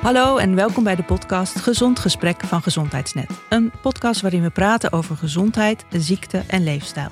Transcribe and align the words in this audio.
Hallo 0.00 0.36
en 0.36 0.54
welkom 0.54 0.84
bij 0.84 0.96
de 0.96 1.02
podcast 1.02 1.58
Gezond 1.60 1.98
Gesprek 1.98 2.40
van 2.40 2.62
Gezondheidsnet. 2.62 3.30
Een 3.48 3.72
podcast 3.82 4.20
waarin 4.20 4.42
we 4.42 4.50
praten 4.50 4.92
over 4.92 5.16
gezondheid, 5.16 5.84
ziekte 5.90 6.42
en 6.46 6.64
leefstijl. 6.64 7.10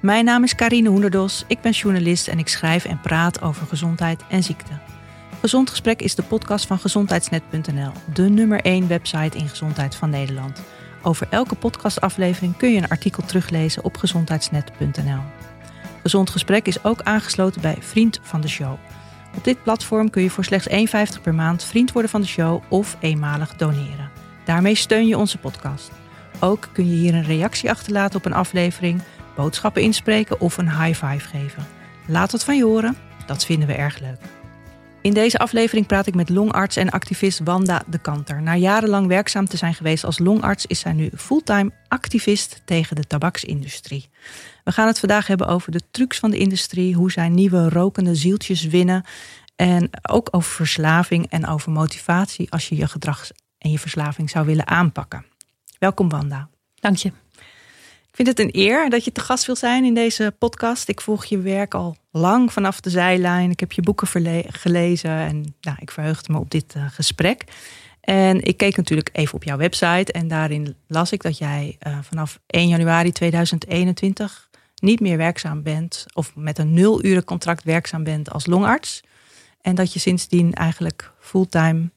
Mijn 0.00 0.24
naam 0.24 0.42
is 0.44 0.54
Karine 0.54 0.88
Hoenderdos, 0.88 1.44
ik 1.46 1.60
ben 1.60 1.72
journalist 1.72 2.28
en 2.28 2.38
ik 2.38 2.48
schrijf 2.48 2.84
en 2.84 3.00
praat 3.00 3.42
over 3.42 3.66
gezondheid 3.66 4.22
en 4.28 4.42
ziekte. 4.42 4.72
Gezond 5.40 5.70
Gesprek 5.70 6.02
is 6.02 6.14
de 6.14 6.22
podcast 6.22 6.66
van 6.66 6.78
gezondheidsnet.nl, 6.78 7.92
de 8.14 8.28
nummer 8.28 8.60
1 8.60 8.88
website 8.88 9.38
in 9.38 9.48
gezondheid 9.48 9.94
van 9.94 10.10
Nederland. 10.10 10.62
Over 11.02 11.26
elke 11.30 11.54
podcastaflevering 11.54 12.56
kun 12.56 12.72
je 12.72 12.78
een 12.78 12.88
artikel 12.88 13.22
teruglezen 13.22 13.84
op 13.84 13.96
gezondheidsnet.nl. 13.96 15.22
Gezond 16.02 16.30
Gesprek 16.30 16.66
is 16.66 16.84
ook 16.84 17.02
aangesloten 17.02 17.60
bij 17.60 17.76
Vriend 17.80 18.18
van 18.22 18.40
de 18.40 18.48
Show. 18.48 18.78
Op 19.36 19.44
dit 19.44 19.62
platform 19.62 20.10
kun 20.10 20.22
je 20.22 20.30
voor 20.30 20.44
slechts 20.44 20.68
1,50 21.16 21.22
per 21.22 21.34
maand 21.34 21.64
vriend 21.64 21.92
worden 21.92 22.10
van 22.10 22.20
de 22.20 22.26
show 22.26 22.62
of 22.68 22.96
eenmalig 23.00 23.56
doneren. 23.56 24.10
Daarmee 24.44 24.74
steun 24.74 25.06
je 25.06 25.18
onze 25.18 25.38
podcast. 25.38 25.90
Ook 26.40 26.68
kun 26.72 26.86
je 26.86 26.96
hier 26.96 27.14
een 27.14 27.24
reactie 27.24 27.70
achterlaten 27.70 28.18
op 28.18 28.24
een 28.24 28.32
aflevering, 28.32 29.02
boodschappen 29.36 29.82
inspreken 29.82 30.40
of 30.40 30.58
een 30.58 30.82
high 30.82 31.06
five 31.06 31.28
geven. 31.28 31.66
Laat 32.06 32.32
het 32.32 32.44
van 32.44 32.56
je 32.56 32.64
horen, 32.64 32.96
dat 33.26 33.44
vinden 33.44 33.68
we 33.68 33.74
erg 33.74 33.98
leuk. 33.98 34.20
In 35.02 35.14
deze 35.14 35.38
aflevering 35.38 35.86
praat 35.86 36.06
ik 36.06 36.14
met 36.14 36.28
longarts 36.28 36.76
en 36.76 36.90
activist 36.90 37.40
Wanda 37.44 37.82
de 37.86 37.98
Kanter. 37.98 38.42
Na 38.42 38.56
jarenlang 38.56 39.06
werkzaam 39.06 39.46
te 39.46 39.56
zijn 39.56 39.74
geweest 39.74 40.04
als 40.04 40.18
longarts 40.18 40.66
is 40.66 40.80
zij 40.80 40.92
nu 40.92 41.10
fulltime 41.16 41.70
activist 41.88 42.62
tegen 42.64 42.96
de 42.96 43.04
tabaksindustrie. 43.04 44.08
We 44.64 44.72
gaan 44.72 44.86
het 44.86 44.98
vandaag 44.98 45.26
hebben 45.26 45.46
over 45.46 45.72
de 45.72 45.80
trucs 45.90 46.18
van 46.18 46.30
de 46.30 46.38
industrie, 46.38 46.94
hoe 46.94 47.10
zij 47.10 47.28
nieuwe 47.28 47.68
rokende 47.68 48.14
zieltjes 48.14 48.64
winnen 48.64 49.04
en 49.56 49.90
ook 50.10 50.28
over 50.30 50.50
verslaving 50.50 51.26
en 51.30 51.46
over 51.46 51.72
motivatie 51.72 52.50
als 52.50 52.68
je 52.68 52.76
je 52.76 52.88
gedrag 52.88 53.30
en 53.58 53.70
je 53.70 53.78
verslaving 53.78 54.30
zou 54.30 54.46
willen 54.46 54.66
aanpakken. 54.66 55.24
Welkom 55.78 56.08
Wanda. 56.08 56.48
Dank 56.74 56.96
je. 56.96 57.12
Ik 58.08 58.16
vind 58.16 58.28
het 58.28 58.38
een 58.38 58.60
eer 58.60 58.90
dat 58.90 59.04
je 59.04 59.12
te 59.12 59.20
gast 59.20 59.46
wil 59.46 59.56
zijn 59.56 59.84
in 59.84 59.94
deze 59.94 60.34
podcast. 60.38 60.88
Ik 60.88 61.00
volg 61.00 61.24
je 61.24 61.38
werk 61.38 61.74
al 61.74 61.96
lang 62.10 62.52
vanaf 62.52 62.80
de 62.80 62.90
zijlijn. 62.90 63.50
Ik 63.50 63.60
heb 63.60 63.72
je 63.72 63.82
boeken 63.82 64.08
gelezen 64.50 65.10
en 65.10 65.54
nou, 65.60 65.76
ik 65.80 65.90
verheugde 65.90 66.32
me 66.32 66.38
op 66.38 66.50
dit 66.50 66.74
uh, 66.76 66.84
gesprek. 66.90 67.44
En 68.00 68.42
ik 68.42 68.56
keek 68.56 68.76
natuurlijk 68.76 69.08
even 69.12 69.34
op 69.34 69.44
jouw 69.44 69.56
website 69.56 70.12
en 70.12 70.28
daarin 70.28 70.76
las 70.86 71.12
ik 71.12 71.22
dat 71.22 71.38
jij 71.38 71.76
uh, 71.86 71.98
vanaf 72.02 72.40
1 72.46 72.68
januari 72.68 73.12
2021 73.12 74.48
niet 74.80 75.00
meer 75.00 75.16
werkzaam 75.16 75.62
bent 75.62 76.06
of 76.14 76.32
met 76.34 76.58
een 76.58 76.72
nul 76.72 77.04
uren 77.04 77.24
contract 77.24 77.64
werkzaam 77.64 78.04
bent 78.04 78.30
als 78.30 78.46
longarts. 78.46 79.00
En 79.60 79.74
dat 79.74 79.92
je 79.92 79.98
sindsdien 79.98 80.54
eigenlijk 80.54 81.12
fulltime. 81.18 81.90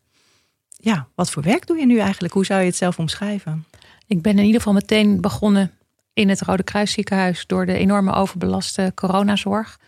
Ja, 0.69 1.07
wat 1.15 1.29
voor 1.29 1.43
werk 1.43 1.67
doe 1.67 1.77
je 1.77 1.85
nu 1.85 1.99
eigenlijk? 1.99 2.33
Hoe 2.33 2.45
zou 2.45 2.59
je 2.59 2.65
het 2.65 2.75
zelf 2.75 2.99
omschrijven? 2.99 3.65
Ik 4.07 4.21
ben 4.21 4.37
in 4.37 4.45
ieder 4.45 4.57
geval 4.57 4.73
meteen 4.73 5.21
begonnen 5.21 5.71
in 6.13 6.29
het 6.29 6.41
Rode 6.41 6.63
Kruisziekenhuis 6.63 7.43
door 7.47 7.65
de 7.65 7.77
enorme 7.77 8.13
overbelaste 8.13 8.91
coronazorg. 8.95 9.79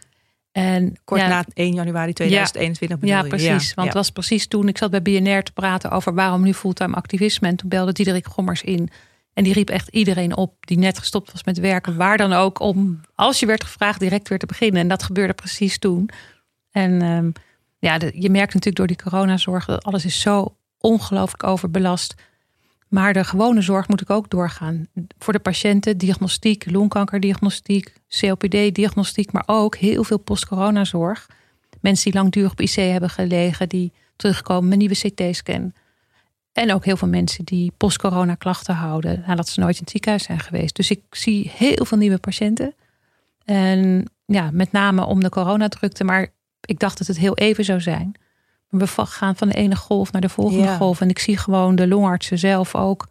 En 0.51 0.95
kort 1.03 1.21
na 1.21 1.45
1 1.53 1.73
januari 1.73 2.13
2021 2.13 3.09
ja, 3.09 3.21
ja, 3.21 3.27
precies. 3.27 3.73
want 3.73 3.87
het 3.87 3.97
was 3.97 4.09
precies 4.09 4.47
toen 4.47 4.67
ik 4.67 4.77
zat 4.77 4.91
bij 4.91 5.01
BNR 5.01 5.43
te 5.43 5.51
praten 5.51 5.91
over 5.91 6.13
waarom 6.13 6.43
nu 6.43 6.53
fulltime 6.53 6.95
activisme. 6.95 7.47
En 7.47 7.55
toen 7.55 7.69
belde 7.69 7.91
Diederik 7.91 8.27
Gommers 8.27 8.63
in. 8.63 8.89
En 9.35 9.43
die 9.43 9.53
riep 9.53 9.69
echt 9.69 9.87
iedereen 9.87 10.37
op 10.37 10.65
die 10.65 10.77
net 10.77 10.97
gestopt 10.97 11.31
was 11.31 11.43
met 11.43 11.59
werken. 11.59 11.95
Waar 11.95 12.17
dan 12.17 12.33
ook 12.33 12.59
om, 12.59 13.01
als 13.15 13.39
je 13.39 13.45
werd 13.45 13.63
gevraagd, 13.63 13.99
direct 13.99 14.29
weer 14.29 14.39
te 14.39 14.45
beginnen. 14.45 14.81
En 14.81 14.87
dat 14.87 15.03
gebeurde 15.03 15.33
precies 15.33 15.79
toen. 15.79 16.09
En 16.71 17.01
um, 17.01 17.33
ja, 17.79 17.93
je 18.13 18.29
merkt 18.29 18.53
natuurlijk 18.53 18.75
door 18.75 18.87
die 18.87 19.03
coronazorg 19.03 19.65
dat 19.65 19.83
alles 19.83 20.05
is 20.05 20.21
zo 20.21 20.57
ongelooflijk 20.79 21.43
overbelast. 21.43 22.15
Maar 22.87 23.13
de 23.13 23.23
gewone 23.23 23.61
zorg 23.61 23.87
moet 23.87 24.01
ik 24.01 24.09
ook 24.09 24.29
doorgaan. 24.29 24.87
Voor 25.19 25.33
de 25.33 25.39
patiënten, 25.39 25.97
diagnostiek, 25.97 26.71
longkankerdiagnostiek, 26.71 27.93
COPD-diagnostiek, 28.19 29.31
maar 29.31 29.43
ook 29.45 29.75
heel 29.75 30.03
veel 30.03 30.19
post-coronazorg. 30.19 31.29
Mensen 31.81 32.11
die 32.11 32.21
langdurig 32.21 32.51
op 32.51 32.61
IC 32.61 32.75
hebben 32.75 33.09
gelegen, 33.09 33.69
die 33.69 33.93
terugkomen 34.15 34.69
met 34.69 34.77
nieuwe 34.77 34.95
CT-scan. 34.95 35.73
En 36.55 36.73
ook 36.73 36.85
heel 36.85 36.97
veel 36.97 37.07
mensen 37.07 37.45
die 37.45 37.71
post-corona 37.77 38.35
klachten 38.35 38.75
houden 38.75 39.23
nadat 39.27 39.49
ze 39.49 39.59
nooit 39.59 39.75
in 39.75 39.81
het 39.81 39.89
ziekenhuis 39.89 40.23
zijn 40.23 40.39
geweest. 40.39 40.75
Dus 40.75 40.91
ik 40.91 41.01
zie 41.09 41.51
heel 41.55 41.85
veel 41.85 41.97
nieuwe 41.97 42.17
patiënten. 42.17 42.73
En 43.45 44.11
ja, 44.25 44.49
met 44.51 44.71
name 44.71 45.05
om 45.05 45.19
de 45.19 45.29
coronadrukte. 45.29 46.03
Maar 46.03 46.27
ik 46.61 46.79
dacht 46.79 46.97
dat 46.97 47.07
het 47.07 47.17
heel 47.17 47.35
even 47.35 47.65
zou 47.65 47.81
zijn. 47.81 48.15
We 48.69 48.87
gaan 48.87 49.35
van 49.35 49.47
de 49.47 49.53
ene 49.53 49.75
golf 49.75 50.11
naar 50.11 50.21
de 50.21 50.29
volgende 50.29 50.75
golf. 50.75 51.01
En 51.01 51.09
ik 51.09 51.19
zie 51.19 51.37
gewoon 51.37 51.75
de 51.75 51.87
longartsen 51.87 52.39
zelf 52.39 52.75
ook 52.75 53.07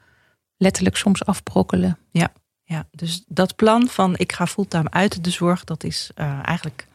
letterlijk 0.56 0.96
soms 0.96 1.24
afbrokkelen. 1.24 1.98
Ja, 2.10 2.32
ja. 2.62 2.86
dus 2.90 3.24
dat 3.26 3.56
plan 3.56 3.88
van 3.88 4.14
ik 4.16 4.32
ga 4.32 4.46
fulltime 4.46 4.90
uit 4.90 5.24
de 5.24 5.30
zorg, 5.30 5.64
dat 5.64 5.84
is 5.84 6.10
uh, 6.16 6.38
eigenlijk 6.42 6.86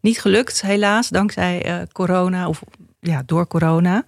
niet 0.00 0.20
gelukt, 0.20 0.62
helaas, 0.62 1.08
dankzij 1.08 1.66
uh, 1.66 1.82
corona 1.92 2.48
of 2.48 2.62
ja, 3.00 3.22
door 3.26 3.46
corona. 3.46 4.04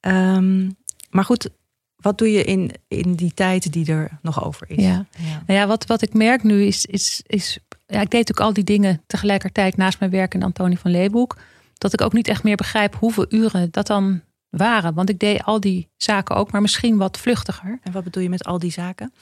Um, 0.00 0.76
maar 1.14 1.24
goed, 1.24 1.48
wat 1.96 2.18
doe 2.18 2.32
je 2.32 2.44
in, 2.44 2.70
in 2.88 3.14
die 3.14 3.34
tijd 3.34 3.72
die 3.72 3.92
er 3.92 4.18
nog 4.22 4.44
over 4.44 4.70
is? 4.70 4.84
Ja, 4.84 5.06
Nou 5.46 5.58
ja 5.58 5.66
wat, 5.66 5.86
wat 5.86 6.02
ik 6.02 6.14
merk 6.14 6.42
nu 6.42 6.62
is, 6.62 6.84
is, 6.84 7.22
is 7.26 7.58
ja, 7.86 8.00
ik 8.00 8.10
deed 8.10 8.30
ook 8.30 8.40
al 8.40 8.52
die 8.52 8.64
dingen 8.64 9.02
tegelijkertijd 9.06 9.76
naast 9.76 9.98
mijn 9.98 10.10
werk 10.10 10.34
in 10.34 10.42
Antonie 10.42 10.78
van 10.78 10.90
Leeuwenhoek. 10.90 11.36
Dat 11.74 11.92
ik 11.92 12.00
ook 12.00 12.12
niet 12.12 12.28
echt 12.28 12.42
meer 12.42 12.56
begrijp 12.56 12.94
hoeveel 12.94 13.26
uren 13.28 13.68
dat 13.70 13.86
dan 13.86 14.20
waren. 14.48 14.94
Want 14.94 15.08
ik 15.08 15.18
deed 15.18 15.44
al 15.44 15.60
die 15.60 15.88
zaken 15.96 16.36
ook, 16.36 16.52
maar 16.52 16.60
misschien 16.60 16.96
wat 16.96 17.18
vluchtiger. 17.18 17.78
En 17.82 17.92
wat 17.92 18.04
bedoel 18.04 18.22
je 18.22 18.28
met 18.28 18.44
al 18.44 18.58
die 18.58 18.72
zaken? 18.72 19.12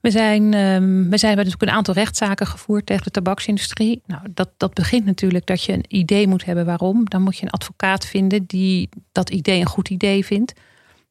We 0.00 0.10
zijn, 0.10 0.54
um, 0.54 1.10
we 1.10 1.18
zijn 1.18 1.36
natuurlijk 1.36 1.62
een 1.62 1.70
aantal 1.70 1.94
rechtszaken 1.94 2.46
gevoerd 2.46 2.86
tegen 2.86 3.04
de 3.04 3.10
tabaksindustrie. 3.10 4.02
Nou, 4.06 4.22
dat, 4.34 4.50
dat 4.56 4.74
begint 4.74 5.04
natuurlijk 5.04 5.46
dat 5.46 5.64
je 5.64 5.72
een 5.72 5.84
idee 5.88 6.28
moet 6.28 6.44
hebben 6.44 6.64
waarom. 6.64 7.08
Dan 7.08 7.22
moet 7.22 7.36
je 7.36 7.44
een 7.44 7.50
advocaat 7.50 8.06
vinden 8.06 8.44
die 8.44 8.88
dat 9.12 9.30
idee 9.30 9.60
een 9.60 9.66
goed 9.66 9.88
idee 9.88 10.24
vindt. 10.24 10.52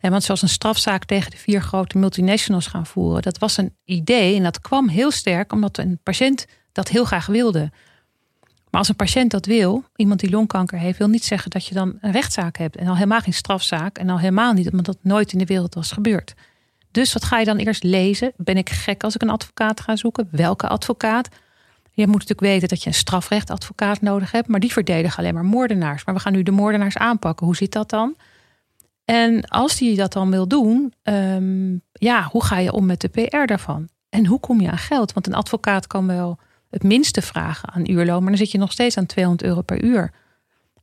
Want 0.01 0.23
zoals 0.23 0.41
een 0.41 0.49
strafzaak 0.49 1.05
tegen 1.05 1.31
de 1.31 1.37
vier 1.37 1.61
grote 1.61 1.97
multinationals 1.97 2.67
gaan 2.67 2.85
voeren, 2.85 3.21
dat 3.21 3.37
was 3.37 3.57
een 3.57 3.75
idee 3.85 4.35
en 4.35 4.43
dat 4.43 4.61
kwam 4.61 4.87
heel 4.87 5.11
sterk 5.11 5.51
omdat 5.51 5.77
een 5.77 5.99
patiënt 6.03 6.45
dat 6.71 6.87
heel 6.87 7.05
graag 7.05 7.25
wilde. 7.25 7.71
Maar 8.71 8.79
als 8.79 8.89
een 8.89 8.95
patiënt 8.95 9.31
dat 9.31 9.45
wil, 9.45 9.83
iemand 9.95 10.19
die 10.19 10.29
longkanker 10.29 10.77
heeft, 10.77 10.97
wil 10.97 11.07
niet 11.07 11.23
zeggen 11.23 11.49
dat 11.49 11.65
je 11.65 11.73
dan 11.73 11.97
een 12.01 12.11
rechtszaak 12.11 12.57
hebt. 12.57 12.75
En 12.75 12.87
al 12.87 12.95
helemaal 12.95 13.19
geen 13.19 13.33
strafzaak. 13.33 13.97
En 13.97 14.09
al 14.09 14.19
helemaal 14.19 14.53
niet, 14.53 14.71
omdat 14.71 14.85
dat 14.85 14.97
nooit 15.01 15.31
in 15.31 15.39
de 15.39 15.45
wereld 15.45 15.73
was 15.73 15.91
gebeurd. 15.91 16.33
Dus 16.91 17.13
wat 17.13 17.23
ga 17.23 17.39
je 17.39 17.45
dan 17.45 17.57
eerst 17.57 17.83
lezen? 17.83 18.33
Ben 18.37 18.57
ik 18.57 18.69
gek 18.69 19.03
als 19.03 19.15
ik 19.15 19.21
een 19.21 19.29
advocaat 19.29 19.79
ga 19.79 19.95
zoeken? 19.95 20.27
Welke 20.31 20.67
advocaat? 20.67 21.27
Je 21.91 22.05
moet 22.05 22.13
natuurlijk 22.13 22.41
weten 22.41 22.67
dat 22.67 22.83
je 22.83 22.87
een 22.87 22.95
strafrechtadvocaat 22.95 24.01
nodig 24.01 24.31
hebt. 24.31 24.47
Maar 24.47 24.59
die 24.59 24.71
verdedigen 24.71 25.17
alleen 25.17 25.33
maar 25.33 25.45
moordenaars. 25.45 26.05
Maar 26.05 26.15
we 26.15 26.21
gaan 26.21 26.33
nu 26.33 26.43
de 26.43 26.51
moordenaars 26.51 26.97
aanpakken. 26.97 27.45
Hoe 27.45 27.55
zit 27.55 27.71
dat 27.71 27.89
dan? 27.89 28.15
En 29.11 29.45
als 29.47 29.77
die 29.77 29.95
dat 29.95 30.13
dan 30.13 30.31
wil 30.31 30.47
doen, 30.47 30.93
ehm, 31.03 31.75
ja, 31.91 32.27
hoe 32.31 32.43
ga 32.43 32.57
je 32.57 32.71
om 32.71 32.85
met 32.85 33.01
de 33.01 33.07
PR 33.07 33.45
daarvan? 33.45 33.89
En 34.09 34.25
hoe 34.25 34.39
kom 34.39 34.61
je 34.61 34.71
aan 34.71 34.77
geld? 34.77 35.13
Want 35.13 35.27
een 35.27 35.33
advocaat 35.33 35.87
kan 35.87 36.07
wel 36.07 36.39
het 36.69 36.83
minste 36.83 37.21
vragen 37.21 37.69
aan 37.69 37.89
uurloon, 37.89 38.19
maar 38.19 38.29
dan 38.29 38.37
zit 38.37 38.51
je 38.51 38.57
nog 38.57 38.71
steeds 38.71 38.97
aan 38.97 39.05
200 39.05 39.49
euro 39.49 39.61
per 39.61 39.83
uur. 39.83 40.13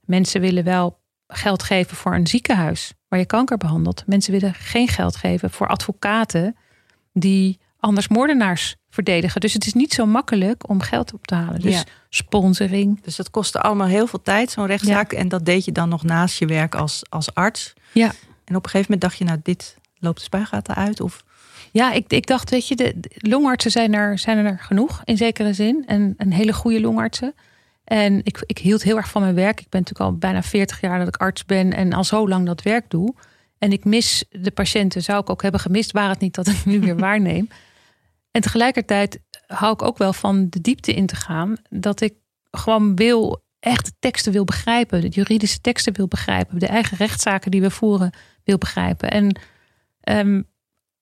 Mensen 0.05 0.41
willen 0.41 0.65
wel 0.65 1.01
geld 1.27 1.63
geven 1.63 1.97
voor 1.97 2.15
een 2.15 2.27
ziekenhuis 2.27 2.93
waar 3.09 3.19
je 3.19 3.27
kanker 3.27 3.57
behandelt. 3.57 4.03
Mensen 4.07 4.33
willen 4.33 4.55
geen 4.55 4.89
geld 4.89 5.17
geven 5.17 5.51
voor 5.51 5.67
advocaten 5.69 6.57
die 7.13 7.59
anders 7.79 8.09
moordenaars 8.09 8.77
verdedigen. 8.91 9.41
Dus 9.41 9.53
het 9.53 9.67
is 9.67 9.75
niet 9.75 9.93
zo 9.93 10.07
makkelijk 10.07 10.69
om 10.69 10.81
geld 10.81 11.13
op 11.13 11.27
te 11.27 11.35
halen. 11.35 11.61
Dus 11.61 11.85
sponsoring. 12.09 13.03
Dus 13.03 13.17
dat 13.17 13.31
kostte 13.31 13.61
allemaal 13.61 13.87
heel 13.87 14.07
veel 14.07 14.23
tijd, 14.23 14.51
zo'n 14.51 14.67
rechtszaak. 14.67 15.13
En 15.13 15.29
dat 15.29 15.45
deed 15.45 15.65
je 15.65 15.73
dan 15.73 15.89
nog 15.89 16.03
naast 16.03 16.39
je 16.39 16.47
werk 16.47 16.75
als, 16.75 17.03
als 17.09 17.35
arts. 17.35 17.75
Ja. 17.93 18.13
En 18.49 18.57
op 18.57 18.65
een 18.65 18.71
gegeven 18.71 18.93
moment 18.93 19.01
dacht 19.01 19.19
je, 19.19 19.25
nou, 19.25 19.39
dit 19.43 19.77
loopt 19.99 20.19
de 20.19 20.25
spuigaten 20.25 20.75
uit? 20.75 21.01
Of... 21.01 21.25
Ja, 21.73 21.93
ik, 21.93 22.13
ik 22.13 22.27
dacht, 22.27 22.51
weet 22.51 22.69
je, 22.69 22.77
de, 22.77 22.95
longartsen 23.11 23.71
zijn 23.71 23.95
er, 23.95 24.19
zijn 24.19 24.47
er 24.47 24.59
genoeg 24.59 25.03
in 25.05 25.17
zekere 25.17 25.53
zin. 25.53 25.85
En 25.87 26.15
een 26.17 26.33
hele 26.33 26.53
goede 26.53 26.81
longartsen. 26.81 27.35
En 27.85 28.21
ik, 28.25 28.43
ik 28.47 28.59
hield 28.59 28.83
heel 28.83 28.97
erg 28.97 29.09
van 29.09 29.23
mijn 29.23 29.35
werk. 29.35 29.61
Ik 29.61 29.69
ben 29.69 29.81
natuurlijk 29.81 30.11
al 30.11 30.19
bijna 30.19 30.43
40 30.43 30.81
jaar 30.81 30.99
dat 30.99 31.09
ik 31.09 31.17
arts 31.17 31.45
ben 31.45 31.73
en 31.73 31.93
al 31.93 32.05
zo 32.05 32.29
lang 32.29 32.47
dat 32.47 32.63
werk 32.63 32.91
doe. 32.91 33.15
En 33.59 33.73
ik 33.73 33.85
mis 33.85 34.25
de 34.31 34.51
patiënten, 34.51 35.03
zou 35.03 35.21
ik 35.21 35.31
ook 35.31 35.43
hebben 35.43 35.61
gemist, 35.61 35.93
waar 35.93 36.09
het 36.09 36.21
niet 36.21 36.35
dat 36.35 36.47
ik 36.47 36.65
nu 36.65 36.81
weer 36.81 36.99
waarneem. 37.07 37.49
En 38.31 38.41
tegelijkertijd 38.41 39.21
hou 39.47 39.73
ik 39.73 39.83
ook 39.83 39.99
wel 39.99 40.13
van 40.13 40.47
de 40.51 40.61
diepte 40.61 40.95
in 40.95 41.07
te 41.07 41.17
gaan. 41.17 41.57
Dat 41.71 42.01
ik 42.01 42.15
gewoon 42.51 42.97
wil, 42.97 43.43
echt 43.61 43.85
de 43.85 43.93
teksten 43.99 44.33
wil 44.33 44.45
begrijpen. 44.45 45.01
De 45.01 45.09
juridische 45.09 45.61
teksten 45.61 45.93
wil 45.93 46.09
begrijpen. 46.09 46.59
De 46.59 46.67
eigen 46.67 46.97
rechtszaken 46.97 47.51
die 47.51 47.61
we 47.61 47.71
voeren 47.71 48.13
wil 48.49 48.59
begrijpen. 48.59 49.11
En 49.11 49.41
um, 50.27 50.45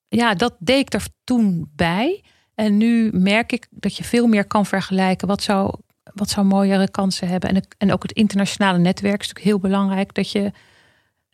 ja, 0.08 0.34
dat 0.34 0.56
deed 0.58 0.80
ik 0.80 0.94
er 0.94 1.06
toen 1.24 1.70
bij. 1.74 2.24
En 2.54 2.76
nu 2.76 3.10
merk 3.12 3.52
ik 3.52 3.66
dat 3.70 3.96
je 3.96 4.04
veel 4.04 4.26
meer 4.26 4.44
kan 4.44 4.66
vergelijken. 4.66 5.28
Wat 5.28 5.42
zou, 5.42 5.74
wat 6.14 6.30
zou 6.30 6.46
mooiere 6.46 6.90
kansen 6.90 7.28
hebben? 7.28 7.50
En, 7.50 7.66
en 7.78 7.92
ook 7.92 8.02
het 8.02 8.12
internationale 8.12 8.78
netwerk 8.78 9.20
is 9.20 9.28
natuurlijk 9.28 9.46
heel 9.46 9.70
belangrijk. 9.70 10.14
Dat 10.14 10.30
je 10.30 10.52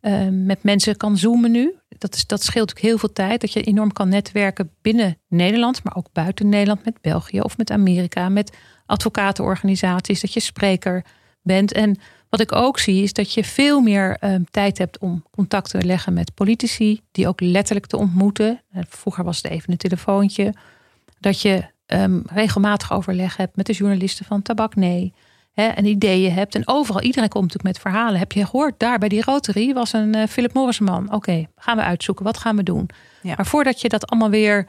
uh, 0.00 0.28
met 0.30 0.62
mensen 0.62 0.96
kan 0.96 1.16
zoomen 1.16 1.50
nu. 1.50 1.74
Dat, 1.88 2.14
is, 2.14 2.26
dat 2.26 2.42
scheelt 2.42 2.70
ook 2.70 2.78
heel 2.78 2.98
veel 2.98 3.12
tijd. 3.12 3.40
Dat 3.40 3.52
je 3.52 3.62
enorm 3.62 3.92
kan 3.92 4.08
netwerken 4.08 4.70
binnen 4.80 5.18
Nederland, 5.28 5.84
maar 5.84 5.96
ook 5.96 6.08
buiten 6.12 6.48
Nederland, 6.48 6.84
met 6.84 7.00
België 7.00 7.40
of 7.40 7.56
met 7.56 7.70
Amerika, 7.70 8.28
met 8.28 8.56
advocatenorganisaties. 8.86 10.20
Dat 10.20 10.32
je 10.32 10.40
spreker 10.40 11.04
bent. 11.42 11.72
En 11.72 11.96
wat 12.32 12.40
ik 12.40 12.52
ook 12.52 12.78
zie 12.78 13.02
is 13.02 13.12
dat 13.12 13.32
je 13.32 13.44
veel 13.44 13.80
meer 13.80 14.16
um, 14.20 14.44
tijd 14.50 14.78
hebt 14.78 14.98
om 14.98 15.24
contact 15.30 15.70
te 15.70 15.84
leggen 15.84 16.12
met 16.12 16.34
politici, 16.34 17.00
die 17.10 17.28
ook 17.28 17.40
letterlijk 17.40 17.86
te 17.86 17.96
ontmoeten. 17.96 18.60
Eh, 18.70 18.82
vroeger 18.88 19.24
was 19.24 19.36
het 19.36 19.46
even 19.46 19.72
een 19.72 19.76
telefoontje. 19.76 20.54
Dat 21.20 21.40
je 21.40 21.64
um, 21.86 22.22
regelmatig 22.26 22.92
overleg 22.92 23.36
hebt 23.36 23.56
met 23.56 23.66
de 23.66 23.72
journalisten 23.72 24.24
van 24.24 24.42
Tabak 24.42 24.74
Nee. 24.74 25.12
Hè, 25.52 25.66
en 25.66 25.84
ideeën 25.84 26.32
hebt. 26.32 26.54
En 26.54 26.62
overal, 26.68 27.02
iedereen 27.02 27.28
komt 27.28 27.42
natuurlijk 27.42 27.74
met 27.74 27.82
verhalen. 27.82 28.18
Heb 28.18 28.32
je 28.32 28.46
gehoord, 28.46 28.74
daar 28.78 28.98
bij 28.98 29.08
die 29.08 29.22
Rotary 29.22 29.72
was 29.72 29.92
een 29.92 30.16
uh, 30.16 30.26
Philip 30.26 30.52
Morrisman. 30.52 31.12
Oké, 31.12 31.46
gaan 31.56 31.76
we 31.76 31.82
uitzoeken, 31.82 32.24
wat 32.24 32.38
gaan 32.38 32.56
we 32.56 32.62
doen? 32.62 32.88
Ja. 33.22 33.34
Maar 33.36 33.46
voordat 33.46 33.80
je 33.80 33.88
dat 33.88 34.06
allemaal 34.06 34.30
weer 34.30 34.66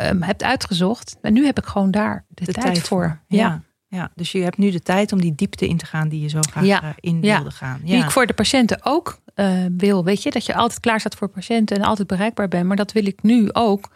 um, 0.00 0.22
hebt 0.22 0.42
uitgezocht. 0.42 1.16
En 1.22 1.32
nu 1.32 1.44
heb 1.44 1.58
ik 1.58 1.64
gewoon 1.64 1.90
daar 1.90 2.24
de, 2.28 2.44
tijd, 2.44 2.60
tijd, 2.60 2.78
voor. 2.78 3.20
Ja. 3.26 3.38
ja. 3.38 3.62
Ja, 3.94 4.10
dus 4.14 4.32
je 4.32 4.42
hebt 4.42 4.58
nu 4.58 4.70
de 4.70 4.80
tijd 4.80 5.12
om 5.12 5.20
die 5.20 5.34
diepte 5.34 5.66
in 5.66 5.76
te 5.76 5.86
gaan 5.86 6.08
die 6.08 6.20
je 6.20 6.28
zo 6.28 6.40
graag 6.40 6.64
ja. 6.64 6.82
Eh, 6.82 6.88
in 6.96 7.20
wilde 7.20 7.50
gaan. 7.50 7.80
Ja. 7.84 7.94
Die 7.94 8.04
ik 8.04 8.10
voor 8.10 8.26
de 8.26 8.32
patiënten 8.32 8.78
ook 8.82 9.18
uh, 9.36 9.64
wil. 9.76 10.04
Weet 10.04 10.22
je, 10.22 10.30
dat 10.30 10.46
je 10.46 10.54
altijd 10.54 10.80
klaar 10.80 11.00
staat 11.00 11.14
voor 11.14 11.28
patiënten 11.28 11.76
en 11.76 11.82
altijd 11.82 12.08
bereikbaar 12.08 12.48
bent. 12.48 12.66
Maar 12.66 12.76
dat 12.76 12.92
wil 12.92 13.06
ik 13.06 13.22
nu 13.22 13.52
ook. 13.52 13.90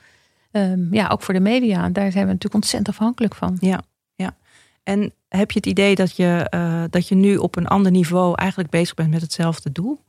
Um, 0.51 0.95
ja, 0.95 1.09
ook 1.09 1.23
voor 1.23 1.35
de 1.35 1.41
media. 1.41 1.89
Daar 1.89 2.11
zijn 2.13 2.25
we 2.25 2.33
natuurlijk 2.33 2.55
ontzettend 2.55 2.89
afhankelijk 2.89 3.35
van. 3.35 3.57
Ja, 3.61 3.83
ja. 4.15 4.37
En 4.83 5.13
heb 5.29 5.51
je 5.51 5.59
het 5.59 5.67
idee 5.67 5.95
dat 5.95 6.17
je, 6.17 6.51
uh, 6.55 6.85
dat 6.91 7.09
je 7.09 7.15
nu 7.15 7.37
op 7.37 7.57
een 7.57 7.67
ander 7.67 7.93
niveau 7.93 8.35
eigenlijk 8.35 8.71
bezig 8.71 8.95
bent 8.95 9.11
met 9.11 9.21
hetzelfde 9.21 9.73
doel? 9.73 10.01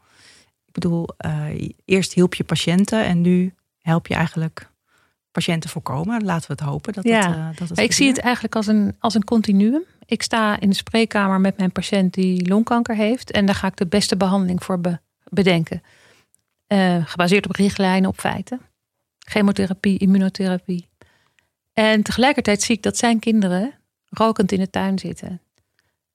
Ik 0.66 0.74
bedoel, 0.74 1.08
uh, 1.26 1.70
eerst 1.86 2.14
hielp 2.14 2.34
je 2.34 2.44
patiënten 2.44 3.06
en 3.06 3.22
nu 3.22 3.54
help 3.80 4.08
je 4.08 4.14
eigenlijk 4.14 4.70
patiënten 5.38 5.70
voorkomen. 5.70 6.24
Laten 6.24 6.48
we 6.48 6.54
het 6.54 6.72
hopen. 6.72 6.94
Dat 6.94 7.04
ja. 7.04 7.28
het, 7.28 7.38
uh, 7.38 7.60
dat 7.60 7.70
het 7.70 7.80
ik 7.80 7.92
zie 7.92 8.08
het 8.08 8.20
eigenlijk 8.20 8.56
als 8.56 8.68
een, 8.68 8.96
als 9.00 9.14
een 9.14 9.24
continuum. 9.24 9.84
Ik 10.06 10.24
sta 10.24 10.60
in 10.60 10.70
de 10.70 10.76
spreekkamer 10.76 11.42
met 11.42 11.58
mijn 11.58 11.72
patiënt 11.72 12.14
die 12.14 12.48
longkanker 12.48 12.96
heeft. 12.96 13.32
En 13.32 13.46
daar 13.46 13.56
ga 13.56 13.68
ik 13.68 13.76
de 13.76 13.88
beste 13.88 14.18
behandeling 14.18 14.64
voor 14.64 14.80
be, 14.80 15.00
bedenken. 15.30 15.82
Uh, 16.68 17.06
gebaseerd 17.06 17.46
op 17.46 17.56
richtlijnen, 17.56 18.10
op 18.10 18.20
feiten. 18.20 18.62
Chemotherapie, 19.20 19.98
immunotherapie. 20.00 20.90
En 21.74 22.04
tegelijkertijd 22.04 22.62
zie 22.62 22.76
ik 22.76 22.84
dat 22.84 22.98
zijn 22.98 23.20
kinderen 23.20 23.74
rokend 24.10 24.52
in 24.52 24.60
de 24.60 24.70
tuin 24.70 25.00
zitten. 25.00 25.42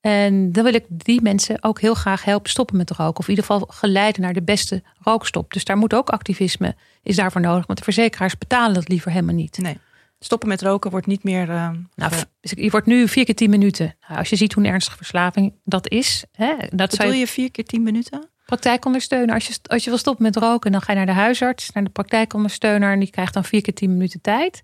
En 0.02 0.52
dan 0.52 0.64
wil 0.64 0.74
ik 0.74 0.84
die 0.88 1.22
mensen 1.22 1.62
ook 1.62 1.80
heel 1.80 1.94
graag 1.94 2.24
helpen 2.24 2.50
stoppen 2.50 2.76
met 2.76 2.90
roken. 2.90 3.18
Of 3.18 3.28
in 3.28 3.34
ieder 3.34 3.44
geval 3.44 3.66
geleiden 3.68 4.22
naar 4.22 4.32
de 4.32 4.42
beste 4.42 4.82
rookstop. 4.98 5.52
Dus 5.52 5.64
daar 5.64 5.76
moet 5.76 5.94
ook 5.94 6.10
activisme 6.10 6.74
is 7.02 7.16
daarvoor 7.16 7.40
nodig. 7.40 7.66
Want 7.66 7.78
de 7.78 7.84
verzekeraars 7.84 8.38
betalen 8.38 8.74
dat 8.74 8.88
liever 8.88 9.10
helemaal 9.10 9.34
niet. 9.34 9.58
Nee. 9.58 9.78
Stoppen 10.18 10.48
met 10.48 10.62
roken 10.62 10.90
wordt 10.90 11.06
niet 11.06 11.24
meer. 11.24 11.48
Uh, 11.48 11.70
nou, 11.94 12.12
je 12.40 12.70
wordt 12.70 12.86
nu 12.86 13.08
vier 13.08 13.24
keer 13.24 13.34
tien 13.34 13.50
minuten. 13.50 13.96
Nou, 14.06 14.18
als 14.18 14.28
je 14.28 14.36
ziet 14.36 14.52
hoe 14.52 14.64
een 14.64 14.70
ernstige 14.70 14.96
verslaving 14.96 15.54
dat 15.64 15.88
is. 15.88 16.24
Hè, 16.32 16.54
dat 16.70 16.92
zou 16.92 17.12
je... 17.12 17.18
je 17.18 17.26
vier 17.26 17.50
keer 17.50 17.64
tien 17.64 17.82
minuten? 17.82 18.28
Praktijkondersteuner. 18.46 19.34
Als 19.34 19.46
je, 19.46 19.54
als 19.62 19.84
je 19.84 19.90
wil 19.90 19.98
stoppen 19.98 20.24
met 20.24 20.36
roken, 20.36 20.72
dan 20.72 20.80
ga 20.80 20.92
je 20.92 20.98
naar 20.98 21.06
de 21.06 21.12
huisarts, 21.12 21.70
naar 21.70 21.84
de 21.84 21.90
praktijkondersteuner. 21.90 22.92
En 22.92 22.98
die 22.98 23.10
krijgt 23.10 23.34
dan 23.34 23.44
vier 23.44 23.62
keer 23.62 23.74
tien 23.74 23.92
minuten 23.92 24.20
tijd. 24.20 24.62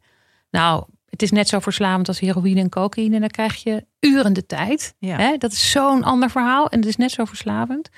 Nou, 0.51 0.85
het 1.11 1.23
is 1.23 1.31
net 1.31 1.49
zo 1.49 1.59
verslavend 1.59 2.09
als 2.09 2.21
heroïne 2.21 2.61
en 2.61 2.69
cocaïne. 2.69 3.15
En 3.15 3.21
dan 3.21 3.31
krijg 3.31 3.63
je 3.63 3.85
uren 4.01 4.33
de 4.33 4.47
tijd. 4.47 4.95
Ja. 4.99 5.37
Dat 5.37 5.53
is 5.53 5.71
zo'n 5.71 6.05
ander 6.05 6.31
verhaal. 6.31 6.69
En 6.69 6.79
het 6.79 6.89
is 6.89 6.97
net 6.97 7.11
zo 7.11 7.25
verslavend. 7.25 7.89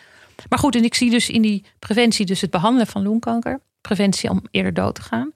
Maar 0.48 0.58
goed, 0.58 0.76
en 0.76 0.84
ik 0.84 0.94
zie 0.94 1.10
dus 1.10 1.28
in 1.28 1.42
die 1.42 1.64
preventie, 1.78 2.26
dus 2.26 2.40
het 2.40 2.50
behandelen 2.50 2.86
van 2.86 3.02
longkanker. 3.02 3.60
Preventie 3.80 4.30
om 4.30 4.42
eerder 4.50 4.74
dood 4.74 4.94
te 4.94 5.02
gaan. 5.02 5.32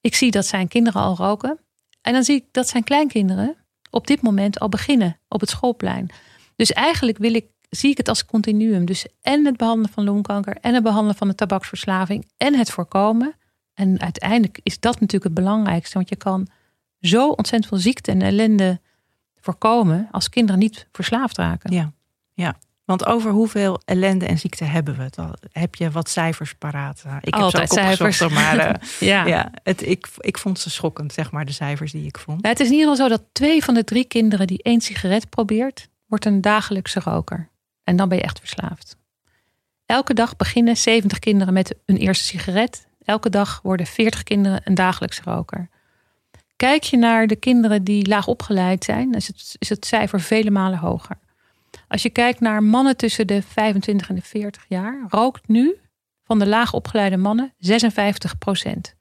Ik 0.00 0.14
zie 0.14 0.30
dat 0.30 0.46
zijn 0.46 0.68
kinderen 0.68 1.02
al 1.02 1.16
roken. 1.16 1.58
En 2.02 2.12
dan 2.12 2.24
zie 2.24 2.34
ik 2.34 2.44
dat 2.50 2.68
zijn 2.68 2.84
kleinkinderen 2.84 3.56
op 3.90 4.06
dit 4.06 4.22
moment 4.22 4.60
al 4.60 4.68
beginnen 4.68 5.18
op 5.28 5.40
het 5.40 5.50
schoolplein. 5.50 6.10
Dus 6.56 6.72
eigenlijk 6.72 7.18
wil 7.18 7.34
ik, 7.34 7.46
zie 7.70 7.90
ik 7.90 7.96
het 7.96 8.08
als 8.08 8.26
continuum. 8.26 8.84
Dus 8.84 9.06
en 9.22 9.44
het 9.44 9.56
behandelen 9.56 9.90
van 9.90 10.04
longkanker 10.04 10.56
en 10.60 10.74
het 10.74 10.82
behandelen 10.82 11.16
van 11.16 11.28
de 11.28 11.34
tabaksverslaving 11.34 12.28
en 12.36 12.54
het 12.54 12.70
voorkomen. 12.70 13.34
En 13.74 14.00
uiteindelijk 14.00 14.60
is 14.62 14.80
dat 14.80 14.94
natuurlijk 14.94 15.24
het 15.24 15.44
belangrijkste. 15.44 15.94
Want 15.94 16.08
je 16.08 16.16
kan 16.16 16.48
zo 17.06 17.28
ontzettend 17.28 17.66
veel 17.66 17.78
ziekte 17.78 18.10
en 18.10 18.22
ellende 18.22 18.80
voorkomen 19.40 20.08
als 20.10 20.28
kinderen 20.28 20.60
niet 20.60 20.86
verslaafd 20.92 21.36
raken. 21.36 21.72
Ja, 21.72 21.92
ja. 22.34 22.56
Want 22.84 23.06
over 23.06 23.30
hoeveel 23.30 23.80
ellende 23.84 24.26
en 24.26 24.38
ziekte 24.38 24.64
hebben 24.64 24.96
we 24.96 25.02
het 25.02 25.18
al? 25.18 25.34
Heb 25.52 25.74
je 25.74 25.90
wat 25.90 26.08
cijfers 26.08 26.54
paraat? 26.54 27.04
Ik 27.20 27.34
heb 27.34 27.50
ze 27.50 27.62
cijfers. 27.64 28.28
maar 28.28 28.56
uh, 28.56 28.74
ja. 29.10 29.26
ja 29.26 29.50
het, 29.62 29.86
ik, 29.86 30.08
ik 30.18 30.38
vond 30.38 30.58
ze 30.58 30.70
schokkend, 30.70 31.12
zeg 31.12 31.30
maar, 31.30 31.44
de 31.44 31.52
cijfers 31.52 31.92
die 31.92 32.06
ik 32.06 32.18
vond. 32.18 32.42
Ja, 32.42 32.48
het 32.48 32.60
is 32.60 32.66
in 32.66 32.72
ieder 32.72 32.88
geval 32.88 33.08
zo 33.08 33.16
dat 33.16 33.24
twee 33.32 33.64
van 33.64 33.74
de 33.74 33.84
drie 33.84 34.04
kinderen 34.04 34.46
die 34.46 34.62
één 34.62 34.80
sigaret 34.80 35.28
probeert, 35.28 35.88
wordt 36.06 36.24
een 36.24 36.40
dagelijkse 36.40 37.00
roker. 37.00 37.50
En 37.84 37.96
dan 37.96 38.08
ben 38.08 38.18
je 38.18 38.24
echt 38.24 38.38
verslaafd. 38.38 38.96
Elke 39.86 40.14
dag 40.14 40.36
beginnen 40.36 40.76
70 40.76 41.18
kinderen 41.18 41.54
met 41.54 41.74
een 41.86 41.96
eerste 41.96 42.24
sigaret. 42.24 42.86
Elke 43.04 43.30
dag 43.30 43.60
worden 43.62 43.86
40 43.86 44.22
kinderen 44.22 44.60
een 44.64 44.74
dagelijkse 44.74 45.22
roker. 45.24 45.68
Kijk 46.64 46.82
je 46.82 46.96
naar 46.96 47.26
de 47.26 47.36
kinderen 47.36 47.84
die 47.84 48.08
laag 48.08 48.26
opgeleid 48.26 48.84
zijn, 48.84 49.12
is 49.12 49.26
het, 49.26 49.56
is 49.58 49.68
het 49.68 49.86
cijfer 49.86 50.20
vele 50.20 50.50
malen 50.50 50.78
hoger. 50.78 51.18
Als 51.88 52.02
je 52.02 52.10
kijkt 52.10 52.40
naar 52.40 52.62
mannen 52.62 52.96
tussen 52.96 53.26
de 53.26 53.42
25 53.42 54.08
en 54.08 54.14
de 54.14 54.22
40 54.22 54.64
jaar, 54.68 55.04
rookt 55.08 55.48
nu 55.48 55.76
van 56.22 56.38
de 56.38 56.46
laag 56.46 56.72
opgeleide 56.72 57.16
mannen 57.16 57.52
56 57.58 58.38
procent. 58.38 58.94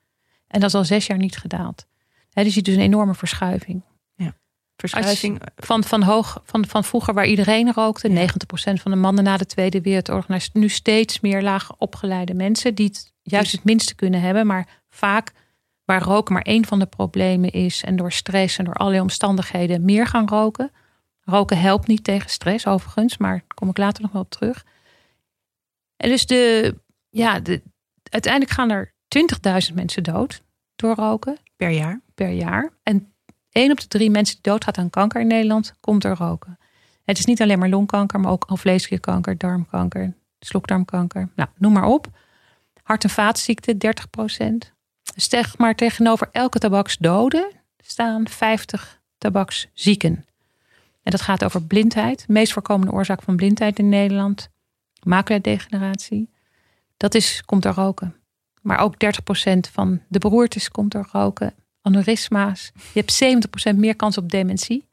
En 0.48 0.60
dat 0.60 0.70
is 0.70 0.76
al 0.76 0.86
zes 0.86 1.08
jaar 1.08 1.18
niet 1.18 1.38
gedaald. 1.38 1.86
He, 2.30 2.44
dus 2.44 2.44
je 2.44 2.52
ziet 2.52 2.66
dus 2.66 2.76
een 2.76 2.82
enorme 2.82 3.16
verschuiving. 3.16 3.82
Ja. 4.16 4.36
Verschuiving 4.76 5.42
van, 5.56 5.84
van, 5.84 6.04
hoog, 6.04 6.42
van, 6.46 6.66
van 6.66 6.84
vroeger 6.84 7.14
waar 7.14 7.28
iedereen 7.28 7.74
rookte, 7.74 8.10
90% 8.10 8.82
van 8.82 8.92
de 8.92 8.98
mannen 8.98 9.24
na 9.24 9.38
de 9.38 9.46
Tweede 9.46 9.82
Wereldoorlog, 9.82 10.28
naar 10.28 10.50
nu 10.54 10.70
steeds 10.70 11.20
meer 11.20 11.42
laag 11.42 11.78
opgeleide 11.78 12.34
mensen 12.34 12.76
die 12.76 12.88
het 12.88 13.14
juist 13.22 13.46
dus- 13.46 13.60
het 13.60 13.64
minste 13.64 13.96
kunnen 13.96 14.22
hebben, 14.22 14.48
maar 14.48 14.82
vaak 14.90 15.32
waar 15.86 16.02
roken 16.02 16.34
maar 16.34 16.42
één 16.42 16.66
van 16.66 16.80
de 16.80 16.86
problemen 16.86 17.52
is 17.52 17.84
en 17.84 17.96
door 17.96 18.12
stress 18.12 18.58
en 18.58 18.66
door 18.66 18.74
allerlei 18.74 19.02
omstandigheden 19.02 19.86
meer 19.86 20.08
gaan 20.08 20.28
roken. 20.28 20.72
Roken 21.22 21.60
helpt 21.60 21.88
niet 21.88 22.04
tegen 22.04 22.30
stress 22.30 22.68
overigens, 22.68 23.18
maar 23.18 23.38
daar 23.38 23.56
kom 23.56 23.70
ik 23.70 23.78
later 23.78 24.02
nog 24.02 24.12
wel 24.12 24.22
op 24.22 24.30
terug. 24.30 24.66
En 25.98 26.10
dus 26.10 26.26
de, 26.26 26.76
ja, 27.10 27.40
de, 27.40 27.62
uiteindelijk 28.04 28.54
gaan 28.54 28.72
er 28.72 28.94
20.000 29.70 29.74
mensen 29.74 30.04
dood 30.04 30.42
door 30.76 30.96
roken. 30.96 31.38
Per 31.56 31.70
jaar? 31.70 32.02
Per 32.16 32.30
jaar. 32.30 32.74
En 32.84 33.14
één 33.50 33.72
op 33.72 33.80
de 33.80 33.88
drie 33.88 34.10
mensen 34.10 34.36
die 34.36 34.52
doodgaat 34.52 34.78
aan 34.78 34.90
kanker 34.90 35.22
in 35.22 35.28
Nederland 35.28 35.74
komt 35.80 36.02
door 36.02 36.16
roken. 36.16 36.58
Het 37.04 37.18
is 37.18 37.26
niet 37.26 37.42
alleen 37.42 37.60
maar 37.60 37.70
longkanker, 37.70 38.20
maar 38.20 38.32
ook 38.32 38.46
alvleesklierkanker, 38.46 39.38
darmkanker, 39.38 40.14
slokdarmkanker. 40.40 41.30
Nou, 41.36 41.50
noem 41.58 41.74
maar 41.74 41.86
op. 41.86 42.08
Hart- 42.84 43.04
en 43.04 43.10
vaatziekten 43.10 43.78
30 43.78 44.10
procent. 44.10 44.73
Dus 45.16 45.56
maar 45.58 45.76
tegenover 45.76 46.30
elke 46.32 46.60
tabaksdode 46.60 47.52
staan 47.78 48.28
50 48.28 49.02
tabakszieken. 49.18 50.26
En 51.04 51.12
dat 51.12 51.22
gaat 51.22 51.44
over 51.44 51.64
blindheid. 51.64 52.28
De 52.28 52.34
meest 52.34 52.54
voorkomende 52.54 52.92
oorzaak 52.92 53.22
van 53.22 53.36
blindheid 53.36 53.80
in 53.80 53.90
Nederland. 53.90 54.50
Maculadegeneratie. 55.04 56.30
Dat 56.98 57.16
is, 57.16 57.42
komt 57.46 57.64
door 57.64 57.74
roken. 57.74 58.16
Maar 58.62 58.80
ook 58.80 58.94
30% 58.94 58.98
van 59.72 60.02
de 60.08 60.20
beroertes 60.20 60.70
komt 60.70 60.92
door 60.92 61.08
roken. 61.12 61.54
Aneurysma's. 61.82 62.72
Je 62.94 63.04
hebt 63.06 63.74
70% 63.74 63.78
meer 63.78 63.96
kans 63.96 64.18
op 64.18 64.30
dementie. 64.30 64.88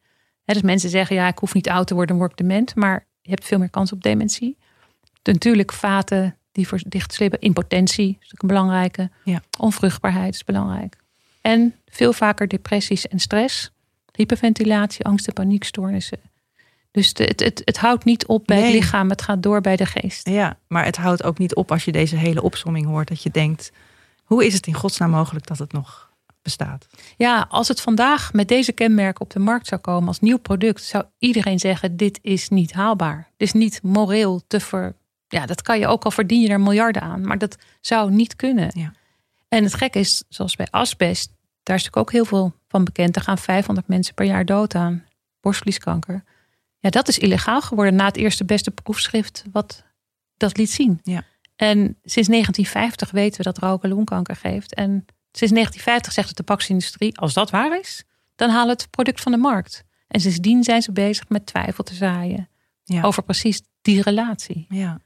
dus 0.44 0.62
mensen 0.62 0.90
zeggen, 0.90 1.16
ja, 1.16 1.28
ik 1.28 1.38
hoef 1.38 1.54
niet 1.54 1.68
oud 1.68 1.86
te 1.86 1.94
worden, 1.94 2.16
dan 2.16 2.26
word 2.26 2.40
ik 2.40 2.46
dement. 2.46 2.74
Maar 2.74 3.06
je 3.20 3.30
hebt 3.30 3.44
veel 3.44 3.58
meer 3.58 3.70
kans 3.70 3.92
op 3.92 4.02
dementie. 4.02 4.56
Natuurlijk 5.22 5.72
vaten 5.72 6.36
die 6.52 6.68
voor 6.68 6.80
dichtslippen. 6.86 7.40
Impotentie 7.40 8.08
is 8.08 8.14
natuurlijk 8.14 8.42
een 8.42 8.48
belangrijke. 8.48 9.10
Ja. 9.24 9.42
Onvruchtbaarheid 9.58 10.34
is 10.34 10.44
belangrijk. 10.44 10.96
En 11.40 11.74
veel 11.88 12.12
vaker 12.12 12.48
depressies 12.48 13.08
en 13.08 13.18
stress. 13.18 13.70
Hyperventilatie, 14.12 15.04
angst 15.04 15.26
en 15.26 15.32
paniekstoornissen. 15.32 16.18
Dus 16.90 17.08
het, 17.08 17.40
het, 17.40 17.62
het 17.64 17.78
houdt 17.78 18.04
niet 18.04 18.26
op 18.26 18.46
bij 18.46 18.62
het 18.62 18.72
lichaam, 18.72 19.10
het 19.10 19.22
gaat 19.22 19.42
door 19.42 19.60
bij 19.60 19.76
de 19.76 19.86
geest. 19.86 20.28
Ja, 20.28 20.58
maar 20.66 20.84
het 20.84 20.96
houdt 20.96 21.22
ook 21.22 21.38
niet 21.38 21.54
op 21.54 21.70
als 21.70 21.84
je 21.84 21.92
deze 21.92 22.16
hele 22.16 22.42
opsomming 22.42 22.86
hoort. 22.86 23.08
Dat 23.08 23.22
je 23.22 23.30
denkt, 23.30 23.72
hoe 24.24 24.46
is 24.46 24.54
het 24.54 24.66
in 24.66 24.74
godsnaam 24.74 25.10
mogelijk 25.10 25.46
dat 25.46 25.58
het 25.58 25.72
nog 25.72 26.10
bestaat? 26.42 26.86
Ja, 27.16 27.46
als 27.48 27.68
het 27.68 27.80
vandaag 27.80 28.32
met 28.32 28.48
deze 28.48 28.72
kenmerken 28.72 29.20
op 29.20 29.30
de 29.30 29.38
markt 29.38 29.66
zou 29.66 29.80
komen 29.80 30.08
als 30.08 30.20
nieuw 30.20 30.38
product, 30.38 30.82
zou 30.84 31.04
iedereen 31.18 31.58
zeggen: 31.58 31.96
dit 31.96 32.18
is 32.22 32.48
niet 32.48 32.72
haalbaar. 32.72 33.28
Dit 33.36 33.48
is 33.48 33.52
niet 33.54 33.82
moreel 33.82 34.42
te 34.46 34.60
ver, 34.60 34.94
ja, 35.32 35.46
dat 35.46 35.62
kan 35.62 35.78
je 35.78 35.86
ook 35.86 36.04
al 36.04 36.10
verdien 36.10 36.40
je 36.40 36.48
er 36.48 36.60
miljarden 36.60 37.02
aan. 37.02 37.26
Maar 37.26 37.38
dat 37.38 37.56
zou 37.80 38.10
niet 38.10 38.36
kunnen. 38.36 38.70
Ja. 38.74 38.92
En 39.48 39.64
het 39.64 39.74
gekke 39.74 39.98
is, 39.98 40.22
zoals 40.28 40.56
bij 40.56 40.66
asbest, 40.70 41.26
daar 41.62 41.76
is 41.76 41.84
natuurlijk 41.84 41.96
ook 41.96 42.12
heel 42.12 42.24
veel 42.24 42.54
van 42.68 42.84
bekend. 42.84 43.16
Er 43.16 43.22
gaan 43.22 43.38
500 43.38 43.88
mensen 43.88 44.14
per 44.14 44.26
jaar 44.26 44.44
dood 44.44 44.74
aan. 44.74 45.04
Borstvlieskanker. 45.40 46.24
Ja, 46.78 46.90
dat 46.90 47.08
is 47.08 47.18
illegaal 47.18 47.60
geworden 47.60 47.94
na 47.94 48.04
het 48.04 48.16
eerste 48.16 48.44
beste 48.44 48.70
proefschrift 48.70 49.44
wat 49.52 49.84
dat 50.36 50.56
liet 50.56 50.70
zien. 50.70 51.00
Ja. 51.02 51.24
En 51.56 51.76
sinds 52.02 52.28
1950 52.28 53.10
weten 53.10 53.36
we 53.36 53.42
dat 53.42 53.58
roken 53.58 53.88
longkanker 53.88 54.36
geeft. 54.36 54.74
En 54.74 54.90
sinds 55.32 55.52
1950 55.54 56.12
zegt 56.12 56.28
de 56.28 56.34
tabaksindustrie, 56.34 57.18
als 57.18 57.32
dat 57.32 57.50
waar 57.50 57.78
is, 57.80 58.04
dan 58.36 58.50
haal 58.50 58.68
het 58.68 58.90
product 58.90 59.20
van 59.20 59.32
de 59.32 59.38
markt. 59.38 59.84
En 60.08 60.20
sindsdien 60.20 60.64
zijn 60.64 60.82
ze 60.82 60.92
bezig 60.92 61.28
met 61.28 61.46
twijfel 61.46 61.84
te 61.84 61.94
zaaien 61.94 62.48
Ja. 62.84 63.02
over 63.02 63.22
precies 63.22 63.62
die 63.82 64.02
relatie. 64.02 64.66
Ja. 64.68 65.00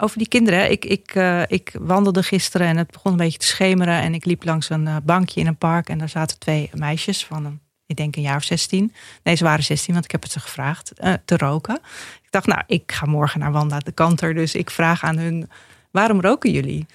Over 0.00 0.18
die 0.18 0.28
kinderen. 0.28 0.70
Ik, 0.70 0.84
ik, 0.84 1.14
eh, 1.14 1.42
ik 1.46 1.74
wandelde 1.80 2.22
gisteren 2.22 2.66
en 2.66 2.76
het 2.76 2.90
begon 2.90 3.12
een 3.12 3.18
beetje 3.18 3.38
te 3.38 3.46
schemeren. 3.46 4.00
En 4.00 4.14
ik 4.14 4.24
liep 4.24 4.44
langs 4.44 4.70
een 4.70 4.86
eh, 4.86 4.96
bankje 5.02 5.40
in 5.40 5.46
een 5.46 5.56
park. 5.56 5.88
En 5.88 5.98
daar 5.98 6.08
zaten 6.08 6.38
twee 6.38 6.70
meisjes 6.74 7.24
van, 7.26 7.60
ik 7.86 7.96
denk 7.96 8.16
een 8.16 8.22
jaar 8.22 8.36
of 8.36 8.44
16. 8.44 8.92
Nee, 9.22 9.34
ze 9.34 9.44
waren 9.44 9.64
16, 9.64 9.92
want 9.92 10.04
ik 10.04 10.10
heb 10.10 10.22
het 10.22 10.32
ze 10.32 10.40
gevraagd. 10.40 10.92
eh, 10.92 11.12
te 11.24 11.36
roken. 11.36 11.74
Ik 12.22 12.30
dacht, 12.30 12.46
nou, 12.46 12.62
ik 12.66 12.92
ga 12.92 13.06
morgen 13.06 13.40
naar 13.40 13.52
Wanda 13.52 13.78
de 13.78 13.92
Kanter. 13.92 14.34
Dus 14.34 14.54
ik 14.54 14.70
vraag 14.70 15.02
aan 15.02 15.18
hun, 15.18 15.50
waarom 15.90 16.20
roken 16.20 16.50
jullie? 16.50 16.86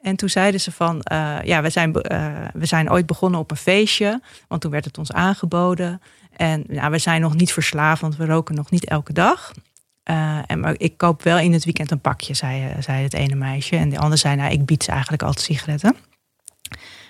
En 0.00 0.16
toen 0.16 0.28
zeiden 0.28 0.60
ze 0.60 0.72
van, 0.72 1.00
ja, 1.44 1.62
we 1.62 1.70
zijn, 1.70 1.92
we 2.52 2.66
zijn 2.66 2.90
ooit 2.90 3.06
begonnen 3.06 3.40
op 3.40 3.50
een 3.50 3.56
feestje. 3.56 4.20
Want 4.48 4.60
toen 4.60 4.70
werd 4.70 4.84
het 4.84 4.98
ons 4.98 5.12
aangeboden. 5.12 6.00
En 6.36 6.64
nou, 6.66 6.90
we 6.90 6.98
zijn 6.98 7.20
nog 7.20 7.34
niet 7.34 7.52
verslaafd, 7.52 8.00
want 8.00 8.16
we 8.16 8.26
roken 8.26 8.54
nog 8.54 8.70
niet 8.70 8.84
elke 8.84 9.12
dag. 9.12 9.52
Eh, 10.08 10.38
en 10.46 10.60
maar 10.60 10.74
ik 10.76 10.96
koop 10.96 11.22
wel 11.22 11.38
in 11.38 11.52
het 11.52 11.64
weekend 11.64 11.90
een 11.90 12.00
pakje, 12.00 12.34
zei, 12.34 12.72
zei 12.80 13.02
het 13.02 13.14
ene 13.14 13.34
meisje. 13.34 13.76
En 13.76 13.88
de 13.88 13.98
ander 13.98 14.18
zei, 14.18 14.36
nou, 14.36 14.52
ik 14.52 14.66
bied 14.66 14.84
ze 14.84 14.90
eigenlijk 14.90 15.22
altijd 15.22 15.44
sigaretten. 15.44 15.96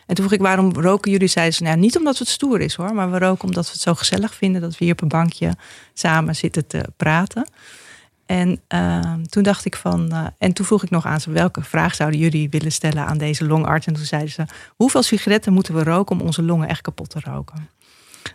En 0.07 0.14
toen 0.14 0.25
vroeg 0.25 0.33
ik, 0.33 0.40
waarom 0.40 0.73
roken 0.73 1.11
jullie? 1.11 1.28
Zeiden 1.28 1.55
ze, 1.55 1.62
nou, 1.62 1.76
niet 1.76 1.97
omdat 1.97 2.19
het 2.19 2.28
stoer 2.28 2.61
is 2.61 2.75
hoor. 2.75 2.95
Maar 2.95 3.11
we 3.11 3.19
roken 3.19 3.45
omdat 3.45 3.67
we 3.67 3.73
het 3.73 3.81
zo 3.81 3.95
gezellig 3.95 4.35
vinden... 4.35 4.61
dat 4.61 4.78
we 4.78 4.85
hier 4.85 4.93
op 4.93 5.00
een 5.00 5.09
bankje 5.09 5.57
samen 5.95 6.37
zitten 6.37 6.67
te 6.67 6.85
praten. 6.97 7.49
En 8.26 8.61
ehm, 8.69 9.23
toen 9.23 9.43
dacht 9.43 9.64
ik 9.64 9.76
van... 9.76 10.12
eh, 10.12 10.26
en 10.38 10.52
toen 10.52 10.67
vroeg 10.67 10.83
ik 10.83 10.90
nog 10.90 11.07
aan 11.07 11.21
ze... 11.21 11.31
welke 11.31 11.62
vraag 11.62 11.95
zouden 11.95 12.21
jullie 12.21 12.50
willen 12.50 12.73
stellen 12.73 13.07
aan 13.07 13.19
deze 13.19 13.47
longarts? 13.47 13.87
En 13.87 13.95
toen 13.95 14.05
zeiden 14.05 14.31
ze... 14.31 14.45
hoeveel 14.76 15.02
sigaretten 15.02 15.52
moeten 15.52 15.75
we 15.75 15.83
roken 15.83 16.21
om 16.21 16.26
onze 16.26 16.43
longen 16.43 16.69
echt 16.69 16.81
kapot 16.81 17.11
te 17.11 17.21
roken? 17.25 17.69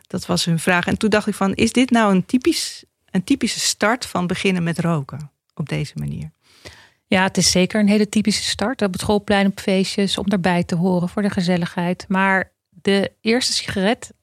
Dat 0.07 0.25
was 0.25 0.45
hun 0.45 0.59
vraag. 0.59 0.85
En 0.87 0.97
toen 0.97 1.09
dacht 1.09 1.27
ik 1.27 1.35
van... 1.35 1.53
is 1.53 1.71
dit 1.71 1.89
nou 1.89 2.13
een, 2.13 2.25
typisch, 2.25 2.83
een 3.13 3.23
typische 3.23 3.59
start 3.59 4.05
van 4.05 4.27
beginnen 4.27 4.63
met 4.63 4.79
roken? 4.79 5.31
Op 5.55 5.69
deze 5.69 5.93
manier. 5.95 6.31
Ja, 7.07 7.23
het 7.23 7.37
is 7.37 7.51
zeker 7.51 7.79
een 7.79 7.87
hele 7.87 8.09
typische 8.09 8.43
start. 8.43 8.81
Op 8.81 8.91
het 8.91 9.01
schoolplein, 9.01 9.47
op 9.47 9.59
feestjes, 9.59 10.17
om 10.17 10.25
erbij 10.27 10.63
te 10.63 10.75
horen 10.75 11.09
voor 11.09 11.21
de 11.21 11.29
gezelligheid. 11.29 12.05
Maar 12.07 12.51
de 12.69 13.11
eerste 13.21 13.53
sigaret, 13.53 14.13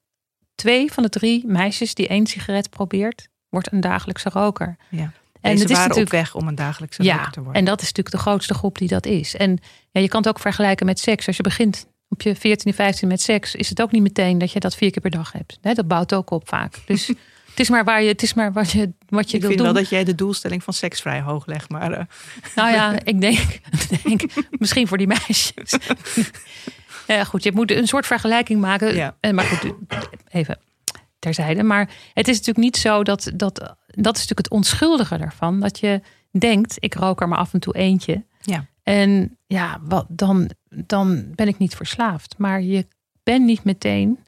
twee 0.55 0.93
van 0.93 1.03
de 1.03 1.09
drie 1.09 1.47
meisjes 1.47 1.95
die 1.95 2.09
één 2.09 2.27
sigaret 2.27 2.71
probeert, 2.71 3.29
wordt 3.49 3.73
een 3.73 3.81
dagelijkse 3.81 4.29
roker. 4.29 4.77
Ja. 4.89 5.13
En 5.41 5.59
het 5.59 5.71
is 5.71 5.77
natuurlijk 5.77 6.07
op 6.07 6.11
weg 6.11 6.35
om 6.35 6.49
een 6.49 6.55
dagelijkse 6.55 7.03
ja, 7.03 7.17
roker 7.17 7.33
te 7.33 7.41
worden. 7.41 7.59
en 7.59 7.65
dat 7.65 7.81
is 7.81 7.87
natuurlijk 7.87 8.17
de 8.17 8.23
grootste 8.23 8.55
groep 8.55 8.79
die 8.79 8.89
dat 8.89 9.07
is. 9.07 9.37
En 9.37 9.59
ja, 9.91 10.01
je 10.01 10.09
kan 10.09 10.21
het 10.21 10.29
ook 10.29 10.39
vergelijken 10.39 10.87
met 10.87 10.99
seks. 10.99 11.27
Als 11.27 11.37
je 11.37 11.43
begint 11.43 11.87
op 12.09 12.23
je 12.23 12.37
14, 12.37 12.75
15 12.75 13.09
met 13.09 13.21
seks, 13.21 13.55
is 13.55 13.69
het 13.69 13.83
ook 13.83 13.93
niet 13.93 14.03
meteen 14.03 14.39
dat 14.39 14.53
je 14.53 14.61
dat 14.61 14.75
vier 14.75 14.91
keer 14.91 15.03
per 15.03 15.11
dag 15.11 15.33
hebt. 15.33 15.59
Hè, 15.61 15.75
dat 15.75 15.89
bouwt 15.89 16.15
ook 16.15 16.31
op 16.31 16.49
vaak. 16.49 16.79
Dus 16.87 17.07
het 17.51 17.61
is 17.61 17.69
maar 17.69 17.85
waar 17.85 18.03
je, 18.03 18.09
het 18.09 18.23
is 18.23 18.35
maar 18.35 18.53
wat 18.53 18.71
je, 18.71 18.93
wat 19.09 19.31
je 19.31 19.37
ik 19.37 19.41
wil 19.41 19.51
vind 19.51 19.63
doen. 19.63 19.73
wel 19.73 19.83
dat 19.83 19.91
jij 19.91 20.05
de 20.05 20.15
doelstelling 20.15 20.63
van 20.63 20.73
seks 20.75 21.01
vrij 21.01 21.21
hoog 21.21 21.47
legt. 21.47 21.69
Maar 21.69 21.93
eh, 21.93 22.05
Nou 22.55 22.73
ja, 22.73 22.99
ik 23.05 23.21
denk, 23.21 23.39
ik 23.91 24.03
denk 24.03 24.23
misschien 24.51 24.89
voor 24.89 24.99
die 24.99 25.07
meisjes. 25.07 25.73
Ja, 27.07 27.25
goed, 27.25 27.43
je 27.43 27.53
moet 27.53 27.71
een 27.71 27.87
soort 27.87 28.07
vergelijking 28.07 28.61
maken. 28.61 28.95
Ja. 28.95 29.17
En 29.21 29.35
Maar 29.35 29.45
goed, 29.45 29.73
even 30.29 30.59
terzijde. 31.19 31.63
Maar 31.63 31.91
het 32.15 32.29
is 32.29 32.37
natuurlijk 32.37 32.65
niet 32.65 32.77
zo 32.77 33.03
dat, 33.03 33.31
dat... 33.35 33.55
Dat 33.87 34.15
is 34.17 34.21
natuurlijk 34.21 34.39
het 34.39 34.51
onschuldige 34.51 35.19
daarvan. 35.19 35.61
Dat 35.61 35.79
je 35.79 36.01
denkt, 36.31 36.77
ik 36.79 36.95
rook 36.95 37.21
er 37.21 37.29
maar 37.29 37.39
af 37.39 37.53
en 37.53 37.61
toe 37.61 37.75
eentje. 37.75 38.25
Ja. 38.41 38.67
En 38.83 39.39
ja, 39.47 39.81
wat, 39.83 40.07
dan, 40.09 40.51
dan 40.69 41.33
ben 41.35 41.49
ik 41.49 41.59
niet 41.59 41.75
verslaafd. 41.75 42.35
Maar 42.39 42.63
je 42.63 42.87
bent 43.23 43.45
niet 43.45 43.65
meteen 43.65 44.19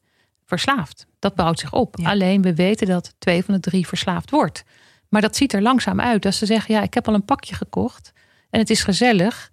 verslaafd. 0.58 1.06
Dat 1.18 1.34
bouwt 1.34 1.58
zich 1.58 1.72
op. 1.72 1.96
Ja. 1.98 2.10
Alleen 2.10 2.42
we 2.42 2.54
weten 2.54 2.86
dat 2.86 3.14
twee 3.18 3.44
van 3.44 3.54
de 3.54 3.60
drie 3.60 3.86
verslaafd 3.86 4.30
wordt. 4.30 4.64
Maar 5.08 5.20
dat 5.20 5.36
ziet 5.36 5.52
er 5.52 5.62
langzaam 5.62 6.00
uit. 6.00 6.26
Als 6.26 6.38
ze 6.38 6.46
zeggen, 6.46 6.74
ja, 6.74 6.82
ik 6.82 6.94
heb 6.94 7.08
al 7.08 7.14
een 7.14 7.24
pakje 7.24 7.54
gekocht 7.54 8.12
en 8.50 8.58
het 8.58 8.70
is 8.70 8.82
gezellig. 8.82 9.50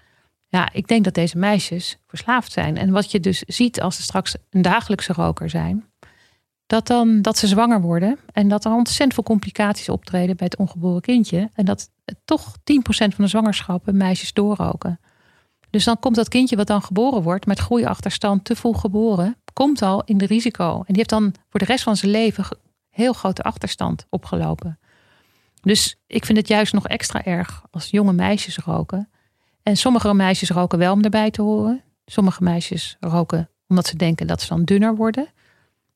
Ja, 0.48 0.70
ik 0.74 0.88
denk 0.88 1.04
dat 1.04 1.14
deze 1.14 1.38
meisjes 1.38 1.98
verslaafd 2.08 2.52
zijn. 2.52 2.78
En 2.78 2.92
wat 2.92 3.12
je 3.12 3.20
dus 3.20 3.40
ziet 3.40 3.82
als 3.82 3.96
ze 3.96 4.02
straks 4.02 4.36
een 4.50 4.62
dagelijkse 4.62 5.14
roker 5.14 5.50
zijn, 5.50 5.86
dat 6.66 6.88
dan 6.88 7.22
dat 7.22 7.38
ze 7.38 7.48
zwanger 7.48 7.82
worden 7.82 8.20
en 8.32 8.48
dat 8.48 8.66
er 8.66 8.72
ontzettend 8.72 9.14
veel 9.14 9.24
complicaties 9.24 9.90
optreden 9.90 10.36
bij 10.36 10.48
het 10.50 10.58
ongeboren 10.58 11.02
kindje. 11.02 11.50
En 11.54 11.66
dat 11.66 11.90
toch 12.26 12.56
10% 12.58 12.58
van 12.88 13.14
de 13.18 13.28
zwangerschappen 13.28 13.98
meisjes 13.98 14.34
doorroken. 14.34 15.00
Dus 15.70 15.84
dan 15.84 16.00
komt 16.00 16.16
dat 16.16 16.28
kindje 16.28 16.56
wat 16.56 16.68
dan 16.68 16.82
geboren 16.82 17.22
wordt 17.22 17.46
met 17.46 17.60
groeiachterstand 17.60 18.46
te 18.46 18.56
vroeg 18.56 18.82
geboren, 18.82 19.36
komt 19.54 19.82
al 19.82 20.04
in 20.04 20.18
de 20.18 20.26
risico. 20.26 20.76
En 20.78 20.84
die 20.86 20.96
heeft 20.96 21.10
dan 21.10 21.34
voor 21.50 21.60
de 21.60 21.66
rest 21.66 21.84
van 21.84 21.98
zijn 21.98 22.12
leven 22.12 22.46
heel 22.90 23.14
grote 23.14 23.44
achterstand 23.44 24.06
opgelopen. 24.10 24.80
Dus 25.62 25.96
ik 26.08 26.26
vind 26.26 26.38
het 26.38 26.48
juist 26.48 26.74
nog 26.74 26.88
extra 26.88 27.26
erg 27.26 27.64
als 27.72 27.90
jonge 27.90 28.14
meisjes 28.14 28.58
roken. 28.58 29.10
En 29.64 29.78
sommige 29.78 30.14
meisjes 30.14 30.50
roken 30.50 30.80
wel 30.80 30.94
om 30.94 31.04
erbij 31.04 31.32
te 31.32 31.42
horen. 31.42 31.82
Sommige 32.06 32.44
meisjes 32.44 32.98
roken 33.00 33.50
omdat 33.68 33.88
ze 33.88 33.96
denken 33.96 34.28
dat 34.28 34.42
ze 34.42 34.48
dan 34.48 34.64
dunner 34.64 34.96
worden. 34.96 35.28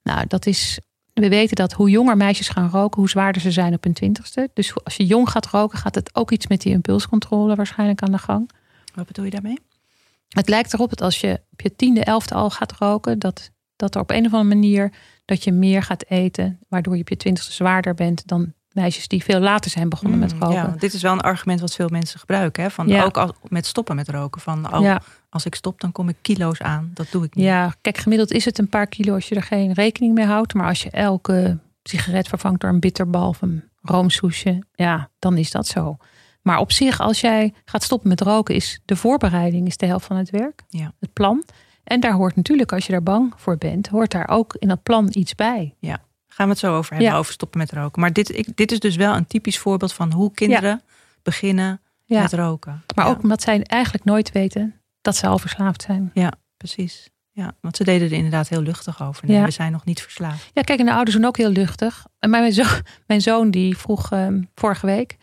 Nou, 0.03 0.27
dat 0.27 0.45
is. 0.45 0.79
We 1.13 1.29
weten 1.29 1.55
dat 1.55 1.73
hoe 1.73 1.89
jonger 1.89 2.17
meisjes 2.17 2.49
gaan 2.49 2.69
roken, 2.69 2.99
hoe 2.99 3.09
zwaarder 3.09 3.41
ze 3.41 3.51
zijn 3.51 3.73
op 3.73 3.83
hun 3.83 3.93
twintigste. 3.93 4.49
Dus 4.53 4.83
als 4.83 4.95
je 4.95 5.05
jong 5.05 5.29
gaat 5.29 5.45
roken, 5.45 5.77
gaat 5.77 5.95
het 5.95 6.15
ook 6.15 6.31
iets 6.31 6.47
met 6.47 6.61
die 6.61 6.73
impulscontrole 6.73 7.55
waarschijnlijk 7.55 8.01
aan 8.01 8.11
de 8.11 8.17
gang. 8.17 8.49
Wat 8.93 9.05
bedoel 9.05 9.25
je 9.25 9.31
daarmee? 9.31 9.59
Het 10.29 10.49
lijkt 10.49 10.73
erop 10.73 10.89
dat 10.89 11.01
als 11.01 11.19
je 11.19 11.41
op 11.51 11.61
je 11.61 11.75
tiende, 11.75 12.03
elfde 12.03 12.35
al 12.35 12.49
gaat 12.49 12.71
roken, 12.71 13.19
dat, 13.19 13.51
dat 13.75 13.95
er 13.95 14.01
op 14.01 14.09
een 14.09 14.25
of 14.25 14.33
andere 14.33 14.55
manier 14.55 14.93
dat 15.25 15.43
je 15.43 15.51
meer 15.51 15.83
gaat 15.83 16.05
eten, 16.07 16.59
waardoor 16.67 16.95
je 16.95 17.01
op 17.01 17.09
je 17.09 17.17
twintigste 17.17 17.53
zwaarder 17.53 17.93
bent 17.93 18.27
dan 18.27 18.53
meisjes 18.73 19.07
die 19.07 19.23
veel 19.23 19.39
later 19.39 19.71
zijn 19.71 19.89
begonnen 19.89 20.19
met 20.19 20.33
Mm, 20.33 20.41
roken. 20.41 20.55
Ja, 20.55 20.75
dit 20.77 20.93
is 20.93 21.01
wel 21.01 21.11
een 21.11 21.21
argument 21.21 21.59
wat 21.59 21.75
veel 21.75 21.87
mensen 21.89 22.19
gebruiken. 22.19 22.63
Hè? 22.63 22.69
Van, 22.69 22.87
Ja. 22.87 23.03
Ook 23.03 23.17
als, 23.17 23.31
met 23.47 23.65
stoppen 23.65 23.95
met 23.95 24.09
roken. 24.09 24.41
Van, 24.41 24.73
oh, 24.73 24.81
ja. 24.81 25.01
als 25.29 25.45
ik 25.45 25.55
stop, 25.55 25.81
dan 25.81 25.91
kom 25.91 26.09
ik 26.09 26.15
kilo's 26.21 26.61
aan. 26.61 26.91
Dat 26.93 27.07
doe 27.11 27.23
ik 27.23 27.35
niet. 27.35 27.45
Ja, 27.45 27.73
kijk, 27.81 27.97
gemiddeld 27.97 28.31
is 28.31 28.45
het 28.45 28.57
een 28.57 28.69
paar 28.69 28.87
kilo 28.87 29.13
als 29.13 29.29
je 29.29 29.35
er 29.35 29.43
geen 29.43 29.73
rekening 29.73 30.13
mee 30.13 30.25
houdt. 30.25 30.53
Maar 30.53 30.67
als 30.67 30.83
je 30.83 30.89
elke 30.89 31.57
sigaret 31.83 32.27
vervangt 32.27 32.61
door 32.61 32.69
een 32.69 32.79
bitterbal 32.79 33.27
of 33.27 33.41
een 33.41 33.63
roomsoesje, 33.81 34.63
ja, 34.73 35.09
dan 35.19 35.37
is 35.37 35.51
dat 35.51 35.67
zo. 35.67 35.97
Maar 36.43 36.57
op 36.59 36.71
zich, 36.71 36.99
als 36.99 37.21
jij 37.21 37.53
gaat 37.65 37.83
stoppen 37.83 38.09
met 38.09 38.21
roken, 38.21 38.55
is 38.55 38.79
de 38.85 38.95
voorbereiding 38.95 39.67
is 39.67 39.77
de 39.77 39.85
helft 39.85 40.05
van 40.05 40.15
het 40.17 40.29
werk. 40.29 40.63
Ja. 40.69 40.93
Het 40.99 41.13
plan. 41.13 41.43
En 41.83 41.99
daar 41.99 42.13
hoort 42.13 42.35
natuurlijk, 42.35 42.71
als 42.71 42.85
je 42.85 42.91
daar 42.91 43.03
bang 43.03 43.33
voor 43.37 43.57
bent, 43.57 43.87
hoort 43.87 44.11
daar 44.11 44.29
ook 44.29 44.55
in 44.59 44.67
dat 44.67 44.83
plan 44.83 45.07
iets 45.11 45.35
bij. 45.35 45.75
Gaan 46.27 46.45
we 46.45 46.51
het 46.51 46.61
zo 46.61 46.75
over 46.77 46.91
hebben, 46.93 47.11
Ja. 47.11 47.17
over 47.17 47.33
stoppen 47.33 47.59
met 47.59 47.71
roken. 47.71 48.01
Maar 48.01 48.13
dit, 48.13 48.37
ik, 48.37 48.55
dit 48.57 48.71
is 48.71 48.79
dus 48.79 48.95
wel 48.95 49.15
een 49.15 49.27
typisch 49.27 49.57
voorbeeld 49.59 49.93
van 49.93 50.11
hoe 50.11 50.31
kinderen 50.33 50.81
beginnen 51.23 51.81
Ja. 52.03 52.21
met 52.21 52.33
roken. 52.33 52.83
Maar 52.95 53.05
Ja, 53.05 53.11
ook 53.11 53.23
omdat 53.23 53.41
zij 53.41 53.61
eigenlijk 53.63 54.03
nooit 54.03 54.31
weten 54.31 54.81
dat 55.01 55.15
ze 55.15 55.27
al 55.27 55.39
verslaafd 55.39 55.81
zijn. 55.81 56.11
precies. 56.57 57.09
Ja, 57.31 57.51
want 57.61 57.75
ze 57.77 57.83
deden 57.83 58.07
er 58.07 58.13
inderdaad 58.13 58.49
heel 58.49 58.61
luchtig 58.61 59.03
over. 59.03 59.27
Nee, 59.27 59.37
Ja. 59.37 59.43
we 59.45 59.51
zijn 59.51 59.71
nog 59.71 59.85
niet 59.85 60.01
verslaafd. 60.01 60.51
Ja, 60.53 60.61
kijk, 60.61 60.79
en 60.79 60.85
de 60.85 60.93
ouders 60.93 61.15
doen 61.15 61.25
ook 61.25 61.37
heel 61.37 61.49
luchtig. 61.49 62.05
En 62.19 62.29
mijn 62.29 62.53
zoon, 62.53 62.67
mijn 63.07 63.21
zoon 63.21 63.51
die 63.51 63.77
vroeg 63.77 64.11
ehm, 64.11 64.41
vorige 64.55 64.85
week: 64.85 65.17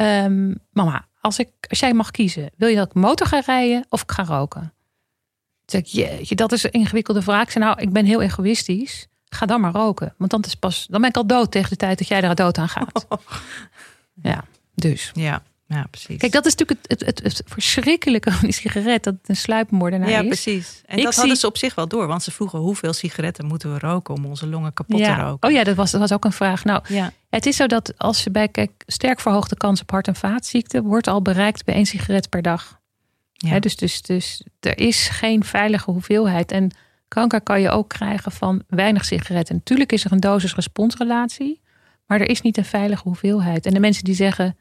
ehm, 0.00 0.54
Mama, 0.72 1.06
als, 1.20 1.38
ik, 1.38 1.48
als 1.68 1.78
jij 1.78 1.94
mag 1.94 2.10
kiezen, 2.10 2.50
wil 2.56 2.68
je 2.68 2.76
dat 2.76 2.86
ik 2.86 2.94
motor 2.94 3.26
ga 3.26 3.40
rijden 3.40 3.86
of 3.88 4.02
ik 4.02 4.10
ga 4.10 4.24
roken? 4.24 4.60
Toen 5.64 5.82
zei 5.82 5.82
ik, 5.82 5.88
jeetje, 5.88 6.34
dat 6.34 6.52
is 6.52 6.62
een 6.62 6.70
ingewikkelde 6.70 7.22
vraag. 7.22 7.42
Ik 7.42 7.50
zei, 7.50 7.64
nou, 7.64 7.80
ik 7.80 7.92
ben 7.92 8.04
heel 8.04 8.22
egoïstisch. 8.22 9.08
Ga 9.28 9.46
dan 9.46 9.60
maar 9.60 9.72
roken. 9.72 10.14
Want 10.18 10.30
dan, 10.30 10.42
is 10.42 10.54
pas, 10.54 10.86
dan 10.90 11.00
ben 11.00 11.10
ik 11.10 11.16
al 11.16 11.26
dood 11.26 11.50
tegen 11.50 11.70
de 11.70 11.76
tijd 11.76 11.98
dat 11.98 12.08
jij 12.08 12.22
er 12.22 12.34
dood 12.34 12.58
aan 12.58 12.68
gaat. 12.68 13.06
Ja, 14.22 14.44
dus. 14.74 15.10
Ja, 15.14 15.42
ja 15.74 15.86
precies. 15.90 16.16
Kijk, 16.18 16.32
dat 16.32 16.46
is 16.46 16.54
natuurlijk 16.54 16.86
het, 16.88 17.00
het, 17.00 17.08
het, 17.22 17.36
het 17.38 17.42
verschrikkelijke 17.46 18.30
van 18.32 18.40
die 18.40 18.52
sigaret. 18.52 19.04
Dat 19.04 19.14
het 19.20 19.28
een 19.28 19.36
sluipmoordenaar 19.36 20.10
ja, 20.10 20.20
is. 20.20 20.26
precies. 20.26 20.82
En 20.86 20.96
Ik 20.98 21.02
dat 21.04 21.12
zie- 21.12 21.20
hadden 21.20 21.38
ze 21.40 21.46
op 21.46 21.56
zich 21.56 21.74
wel 21.74 21.88
door. 21.88 22.06
Want 22.06 22.22
ze 22.22 22.30
vroegen 22.30 22.58
hoeveel 22.58 22.92
sigaretten 22.92 23.46
moeten 23.46 23.72
we 23.72 23.78
roken 23.78 24.14
om 24.14 24.24
onze 24.26 24.46
longen 24.46 24.72
kapot 24.72 24.96
te 24.96 25.02
Ja. 25.02 25.20
roken. 25.28 25.48
Oh 25.48 25.54
ja, 25.54 25.64
dat 25.64 25.76
was, 25.76 25.90
dat 25.90 26.00
was 26.00 26.12
ook 26.12 26.24
een 26.24 26.32
vraag. 26.32 26.64
Nou, 26.64 26.82
Ja, 26.88 27.12
Het 27.30 27.46
is 27.46 27.56
zo 27.56 27.66
dat 27.66 27.98
als 27.98 28.24
je 28.24 28.30
bij 28.30 28.48
kijk, 28.48 28.70
sterk 28.86 29.20
verhoogde 29.20 29.56
kans 29.56 29.80
op 29.80 29.90
hart- 29.90 30.06
en 30.08 30.16
vaatziekten 30.16 30.82
wordt 30.84 31.06
al 31.06 31.22
bereikt 31.22 31.64
bij 31.64 31.74
één 31.74 31.86
sigaret 31.86 32.28
per 32.28 32.42
dag. 32.42 32.78
ja. 33.32 33.58
Dus, 33.58 33.76
dus, 33.76 34.02
dus 34.02 34.44
er 34.60 34.78
is 34.78 35.08
geen 35.08 35.44
veilige 35.44 35.90
hoeveelheid. 35.90 36.52
En 36.52 36.70
kanker 37.08 37.40
kan 37.40 37.60
je 37.60 37.70
ook 37.70 37.88
krijgen 37.88 38.32
van 38.32 38.62
weinig 38.68 39.04
sigaretten. 39.04 39.54
Natuurlijk 39.54 39.92
is 39.92 40.04
er 40.04 40.12
een 40.12 40.20
dosis-responsrelatie, 40.20 41.60
maar 42.06 42.20
er 42.20 42.28
is 42.28 42.40
niet 42.40 42.56
een 42.56 42.64
veilige 42.64 43.02
hoeveelheid. 43.02 43.66
En 43.66 43.74
de 43.74 43.80
mensen 43.80 44.04
die 44.04 44.14
zeggen 44.14 44.56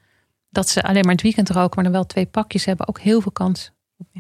dat 0.50 0.70
ze 0.70 0.84
alleen 0.84 1.04
maar 1.04 1.14
het 1.14 1.22
weekend 1.22 1.50
roken, 1.50 1.76
maar 1.76 1.84
dan 1.84 1.94
wel 1.94 2.06
twee 2.06 2.26
pakjes 2.26 2.66
hebben, 2.66 2.88
ook 2.88 3.00
heel 3.00 3.22
veel 3.22 3.32
kans 3.32 3.72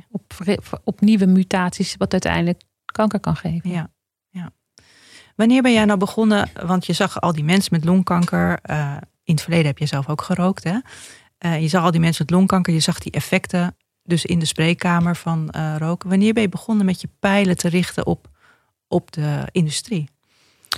op, 0.09 0.33
op, 0.47 0.81
op 0.83 1.01
nieuwe 1.01 1.25
mutaties, 1.25 1.95
wat 1.97 2.11
uiteindelijk 2.11 2.61
kanker 2.85 3.19
kan 3.19 3.35
geven. 3.35 3.69
Ja, 3.69 3.91
ja. 4.29 4.51
Wanneer 5.35 5.61
ben 5.61 5.73
jij 5.73 5.85
nou 5.85 5.99
begonnen? 5.99 6.49
Want 6.65 6.85
je 6.85 6.93
zag 6.93 7.21
al 7.21 7.33
die 7.33 7.43
mensen 7.43 7.73
met 7.73 7.85
longkanker. 7.85 8.59
eh, 8.61 8.97
in 9.23 9.33
het 9.33 9.43
verleden 9.43 9.67
heb 9.67 9.77
je 9.77 9.85
zelf 9.85 10.09
ook 10.09 10.21
gerookt, 10.21 10.63
hè? 10.63 10.77
je 11.55 11.67
zag 11.67 11.83
al 11.83 11.91
die 11.91 11.99
mensen 11.99 12.25
met 12.27 12.35
longkanker, 12.35 12.73
je 12.73 12.79
zag 12.79 12.99
die 12.99 13.11
effecten 13.11 13.75
dus 14.03 14.25
in 14.25 14.39
de 14.39 14.45
spreekkamer 14.45 15.15
van 15.15 15.49
roken. 15.77 16.09
Wanneer 16.09 16.33
ben 16.33 16.41
je 16.41 16.49
begonnen 16.49 16.85
met 16.85 17.01
je 17.01 17.09
pijlen 17.19 17.57
te 17.57 17.69
richten 17.69 18.05
op, 18.05 18.29
op 18.87 19.11
de 19.11 19.47
industrie? 19.51 20.09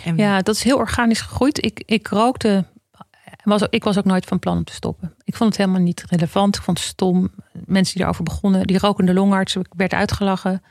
En... 0.04 0.18
Ja, 0.18 0.42
dat 0.42 0.56
is 0.56 0.64
heel 0.64 0.78
organisch 0.78 1.22
gegroeid. 1.22 1.66
Ik, 1.66 1.84
ik 1.86 2.08
rookte 2.08 2.66
ik 3.70 3.84
was 3.84 3.98
ook 3.98 4.06
nooit 4.06 4.26
van 4.26 4.40
plan 4.40 4.58
om 4.58 4.64
te 4.64 4.74
stoppen. 4.74 5.16
Ik 5.24 5.36
vond 5.36 5.50
het 5.50 5.58
helemaal 5.58 5.82
niet 5.82 6.04
relevant. 6.10 6.56
Ik 6.56 6.62
vond 6.62 6.78
het 6.78 6.88
stom. 6.88 7.32
Mensen 7.66 7.96
die 7.96 8.04
erover 8.04 8.24
begonnen, 8.24 8.68
die 8.68 8.80
rokende 8.80 9.14
longarts, 9.14 9.56
ik 9.56 9.74
werd 9.76 9.94
uitgelachen. 9.94 10.64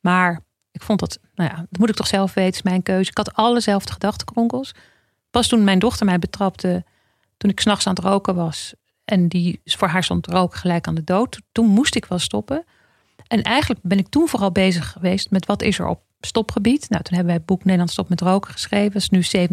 Maar 0.00 0.40
ik 0.70 0.82
vond 0.82 1.00
dat, 1.00 1.18
nou 1.34 1.50
ja, 1.50 1.56
dat 1.56 1.78
moet 1.78 1.88
ik 1.88 1.94
toch 1.94 2.06
zelf 2.06 2.34
weten, 2.34 2.54
is 2.54 2.62
mijn 2.62 2.82
keuze. 2.82 3.10
Ik 3.10 3.16
had 3.16 3.34
allezelfde 3.34 3.92
gedachtenkronkels. 3.92 4.74
Pas 5.30 5.48
toen 5.48 5.64
mijn 5.64 5.78
dochter 5.78 6.06
mij 6.06 6.18
betrapte, 6.18 6.84
toen 7.36 7.50
ik 7.50 7.60
s'nachts 7.60 7.86
aan 7.86 7.94
het 7.94 8.04
roken 8.04 8.34
was. 8.34 8.74
En 9.04 9.28
die 9.28 9.60
voor 9.64 9.88
haar 9.88 10.04
stond 10.04 10.26
roken 10.26 10.58
gelijk 10.58 10.86
aan 10.86 10.94
de 10.94 11.04
dood. 11.04 11.40
Toen 11.52 11.66
moest 11.66 11.94
ik 11.94 12.04
wel 12.04 12.18
stoppen. 12.18 12.64
En 13.26 13.42
eigenlijk 13.42 13.80
ben 13.82 13.98
ik 13.98 14.08
toen 14.08 14.28
vooral 14.28 14.52
bezig 14.52 14.92
geweest 14.92 15.30
met 15.30 15.46
wat 15.46 15.62
is 15.62 15.78
er 15.78 15.86
op 15.86 16.02
stopgebied. 16.20 16.88
Nou, 16.88 17.02
toen 17.02 17.14
hebben 17.14 17.26
wij 17.26 17.34
het 17.34 17.46
boek 17.46 17.64
Nederland 17.64 17.90
Stop 17.90 18.08
met 18.08 18.20
Roken 18.20 18.52
geschreven. 18.52 18.92
Dat 18.92 19.02
is 19.02 19.32
nu 19.32 19.48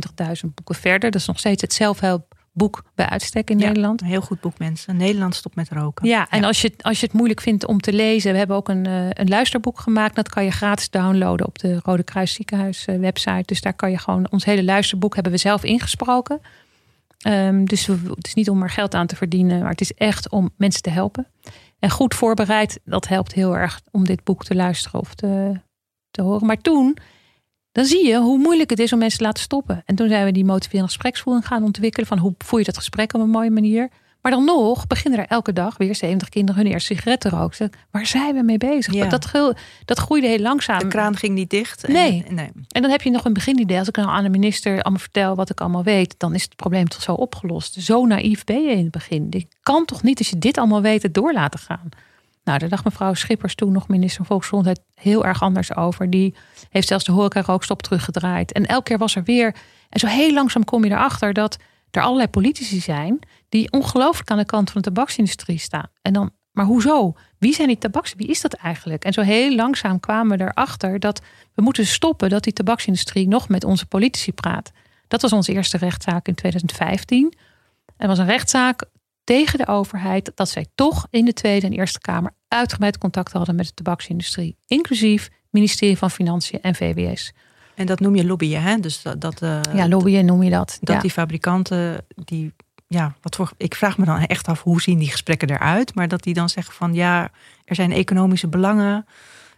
70.000 0.45 0.53
boeken 0.53 0.75
verder. 0.75 1.11
Dat 1.11 1.21
is 1.21 1.27
nog 1.27 1.39
steeds 1.39 1.61
het 1.61 1.73
zelfhelp 1.73 2.34
boek 2.55 2.83
bij 2.95 3.05
uitstek 3.05 3.49
in 3.49 3.57
Nederland. 3.57 4.01
Een 4.01 4.07
heel 4.07 4.21
goed 4.21 4.41
boek, 4.41 4.59
mensen. 4.59 4.97
Nederland 4.97 5.35
stopt 5.35 5.55
met 5.55 5.69
roken. 5.69 6.07
Ja, 6.07 6.29
en 6.29 6.43
Als, 6.43 6.61
je, 6.61 6.73
als 6.81 6.99
je 6.99 7.05
het 7.05 7.15
moeilijk 7.15 7.41
vindt 7.41 7.65
om 7.65 7.79
te 7.79 7.93
lezen, 7.93 8.31
we 8.31 8.37
hebben 8.37 8.55
ook 8.55 8.69
een, 8.69 8.85
eh, 8.85 9.09
een 9.09 9.27
luisterboek 9.27 9.79
gemaakt. 9.79 10.15
Dat 10.15 10.29
kan 10.29 10.43
je 10.43 10.51
gratis 10.51 10.89
downloaden 10.89 11.45
op 11.45 11.59
de 11.59 11.79
Rode 11.83 12.03
Kruis 12.03 12.33
Ziekenhuis 12.33 12.85
eh, 12.85 12.99
website. 12.99 13.43
Dus 13.45 13.61
daar 13.61 13.73
kan 13.73 13.91
je 13.91 13.97
gewoon 13.97 14.31
ons 14.31 14.45
hele 14.45 14.63
luisterboek 14.63 15.13
hebben 15.13 15.31
we 15.31 15.37
zelf 15.37 15.63
ingesproken. 15.63 16.41
Um, 17.27 17.65
dus 17.65 17.87
het 17.87 18.27
is 18.27 18.33
niet 18.33 18.49
om 18.49 18.63
er 18.63 18.69
geld 18.69 18.95
aan 18.95 19.07
te 19.07 19.15
verdienen, 19.15 19.59
maar 19.59 19.69
het 19.69 19.81
is 19.81 19.93
echt 19.93 20.29
om 20.29 20.49
mensen 20.57 20.81
te 20.81 20.89
helpen. 20.89 21.27
En 21.79 21.89
goed 21.89 22.15
voorbereid, 22.15 22.79
dat 22.83 23.07
helpt 23.07 23.33
heel 23.33 23.57
erg 23.57 23.81
om 23.91 24.05
dit 24.05 24.23
boek 24.23 24.43
te 24.43 24.55
luisteren 24.55 24.99
of 24.99 25.15
te, 25.15 25.59
te 26.11 26.21
horen. 26.21 26.47
Maar 26.47 26.61
toen 26.61 26.97
dan 27.75 27.85
zie 27.85 28.07
je 28.07 28.17
hoe 28.17 28.37
moeilijk 28.37 28.69
het 28.69 28.79
is 28.79 28.93
om 28.93 28.99
mensen 28.99 29.17
te 29.17 29.23
laten 29.25 29.43
stoppen. 29.43 29.81
En 29.85 29.95
toen 29.95 30.07
zijn 30.07 30.25
we 30.25 30.31
die 30.31 30.45
motiverende 30.45 30.87
gespreksvoering 30.87 31.47
gaan 31.47 31.63
ontwikkelen. 31.63 32.07
Van 32.07 32.17
hoe 32.17 32.33
voer 32.37 32.59
je 32.59 32.65
dat 32.65 32.77
gesprek 32.77 33.13
op 33.13 33.21
een 33.21 33.29
mooie 33.29 33.51
manier. 33.51 33.89
Maar 34.21 34.31
dan 34.31 34.45
nog 34.45 34.87
beginnen 34.87 35.19
er 35.19 35.27
elke 35.27 35.53
dag 35.53 35.77
weer 35.77 35.95
70 35.95 36.29
kinderen 36.29 36.61
hun 36.61 36.71
eerste 36.71 36.93
sigaretten 36.93 37.31
roken. 37.31 37.69
Waar 37.91 38.05
zijn 38.05 38.35
we 38.35 38.41
mee 38.41 38.57
bezig? 38.57 38.93
Ja. 38.93 39.09
Dat, 39.09 39.53
dat 39.85 39.99
groeide 39.99 40.27
heel 40.27 40.39
langzaam. 40.39 40.79
De 40.79 40.87
kraan 40.87 41.15
ging 41.15 41.33
niet 41.33 41.49
dicht. 41.49 41.83
En, 41.83 41.93
nee. 41.93 42.25
nee. 42.29 42.49
En 42.69 42.81
dan 42.81 42.91
heb 42.91 43.01
je 43.01 43.09
nog 43.09 43.25
een 43.25 43.33
beginidee. 43.33 43.79
Als 43.79 43.87
ik 43.87 43.95
nou 43.95 44.09
aan 44.09 44.23
de 44.23 44.29
minister 44.29 44.81
allemaal 44.81 44.99
vertel 44.99 45.35
wat 45.35 45.49
ik 45.49 45.61
allemaal 45.61 45.83
weet, 45.83 46.15
dan 46.17 46.33
is 46.33 46.43
het 46.43 46.55
probleem 46.55 46.87
toch 46.87 47.01
zo 47.01 47.13
opgelost. 47.13 47.73
Zo 47.73 48.05
naïef 48.05 48.43
ben 48.43 48.63
je 48.63 48.71
in 48.71 48.83
het 48.83 48.91
begin. 48.91 49.27
Je 49.29 49.47
kan 49.61 49.85
toch 49.85 50.03
niet 50.03 50.17
als 50.17 50.29
je 50.29 50.37
dit 50.37 50.57
allemaal 50.57 50.81
weet 50.81 51.03
het 51.03 51.13
door 51.13 51.33
laten 51.33 51.59
gaan. 51.59 51.89
Nou, 52.45 52.59
daar 52.59 52.69
dacht 52.69 52.83
mevrouw 52.83 53.13
Schippers 53.13 53.55
toen 53.55 53.71
nog 53.71 53.87
minister 53.87 54.17
van 54.17 54.25
Volksgezondheid 54.25 54.81
heel 54.93 55.25
erg 55.25 55.41
anders 55.41 55.75
over. 55.75 56.09
Die 56.09 56.35
heeft 56.69 56.87
zelfs 56.87 57.03
de 57.03 57.11
horeca-rookstop 57.11 57.81
teruggedraaid. 57.81 58.51
En 58.51 58.65
elke 58.65 58.83
keer 58.83 58.97
was 58.97 59.15
er 59.15 59.23
weer. 59.23 59.55
En 59.89 59.99
zo 59.99 60.07
heel 60.07 60.33
langzaam 60.33 60.63
kom 60.63 60.83
je 60.83 60.91
erachter 60.91 61.33
dat 61.33 61.57
er 61.91 62.01
allerlei 62.01 62.27
politici 62.27 62.79
zijn 62.79 63.19
die 63.49 63.71
ongelooflijk 63.71 64.31
aan 64.31 64.37
de 64.37 64.45
kant 64.45 64.71
van 64.71 64.81
de 64.81 64.87
tabaksindustrie 64.87 65.57
staan. 65.57 65.87
En 66.01 66.13
dan, 66.13 66.31
maar 66.51 66.65
hoezo? 66.65 67.13
Wie 67.37 67.53
zijn 67.53 67.67
die 67.67 67.77
tabaks? 67.77 68.13
Wie 68.13 68.27
is 68.27 68.41
dat 68.41 68.53
eigenlijk? 68.53 69.03
En 69.03 69.13
zo 69.13 69.21
heel 69.21 69.55
langzaam 69.55 69.99
kwamen 69.99 70.37
we 70.37 70.43
erachter 70.43 70.99
dat 70.99 71.21
we 71.53 71.61
moeten 71.61 71.85
stoppen 71.85 72.29
dat 72.29 72.43
die 72.43 72.53
tabaksindustrie 72.53 73.27
nog 73.27 73.49
met 73.49 73.63
onze 73.63 73.85
politici 73.85 74.33
praat. 74.33 74.71
Dat 75.07 75.21
was 75.21 75.33
onze 75.33 75.53
eerste 75.53 75.77
rechtszaak 75.77 76.27
in 76.27 76.35
2015. 76.35 77.33
Er 77.97 78.07
was 78.07 78.17
een 78.17 78.25
rechtszaak 78.25 78.85
tegen 79.25 79.57
de 79.57 79.67
overheid 79.67 80.31
dat 80.35 80.49
zij 80.49 80.65
toch 80.75 81.07
in 81.09 81.25
de 81.25 81.33
Tweede 81.33 81.65
en 81.65 81.73
Eerste 81.73 81.99
Kamer 81.99 82.31
uitgebreid 82.47 82.97
contact 82.97 83.31
hadden 83.31 83.55
met 83.55 83.65
de 83.65 83.73
tabaksindustrie, 83.73 84.57
inclusief 84.67 85.29
ministerie 85.49 85.97
van 85.97 86.11
Financiën 86.11 86.61
en 86.61 86.75
VWS. 86.75 87.33
En 87.75 87.85
dat 87.85 87.99
noem 87.99 88.15
je 88.15 88.25
lobbyen, 88.25 88.61
hè? 88.61 88.79
Dus 88.79 89.01
dat, 89.01 89.21
dat 89.21 89.41
uh, 89.41 89.59
ja, 89.73 89.87
lobbyen 89.87 90.25
noem 90.25 90.43
je 90.43 90.49
dat. 90.49 90.77
Dat 90.81 91.01
die 91.01 91.11
fabrikanten, 91.11 92.05
die, 92.15 92.53
ja, 92.87 93.15
wat 93.21 93.35
voor, 93.35 93.51
ik 93.57 93.75
vraag 93.75 93.97
me 93.97 94.05
dan 94.05 94.19
echt 94.19 94.47
af 94.47 94.61
hoe 94.61 94.81
zien 94.81 94.99
die 94.99 95.09
gesprekken 95.09 95.49
eruit, 95.49 95.95
maar 95.95 96.07
dat 96.07 96.23
die 96.23 96.33
dan 96.33 96.49
zeggen 96.49 96.73
van 96.73 96.93
ja, 96.93 97.31
er 97.65 97.75
zijn 97.75 97.91
economische 97.91 98.47
belangen 98.47 99.05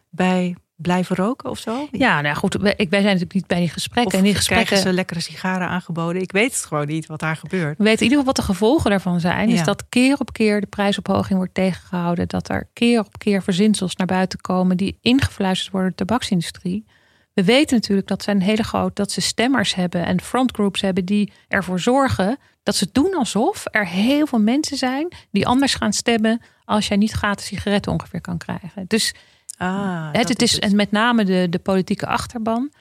bij 0.10 0.56
blijven 0.78 1.16
roken 1.16 1.50
of 1.50 1.60
zo? 1.60 1.88
Ja, 1.92 2.22
nou 2.22 2.36
goed, 2.36 2.54
wij, 2.54 2.76
wij 2.76 2.88
zijn 2.90 3.04
natuurlijk 3.04 3.34
niet 3.34 3.48
bij 3.48 3.60
die 3.60 3.70
gesprekken. 3.70 4.14
Of 4.14 4.20
en 4.20 4.24
die 4.24 4.36
gesprekken 4.36 4.68
krijgen 4.68 4.90
ze 4.90 4.96
lekkere 4.96 5.20
sigaren 5.20 5.68
aangeboden. 5.68 6.22
Ik 6.22 6.32
weet 6.32 6.54
het 6.54 6.66
gewoon 6.66 6.88
niet 6.88 7.06
wat 7.06 7.20
daar 7.20 7.36
gebeurt. 7.36 7.78
We 7.78 7.84
weten 7.84 8.06
in 8.06 8.12
ieder 8.12 8.18
geval 8.18 8.34
wat 8.34 8.36
de 8.36 8.54
gevolgen 8.54 8.90
daarvan 8.90 9.20
zijn. 9.20 9.50
Is 9.50 9.64
dat 9.64 9.90
keer 9.90 10.18
op 10.20 10.34
keer 10.34 10.62
de 10.62 10.68
prijsophoging 10.68 11.38
wordt 11.38 11.54
tegengehouden. 11.54 12.28
Dat 12.28 12.50
er 12.50 12.68
keer 12.74 13.00
op 13.00 13.18
keer 13.18 13.44
verzinsels 13.44 13.96
naar 13.96 14.08
buiten 14.08 14.42
komen 14.42 14.78
die 14.78 14.98
ingefluisterd 15.02 15.72
worden 15.72 15.90
door 15.90 15.98
de 15.98 16.06
tabaksindustrie. 16.06 16.86
We 17.34 17.44
weten 17.44 17.76
natuurlijk 17.76 18.08
dat 18.08 18.24
ze 18.24 18.32
een 18.32 18.42
hele 18.42 18.64
groot, 18.64 18.96
dat 18.96 19.12
ze 19.12 19.22
stemmers 19.22 19.76
hebben 19.76 20.06
en 20.06 20.22
frontgroups 20.22 20.82
hebben 20.82 21.06
die 21.06 21.32
ervoor 21.48 21.80
zorgen 21.80 22.38
dat 22.64 22.76
ze 22.76 22.90
doen 22.92 23.16
alsof 23.16 23.66
er 23.72 23.88
heel 23.88 24.28
veel 24.28 24.40
mensen 24.40 24.78
zijn 24.78 25.08
die 25.32 25.48
anders 25.48 25.76
gaan 25.76 25.94
stemmen 25.94 26.42
als 26.66 26.88
jij 26.88 26.98
niet 26.98 27.12
gratis 27.12 27.46
sigaretten 27.46 27.92
ongeveer 27.92 28.22
kan 28.22 28.38
krijgen. 28.38 28.86
Dus 28.88 29.14
Ah, 29.58 30.10
het, 30.12 30.30
het 30.30 30.42
is, 30.42 30.60
en 30.60 30.76
met 30.76 30.92
name 30.92 31.26
de, 31.26 31.48
de 31.50 31.60
politieke 31.60 32.08
achterban. 32.08 32.72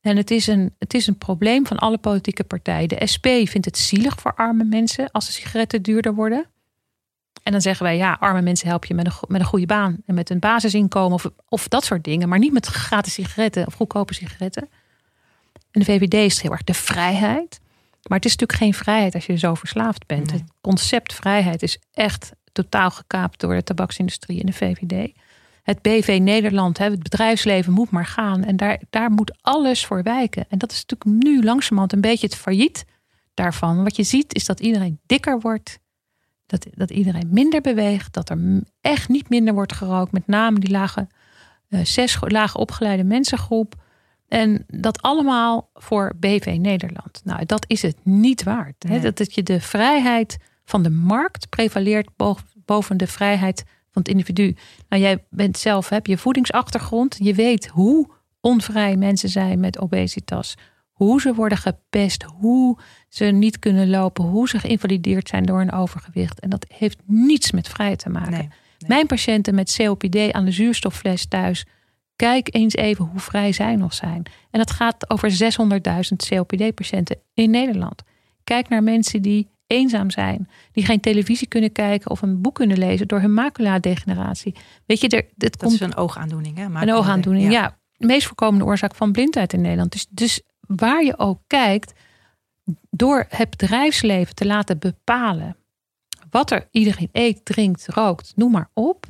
En 0.00 0.16
het 0.16 0.30
is, 0.30 0.46
een, 0.46 0.74
het 0.78 0.94
is 0.94 1.06
een 1.06 1.18
probleem 1.18 1.66
van 1.66 1.76
alle 1.78 1.98
politieke 1.98 2.44
partijen. 2.44 2.88
De 2.88 3.06
SP 3.12 3.26
vindt 3.26 3.64
het 3.64 3.78
zielig 3.78 4.20
voor 4.20 4.34
arme 4.34 4.64
mensen 4.64 5.10
als 5.10 5.26
de 5.26 5.32
sigaretten 5.32 5.82
duurder 5.82 6.14
worden. 6.14 6.46
En 7.42 7.52
dan 7.52 7.60
zeggen 7.60 7.86
wij, 7.86 7.96
ja, 7.96 8.16
arme 8.20 8.42
mensen 8.42 8.68
help 8.68 8.84
je 8.84 8.94
met 8.94 9.06
een, 9.06 9.12
met 9.28 9.40
een 9.40 9.46
goede 9.46 9.66
baan 9.66 9.96
en 10.06 10.14
met 10.14 10.30
een 10.30 10.38
basisinkomen 10.38 11.12
of, 11.12 11.30
of 11.48 11.68
dat 11.68 11.84
soort 11.84 12.04
dingen. 12.04 12.28
Maar 12.28 12.38
niet 12.38 12.52
met 12.52 12.66
gratis 12.66 13.12
sigaretten 13.12 13.66
of 13.66 13.74
goedkope 13.74 14.14
sigaretten. 14.14 14.68
En 15.70 15.80
de 15.80 15.84
VVD 15.84 16.14
is 16.14 16.42
heel 16.42 16.50
erg 16.50 16.64
de 16.64 16.74
vrijheid. 16.74 17.60
Maar 18.08 18.18
het 18.18 18.26
is 18.26 18.36
natuurlijk 18.36 18.58
geen 18.58 18.74
vrijheid 18.74 19.14
als 19.14 19.26
je 19.26 19.36
zo 19.36 19.54
verslaafd 19.54 20.06
bent. 20.06 20.30
Het 20.30 20.44
concept 20.60 21.14
vrijheid 21.14 21.62
is 21.62 21.78
echt 21.92 22.32
totaal 22.52 22.90
gekaapt 22.90 23.40
door 23.40 23.54
de 23.54 23.62
tabaksindustrie 23.62 24.40
en 24.40 24.46
de 24.46 24.52
VVD 24.52 25.12
het 25.64 25.82
BV 25.82 26.18
Nederland, 26.22 26.78
het 26.78 27.02
bedrijfsleven 27.02 27.72
moet 27.72 27.90
maar 27.90 28.06
gaan. 28.06 28.44
En 28.44 28.56
daar, 28.56 28.80
daar 28.90 29.10
moet 29.10 29.36
alles 29.40 29.86
voor 29.86 30.02
wijken. 30.02 30.44
En 30.48 30.58
dat 30.58 30.72
is 30.72 30.84
natuurlijk 30.86 31.24
nu 31.24 31.42
langzamerhand 31.42 31.92
een 31.92 32.00
beetje 32.00 32.26
het 32.26 32.36
failliet 32.36 32.84
daarvan. 33.34 33.82
Wat 33.82 33.96
je 33.96 34.02
ziet 34.02 34.34
is 34.34 34.44
dat 34.44 34.60
iedereen 34.60 35.00
dikker 35.06 35.40
wordt. 35.40 35.78
Dat, 36.46 36.66
dat 36.70 36.90
iedereen 36.90 37.28
minder 37.30 37.60
beweegt. 37.60 38.12
Dat 38.12 38.30
er 38.30 38.62
echt 38.80 39.08
niet 39.08 39.28
minder 39.28 39.54
wordt 39.54 39.72
gerookt. 39.72 40.12
Met 40.12 40.26
name 40.26 40.58
die 40.58 40.70
lage, 40.70 41.06
uh, 41.68 41.84
zes 41.84 42.18
lage 42.20 42.58
opgeleide 42.58 43.04
mensengroep. 43.04 43.74
En 44.28 44.64
dat 44.66 45.02
allemaal 45.02 45.70
voor 45.74 46.12
BV 46.16 46.56
Nederland. 46.60 47.20
Nou, 47.24 47.46
dat 47.46 47.64
is 47.68 47.82
het 47.82 47.96
niet 48.02 48.42
waard. 48.42 48.84
Hè? 48.88 49.00
Dat, 49.00 49.16
dat 49.16 49.34
je 49.34 49.42
de 49.42 49.60
vrijheid 49.60 50.36
van 50.64 50.82
de 50.82 50.90
markt 50.90 51.48
prevaleert 51.48 52.08
boven 52.64 52.96
de 52.96 53.06
vrijheid 53.06 53.64
van 53.94 54.02
het 54.02 54.08
individu. 54.08 54.56
Nou, 54.88 55.02
jij 55.02 55.24
bent 55.30 55.58
zelf, 55.58 55.88
heb 55.88 56.06
je 56.06 56.18
voedingsachtergrond. 56.18 57.16
Je 57.18 57.34
weet 57.34 57.66
hoe 57.66 58.10
onvrij 58.40 58.96
mensen 58.96 59.28
zijn 59.28 59.60
met 59.60 59.78
obesitas. 59.78 60.54
Hoe 60.90 61.20
ze 61.20 61.34
worden 61.34 61.58
gepest, 61.58 62.22
hoe 62.22 62.78
ze 63.08 63.24
niet 63.24 63.58
kunnen 63.58 63.90
lopen, 63.90 64.24
hoe 64.24 64.48
ze 64.48 64.58
geïnvalideerd 64.58 65.28
zijn 65.28 65.44
door 65.44 65.60
een 65.60 65.72
overgewicht. 65.72 66.40
En 66.40 66.50
dat 66.50 66.66
heeft 66.68 66.98
niets 67.04 67.50
met 67.50 67.68
vrijheid 67.68 67.98
te 67.98 68.08
maken. 68.08 68.52
Mijn 68.86 69.06
patiënten 69.06 69.54
met 69.54 69.76
COPD 69.76 70.32
aan 70.32 70.44
de 70.44 70.50
zuurstoffles 70.50 71.26
thuis, 71.26 71.66
kijk 72.16 72.54
eens 72.54 72.74
even 72.74 73.04
hoe 73.04 73.20
vrij 73.20 73.52
zij 73.52 73.76
nog 73.76 73.94
zijn. 73.94 74.22
En 74.50 74.58
dat 74.58 74.70
gaat 74.70 75.10
over 75.10 75.30
600.000 75.30 76.28
COPD-patiënten 76.28 77.18
in 77.34 77.50
Nederland. 77.50 78.02
Kijk 78.44 78.68
naar 78.68 78.82
mensen 78.82 79.22
die 79.22 79.48
eenzaam 79.74 80.10
zijn, 80.10 80.48
die 80.72 80.84
geen 80.84 81.00
televisie 81.00 81.48
kunnen 81.48 81.72
kijken 81.72 82.10
of 82.10 82.22
een 82.22 82.40
boek 82.40 82.54
kunnen 82.54 82.78
lezen 82.78 83.08
door 83.08 83.20
hun 83.20 83.34
macula-degeneratie. 83.34 84.54
Weet 84.86 85.00
je, 85.00 85.08
er, 85.08 85.22
dit 85.22 85.32
dat 85.36 85.56
komt, 85.56 85.72
is 85.72 85.80
een 85.80 85.96
oogaandoening, 85.96 86.56
hè? 86.56 86.64
Een 86.64 86.92
oogaandoening, 86.92 87.44
ja. 87.44 87.50
ja. 87.50 87.78
De 87.96 88.06
meest 88.06 88.26
voorkomende 88.26 88.64
oorzaak 88.64 88.94
van 88.94 89.12
blindheid 89.12 89.52
in 89.52 89.60
Nederland. 89.60 89.92
Dus, 89.92 90.06
dus 90.10 90.42
waar 90.66 91.04
je 91.04 91.18
ook 91.18 91.40
kijkt, 91.46 91.92
door 92.90 93.26
het 93.28 93.50
bedrijfsleven 93.50 94.34
te 94.34 94.46
laten 94.46 94.78
bepalen 94.78 95.56
wat 96.30 96.50
er 96.50 96.68
iedereen 96.70 97.08
eet, 97.12 97.44
drinkt, 97.44 97.86
rookt, 97.88 98.32
noem 98.36 98.50
maar 98.50 98.70
op, 98.72 99.06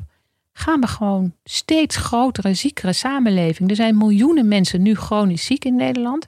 gaan 0.53 0.81
we 0.81 0.87
gewoon 0.87 1.35
steeds 1.45 1.97
grotere, 1.97 2.55
ziekere 2.55 2.93
samenleving. 2.93 3.71
Er 3.71 3.77
zijn 3.77 3.97
miljoenen 3.97 4.49
mensen 4.49 4.83
nu 4.83 4.95
chronisch 4.95 5.45
ziek 5.45 5.65
in 5.65 5.75
Nederland. 5.75 6.27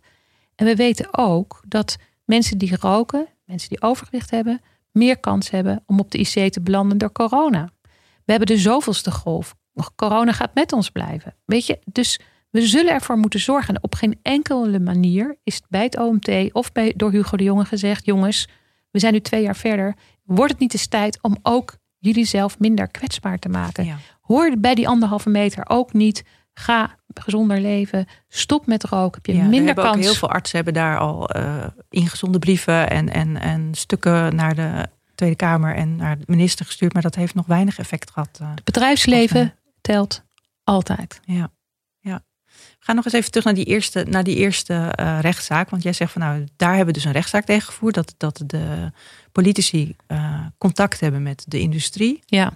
En 0.54 0.66
we 0.66 0.76
weten 0.76 1.08
ook 1.10 1.62
dat 1.66 1.96
mensen 2.24 2.58
die 2.58 2.76
roken, 2.80 3.26
mensen 3.46 3.68
die 3.68 3.82
overgewicht 3.82 4.30
hebben, 4.30 4.60
meer 4.92 5.18
kans 5.18 5.50
hebben 5.50 5.82
om 5.86 6.00
op 6.00 6.10
de 6.10 6.18
IC 6.18 6.52
te 6.52 6.60
belanden 6.60 6.98
door 6.98 7.12
corona. 7.12 7.70
We 8.24 8.32
hebben 8.32 8.46
de 8.46 8.58
zoveelste 8.58 9.10
golf. 9.10 9.54
Corona 9.96 10.32
gaat 10.32 10.54
met 10.54 10.72
ons 10.72 10.90
blijven. 10.90 11.34
Weet 11.44 11.66
je, 11.66 11.78
dus 11.84 12.20
we 12.50 12.66
zullen 12.66 12.92
ervoor 12.92 13.18
moeten 13.18 13.40
zorgen. 13.40 13.74
En 13.74 13.82
op 13.82 13.94
geen 13.94 14.18
enkele 14.22 14.78
manier 14.78 15.36
is 15.42 15.54
het 15.54 15.64
bij 15.68 15.82
het 15.82 15.98
OMT 15.98 16.52
of 16.52 16.72
bij, 16.72 16.92
door 16.96 17.10
Hugo 17.10 17.36
de 17.36 17.44
Jonge 17.44 17.64
gezegd: 17.64 18.04
jongens, 18.04 18.48
we 18.90 18.98
zijn 18.98 19.12
nu 19.12 19.20
twee 19.20 19.42
jaar 19.42 19.56
verder. 19.56 19.96
wordt 20.24 20.52
het 20.52 20.60
niet 20.60 20.72
eens 20.72 20.86
tijd 20.86 21.18
om 21.22 21.36
ook 21.42 21.76
jullie 21.98 22.24
zelf 22.24 22.58
minder 22.58 22.88
kwetsbaar 22.88 23.38
te 23.38 23.48
maken? 23.48 23.84
Ja. 23.84 23.98
Hoor 24.20 24.54
bij 24.58 24.74
die 24.74 24.88
anderhalve 24.88 25.30
meter 25.30 25.68
ook 25.68 25.92
niet. 25.92 26.24
Ga 26.58 26.94
gezonder 27.14 27.60
leven. 27.60 28.06
Stop 28.28 28.66
met 28.66 28.84
roken. 28.84 29.14
Heb 29.14 29.26
je 29.26 29.32
Ja, 29.34 29.38
er 29.42 29.48
minder 29.48 29.66
hebben 29.66 29.84
ook 29.84 29.92
kans. 29.92 30.04
heel 30.04 30.14
veel 30.14 30.30
artsen 30.30 30.56
hebben 30.56 30.74
daar 30.74 30.98
al 30.98 31.28
eh 31.30 31.66
ingezonde 31.90 32.38
brieven 32.38 32.90
en, 32.90 33.12
en, 33.12 33.40
en 33.40 33.74
stukken 33.74 34.34
naar 34.36 34.54
de 34.54 34.86
Tweede 35.14 35.36
Kamer 35.36 35.74
en 35.74 35.96
naar 35.96 36.18
de 36.18 36.24
minister 36.26 36.66
gestuurd. 36.66 36.92
Maar 36.92 37.02
dat 37.02 37.14
heeft 37.14 37.34
nog 37.34 37.46
weinig 37.46 37.78
effect 37.78 38.10
gehad. 38.10 38.38
eh. 38.40 38.48
Bedrijfsleven 38.64 39.54
telt 39.80 40.22
altijd. 40.64 41.20
Ja. 41.24 41.50
ja. 41.98 42.22
We 42.46 42.52
gaan 42.78 42.96
nog 42.96 43.04
eens 43.04 43.14
even 43.14 43.30
terug 43.30 43.44
naar 43.46 43.54
die 43.54 43.64
eerste, 43.64 44.04
naar 44.08 44.24
die 44.24 44.36
eerste 44.36 44.74
eh, 44.74 45.18
rechtszaak. 45.20 45.70
Want 45.70 45.82
jij 45.82 45.92
zegt 45.92 46.12
van 46.12 46.20
nou, 46.20 46.46
daar 46.56 46.68
hebben 46.68 46.86
we 46.86 46.92
dus 46.92 47.04
een 47.04 47.12
rechtszaak 47.12 47.44
tegen 47.44 47.66
gevoerd. 47.66 47.94
Dat, 47.94 48.14
dat 48.16 48.42
de 48.46 48.92
politici 49.32 49.96
contact 50.58 51.00
hebben 51.00 51.22
met 51.22 51.44
de 51.48 51.58
industrie. 51.60 52.20
Ja. 52.26 52.52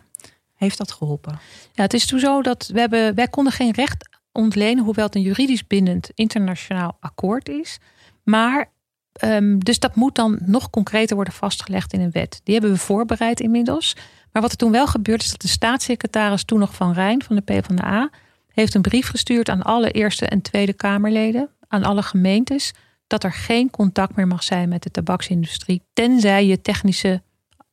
Heeft 0.61 0.79
dat 0.79 0.93
geholpen? 0.93 1.39
Ja, 1.73 1.83
het 1.83 1.95
is 1.95 2.07
toen 2.07 2.19
zo 2.19 2.43
dat 2.43 2.71
we 2.73 2.81
hebben, 2.81 3.15
wij 3.15 3.29
konden 3.29 3.53
geen 3.53 3.73
recht 3.73 4.09
ontlenen, 4.33 4.85
hoewel 4.85 5.07
het 5.07 5.15
een 5.15 5.23
juridisch 5.23 5.67
bindend 5.67 6.11
internationaal 6.15 6.97
akkoord 7.01 7.49
is. 7.49 7.79
Maar, 8.25 8.73
ehm, 9.13 9.59
dus 9.59 9.79
dat 9.79 9.95
moet 9.95 10.15
dan 10.15 10.39
nog 10.45 10.71
concreter 10.71 11.17
worden 11.17 11.35
vastgelegd 11.35 11.93
in 11.93 12.01
een 12.01 12.11
wet. 12.11 12.41
Die 12.45 12.55
hebben 12.55 12.73
we 12.73 12.79
voorbereid 12.79 13.41
inmiddels. 13.41 13.97
Maar 14.33 14.43
wat 14.43 14.51
er 14.51 14.57
toen 14.57 14.71
wel 14.71 14.87
gebeurd 14.87 15.23
is 15.23 15.31
dat 15.31 15.41
de 15.41 15.49
staatssecretaris 15.49 16.45
toen 16.45 16.59
nog 16.59 16.75
van 16.75 16.93
Rijn 16.93 17.23
van 17.23 17.37
de 17.37 17.43
PvdA 17.43 18.11
heeft 18.53 18.75
een 18.75 18.83
brief 18.83 19.09
gestuurd 19.09 19.49
aan 19.49 19.63
alle 19.63 19.91
Eerste 19.91 20.27
en 20.27 20.43
Tweede 20.43 20.73
Kamerleden, 20.73 21.51
aan 21.69 21.85
alle 21.85 22.03
gemeentes, 22.03 22.73
dat 23.07 23.25
er 23.25 23.33
geen 23.33 23.71
contact 23.71 24.17
meer 24.17 24.27
mag 24.27 24.43
zijn 24.43 24.69
met 24.69 24.83
de 24.83 24.91
tabaksindustrie, 24.91 25.83
tenzij 25.93 26.47
je 26.47 26.61
technische 26.61 27.23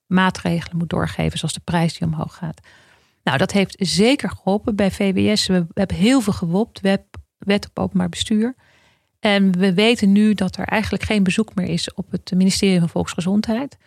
maatregelen 0.08 0.78
moet 0.78 0.90
doorgeven, 0.90 1.38
zoals 1.38 1.54
de 1.54 1.62
prijs 1.64 1.98
die 1.98 2.08
omhoog 2.08 2.36
gaat. 2.36 2.60
Nou, 3.24 3.38
dat 3.38 3.52
heeft 3.52 3.76
zeker 3.80 4.30
geholpen 4.30 4.76
bij 4.76 4.92
VWS. 4.92 5.48
We, 5.48 5.66
hebben 5.74 5.98
heel 5.98 6.22
veel 6.22 6.34
gewopt, 6.34 6.80
wet 7.38 7.68
op 7.70 7.80
openbaar 7.80 8.10
bestuur. 8.10 8.56
En 9.20 9.58
we 9.58 9.74
weten 9.74 10.12
nu 10.12 10.34
dat 10.34 10.58
er 10.58 10.66
eigenlijk 10.66 11.04
geen 11.04 11.24
bezoek 11.24 11.56
meer 11.56 11.68
is 11.68 11.94
op 11.94 12.12
het 12.12 12.32
ministerie 12.36 12.80
van 12.80 12.90
Volksgezondheid. 12.90 13.78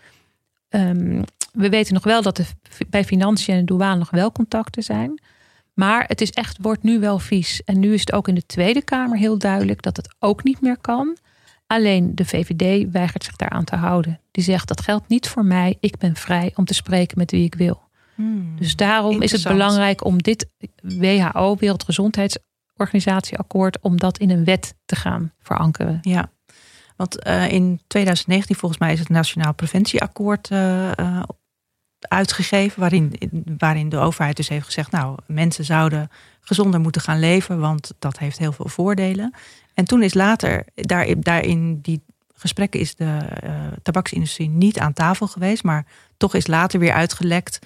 Ehm, 0.69 1.23
we 1.53 1.69
weten 1.69 1.95
nog 1.95 2.05
wel 2.05 2.23
dat 2.23 2.39
er 2.39 2.47
bij 2.89 3.05
financiën 3.05 3.55
en 3.55 3.65
douane 3.65 3.99
nog 3.99 4.11
wel 4.11 4.33
contacten 4.33 4.83
zijn. 4.83 5.23
Maar 5.75 6.05
het 6.07 6.21
is 6.21 6.31
echt, 6.31 6.59
wordt 6.61 6.83
nu 6.83 7.01
wel 7.01 7.19
vies. 7.19 7.63
En 7.65 7.79
nu 7.79 7.93
is 7.93 8.01
het 8.01 8.13
ook 8.13 8.29
in 8.29 8.35
de 8.35 8.47
Tweede 8.47 8.83
Kamer 8.83 9.19
heel 9.19 9.39
duidelijk 9.39 9.83
dat 9.83 9.97
het 9.97 10.15
ook 10.19 10.45
niet 10.45 10.61
meer 10.61 10.79
kan. 10.81 11.17
Alleen 11.71 12.15
de 12.15 12.25
VVD 12.25 12.91
weigert 12.93 13.25
zich 13.25 13.37
daaraan 13.37 13.65
te 13.65 13.77
houden. 13.77 14.21
Die 14.31 14.45
zegt 14.45 14.69
dat 14.69 14.81
geldt 14.81 15.09
niet 15.09 15.29
voor 15.29 15.45
mij. 15.45 15.77
Ik 15.81 15.99
ben 15.99 16.17
vrij 16.17 16.53
om 16.55 16.65
te 16.65 16.75
spreken 16.75 17.19
met 17.19 17.31
wie 17.31 17.45
ik 17.45 17.55
wil. 17.55 17.83
Dus 18.57 18.77
daarom 18.77 19.23
is 19.23 19.33
het 19.33 19.43
belangrijk 19.43 20.05
om 20.05 20.23
dit 20.23 20.49
WHO, 20.81 21.57
Wereldgezondheidsorganisatieakkoord, 21.57 23.81
om 23.81 23.97
dat 23.97 24.19
in 24.19 24.31
een 24.31 24.45
wet 24.45 24.75
te 24.85 24.97
gaan 24.97 25.33
verankeren. 25.39 25.99
Ja, 26.03 26.31
want 26.97 27.23
eh, 27.23 27.53
in 27.53 27.81
2019 27.87 28.57
volgens 28.57 28.81
mij 28.81 28.93
is 28.93 28.99
het 28.99 29.09
Nationaal 29.09 29.55
Preventieakkoord 29.55 30.51
eh, 30.51 30.99
eh, 30.99 31.23
uitgegeven. 31.99 32.81
Waarin, 32.81 33.13
waarin 33.59 33.89
de 33.89 33.99
overheid 33.99 34.37
dus 34.37 34.49
heeft 34.49 34.67
gezegd, 34.67 34.91
nou, 34.91 35.19
mensen 35.27 35.65
zouden 35.65 36.11
gezonder 36.41 36.81
moeten 36.81 37.01
gaan 37.01 37.19
leven, 37.19 37.61
want 37.61 37.93
dat 37.99 38.19
heeft 38.19 38.39
heel 38.39 38.53
veel 38.53 38.69
voordelen. 38.69 39.35
En 39.75 39.85
toen 39.85 40.03
is 40.03 40.15
later, 40.15 40.65
daar, 40.75 41.45
in 41.45 41.79
die 41.81 42.01
gesprekken 42.35 42.81
is 42.81 42.95
de 42.95 43.19
eh, 43.43 43.53
tabaksindustrie 43.83 44.49
niet 44.49 44.79
aan 44.79 44.93
tafel 44.93 45.27
geweest, 45.27 45.63
maar 45.63 45.87
toch 46.17 46.35
is 46.35 46.47
later 46.47 46.81
weer 46.81 46.93
uitgelekt 46.93 47.59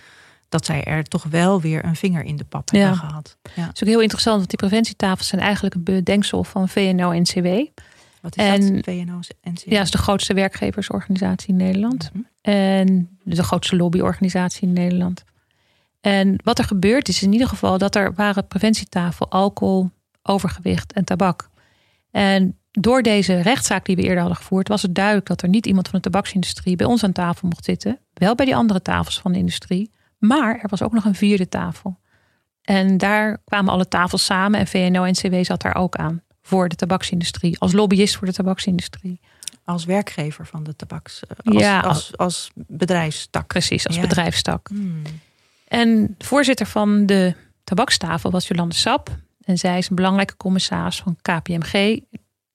dat 0.49 0.65
zij 0.67 0.85
er 0.85 1.05
toch 1.05 1.23
wel 1.31 1.61
weer 1.61 1.85
een 1.85 1.97
vinger 1.97 2.25
in 2.25 2.37
de 2.37 2.45
pap 2.45 2.71
Ja. 2.73 2.79
hebben 2.79 2.99
gehad. 2.99 3.37
Ja. 3.55 3.65
Dat 3.67 3.75
is 3.75 3.83
ook 3.83 3.89
heel 3.89 4.01
interessant, 4.01 4.37
want 4.37 4.49
die 4.49 4.59
preventietafels 4.59 5.29
zijn 5.29 5.41
eigenlijk 5.41 5.75
een 5.75 5.83
bedenksel 5.83 6.45
van 6.45 6.69
VNO-NCW. 6.69 7.47
Wat 8.21 8.37
is 8.37 8.45
En- 8.45 8.75
dat? 8.75 8.85
VNO-NCW? 8.85 9.71
Ja, 9.73 9.81
is 9.81 9.91
de 9.91 9.99
grootste 9.99 10.35
werkgeversorganisatie 10.35 11.49
in 11.49 11.57
Nederland. 11.57 12.11
Mhm. 12.13 12.23
En 12.41 13.09
de 13.23 13.43
grootste 13.43 13.77
lobbyorganisatie 13.77 14.63
in 14.69 14.73
Nederland. 14.73 15.25
En 16.05 16.37
wat 16.43 16.59
er 16.59 16.65
gebeurd 16.65 17.09
is 17.09 17.23
in 17.23 17.33
ieder 17.33 17.49
geval 17.49 17.79
dat 17.79 17.95
er 17.95 18.15
waren 18.15 18.47
preventietafel, 18.47 19.31
alcohol, 19.31 19.91
overgewicht 20.23 20.93
en 20.93 21.05
tabak. 21.05 21.49
En 22.11 22.59
door 22.71 23.03
deze 23.03 23.41
rechtszaak 23.41 23.85
die 23.85 23.97
we 23.97 24.03
eerder 24.03 24.19
hadden 24.19 24.37
gevoerd, 24.37 24.69
was 24.69 24.83
het 24.83 24.95
duidelijk 24.95 25.27
dat 25.27 25.43
er 25.43 25.49
niet 25.49 25.67
iemand 25.67 25.89
van 25.89 25.99
de 26.01 26.11
tabaksindustrie 26.11 26.77
bij 26.77 26.87
ons 26.87 27.05
aan 27.05 27.13
tafel 27.13 27.49
mocht 27.49 27.65
zitten. 27.65 27.99
Wel 28.15 28.35
bij 28.35 28.45
die 28.47 28.57
andere 28.57 28.83
tafels 28.83 29.21
van 29.21 29.33
de 29.33 29.39
industrie. 29.39 29.91
Maar 30.19 30.59
er 30.63 30.69
was 30.69 30.83
ook 30.83 30.93
nog 30.93 31.05
een 31.05 31.15
vierde 31.15 31.49
tafel. 31.49 31.99
En 32.63 32.99
daar 32.99 33.39
kwamen 33.45 33.73
alle 33.73 33.89
tafels 33.89 34.25
samen 34.25 34.61
en 34.61 34.67
VNO-NCW 34.67 35.35
zat 35.45 35.63
daar 35.63 35.75
ook 35.77 35.97
aan. 35.97 36.23
Voor 36.43 36.69
de 36.69 36.77
tabaksindustrie, 36.77 37.59
als 37.59 37.73
lobbyist 37.73 38.17
voor 38.17 38.27
de 38.27 38.33
tabaksindustrie. 38.33 39.21
Als 39.65 39.85
werkgever 39.85 40.47
van 40.47 40.63
de 40.65 40.77
tabaks. 40.77 41.23
eh, 41.27 41.37
Als, 41.53 41.63
Ja. 41.63 41.81
als, 41.81 42.17
als 42.17 42.51
bedrijfstak. 42.55 43.47
Precies, 43.47 43.87
als 43.87 43.97
Ja. 43.97 44.03
bedrijfstak. 44.03 44.69
Hmm. 44.69 45.03
En 45.75 46.15
voorzitter 46.19 46.67
van 46.67 47.07
de 47.07 47.35
tabakstafel 47.65 48.31
was 48.31 48.49
Jolande 48.49 48.75
Sap. 48.75 49.17
En 49.41 49.59
zij 49.59 49.79
is 49.79 49.89
een 49.89 49.97
belangrijke 49.97 50.37
commissaris 50.37 51.01
van 51.01 51.17
KPMG. 51.23 52.01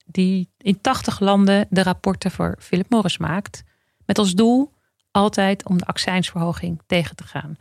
Die 0.05 0.49
in 0.57 0.81
80 0.81 1.19
landen 1.19 1.67
de 1.69 1.83
rapporten 1.83 2.31
voor 2.31 2.55
Philip 2.59 2.89
Morris 2.89 3.17
maakt. 3.17 3.63
Met 4.05 4.17
als 4.17 4.33
doel 4.33 4.73
altijd 5.11 5.65
om 5.65 5.77
de 5.77 5.85
accijnsverhoging 5.85 6.81
tegen 6.87 7.15
te 7.15 7.23
gaan. 7.23 7.55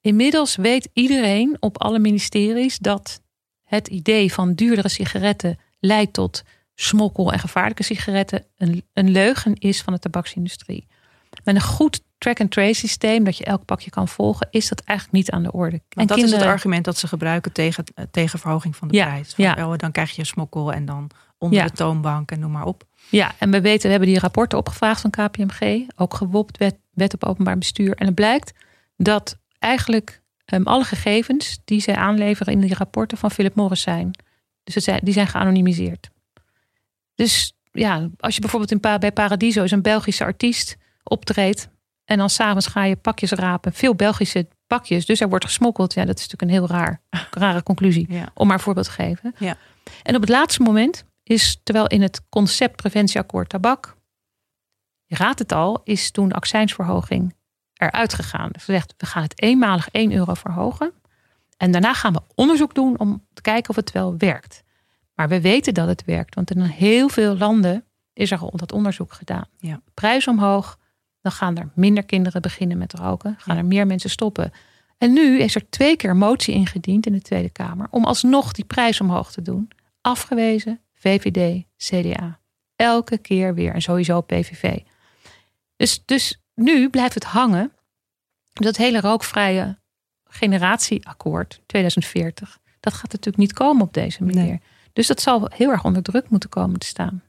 Inmiddels 0.00 0.56
weet 0.56 0.88
iedereen 0.92 1.56
op 1.60 1.80
alle 1.80 1.98
ministeries 1.98 2.78
dat 2.78 3.20
het 3.62 3.88
idee 3.88 4.32
van 4.32 4.54
duurdere 4.54 4.88
sigaretten 4.88 5.58
leidt 5.80 6.12
tot 6.12 6.42
smokkel 6.74 7.32
en 7.32 7.38
gevaarlijke 7.38 7.82
sigaretten 7.82 8.44
een, 8.56 8.84
een 8.92 9.10
leugen 9.10 9.54
is 9.54 9.82
van 9.82 9.92
de 9.92 9.98
tabaksindustrie. 9.98 10.86
Met 11.44 11.54
een 11.54 11.60
goed 11.60 12.02
track-and-trace 12.18 12.74
systeem, 12.74 13.24
dat 13.24 13.36
je 13.36 13.44
elk 13.44 13.64
pakje 13.64 13.90
kan 13.90 14.08
volgen, 14.08 14.48
is 14.50 14.68
dat 14.68 14.80
eigenlijk 14.80 15.18
niet 15.18 15.30
aan 15.30 15.42
de 15.42 15.52
orde. 15.52 15.80
Want 15.88 16.08
dat 16.08 16.18
is 16.18 16.32
het 16.32 16.42
argument 16.42 16.84
dat 16.84 16.96
ze 16.98 17.08
gebruiken 17.08 17.52
tegen, 17.52 17.84
eh, 17.94 18.04
tegen 18.10 18.38
verhoging 18.38 18.76
van 18.76 18.88
de 18.88 18.94
Ja, 18.94 19.06
prijs. 19.06 19.34
Van, 19.34 19.44
ja. 19.44 19.68
oh, 19.68 19.76
dan 19.76 19.92
krijg 19.92 20.10
je 20.10 20.24
smokkel 20.24 20.72
en 20.72 20.84
dan 20.84 21.10
onder 21.38 21.58
Ja. 21.58 21.64
de 21.64 21.72
toonbank 21.72 22.30
en 22.30 22.40
noem 22.40 22.50
maar 22.50 22.64
op. 22.64 22.84
Ja, 23.08 23.32
en 23.38 23.50
we 23.50 23.60
weten, 23.60 23.82
we 23.82 23.90
hebben 23.90 24.08
die 24.08 24.18
rapporten 24.18 24.58
opgevraagd 24.58 25.00
van 25.00 25.10
KPMG, 25.10 25.86
ook 25.96 26.14
gewopt 26.14 26.58
wet, 26.58 26.76
wet 26.90 27.14
op 27.14 27.24
openbaar 27.24 27.58
bestuur. 27.58 27.94
En 27.94 28.06
het 28.06 28.14
blijkt 28.14 28.52
dat 28.96 29.38
eigenlijk 29.58 30.22
ehm, 30.44 30.62
alle 30.62 30.84
gegevens 30.84 31.58
die 31.64 31.80
zij 31.80 31.94
aanleveren 31.94 32.52
in 32.52 32.60
die 32.60 32.74
rapporten 32.74 33.18
van 33.18 33.30
Philip 33.30 33.54
Morris 33.54 33.80
zijn. 33.82 34.10
Dus 34.64 34.74
het 34.74 34.84
zijn, 34.84 35.00
die 35.02 35.12
zijn 35.14 35.26
geanonimiseerd. 35.26 36.10
Dus 37.14 37.54
ja, 37.72 38.08
als 38.18 38.34
je 38.34 38.40
bijvoorbeeld 38.40 38.70
in, 38.70 38.80
bij 38.80 39.12
Paradiso 39.12 39.62
is 39.62 39.70
een 39.70 39.82
Belgische 39.82 40.24
artiest 40.24 40.76
optreedt 41.02 41.68
en 42.04 42.18
dan 42.18 42.30
s'avonds 42.30 42.66
ga 42.66 42.84
je 42.84 42.96
pakjes 42.96 43.30
rapen, 43.30 43.72
veel 43.72 43.94
Belgische 43.94 44.48
pakjes, 44.66 45.06
dus 45.06 45.20
er 45.20 45.28
wordt 45.28 45.44
gesmokkeld. 45.44 45.94
Ja, 45.94 46.04
dat 46.04 46.18
is 46.18 46.28
natuurlijk 46.28 46.52
een 46.52 46.58
heel 46.58 46.78
raar, 46.78 47.00
rare 47.44 47.62
conclusie 47.62 48.12
Ja. 48.12 48.28
om 48.34 48.46
maar 48.46 48.56
een 48.56 48.62
voorbeeld 48.62 48.86
te 48.86 48.92
geven. 48.92 49.34
Ja. 49.38 49.56
En 50.02 50.14
op 50.14 50.20
het 50.20 50.30
laatste 50.30 50.62
moment 50.62 51.04
is, 51.22 51.60
terwijl 51.62 51.86
in 51.86 52.02
het 52.02 52.20
concept 52.28 52.76
preventieakkoord 52.76 53.48
tabak, 53.48 53.96
je 55.04 55.16
raadt 55.16 55.38
het 55.38 55.52
al, 55.52 55.80
is 55.84 56.10
toen 56.10 56.28
de 56.28 56.34
accijnsverhoging 56.34 57.34
eruit 57.74 58.14
gegaan. 58.14 58.48
Dus 58.52 58.64
gezegd, 58.64 58.94
we 58.96 59.06
gaan 59.06 59.22
het 59.22 59.42
eenmalig 59.42 59.88
1 59.90 60.12
euro 60.12 60.34
verhogen. 60.34 60.92
En 61.56 61.70
daarna 61.70 61.94
gaan 61.94 62.12
we 62.12 62.20
onderzoek 62.34 62.74
doen 62.74 62.98
om 62.98 63.26
te 63.32 63.42
kijken 63.42 63.70
of 63.70 63.76
het 63.76 63.92
wel 63.92 64.14
werkt. 64.18 64.62
Maar 65.14 65.28
we 65.28 65.40
weten 65.40 65.74
dat 65.74 65.88
het 65.88 66.04
werkt, 66.04 66.34
want 66.34 66.50
in 66.50 66.60
heel 66.60 67.08
veel 67.08 67.36
landen 67.36 67.84
is 68.12 68.30
er 68.30 68.38
al 68.38 68.52
dat 68.54 68.72
onderzoek 68.72 69.12
gedaan. 69.12 69.46
Ja. 69.58 69.80
Prijs 69.94 70.26
omhoog, 70.28 70.78
dan 71.20 71.32
gaan 71.32 71.56
er 71.56 71.70
minder 71.74 72.04
kinderen 72.04 72.42
beginnen 72.42 72.78
met 72.78 72.92
roken, 72.92 73.34
gaan 73.38 73.54
Ja. 73.56 73.60
er 73.62 73.66
meer 73.66 73.86
mensen 73.86 74.10
stoppen. 74.10 74.52
En 74.98 75.12
nu 75.12 75.38
is 75.40 75.54
er 75.54 75.70
twee 75.70 75.96
keer 75.96 76.16
motie 76.16 76.54
ingediend 76.54 77.06
in 77.06 77.12
de 77.12 77.22
Tweede 77.22 77.50
Kamer 77.50 77.86
om 77.90 78.04
alsnog 78.04 78.52
die 78.52 78.64
prijs 78.64 79.00
omhoog 79.00 79.32
te 79.32 79.42
doen. 79.42 79.70
Afgewezen, 80.00 80.80
VVD, 80.92 81.64
CDA. 81.76 82.38
Elke 82.76 83.18
keer 83.18 83.54
weer 83.54 83.74
en 83.74 83.82
sowieso 83.82 84.20
PVV. 84.20 84.78
Dus, 85.76 86.02
dus 86.04 86.42
nu 86.54 86.90
blijft 86.90 87.14
het 87.14 87.24
hangen. 87.24 87.72
Dat 88.52 88.76
hele 88.76 89.00
rookvrije 89.00 89.78
generatieakkoord 90.24 91.60
2040. 91.66 92.58
Dat 92.80 92.92
gaat 92.92 93.12
natuurlijk 93.12 93.36
niet 93.36 93.52
komen 93.52 93.82
op 93.82 93.94
deze 93.94 94.24
manier. 94.24 94.44
Nee. 94.44 94.60
Dus 94.92 95.06
dat 95.06 95.20
zal 95.20 95.50
heel 95.54 95.70
erg 95.70 95.84
onder 95.84 96.02
druk 96.02 96.30
moeten 96.30 96.48
komen 96.48 96.78
te 96.78 96.86
staan. 96.86 97.22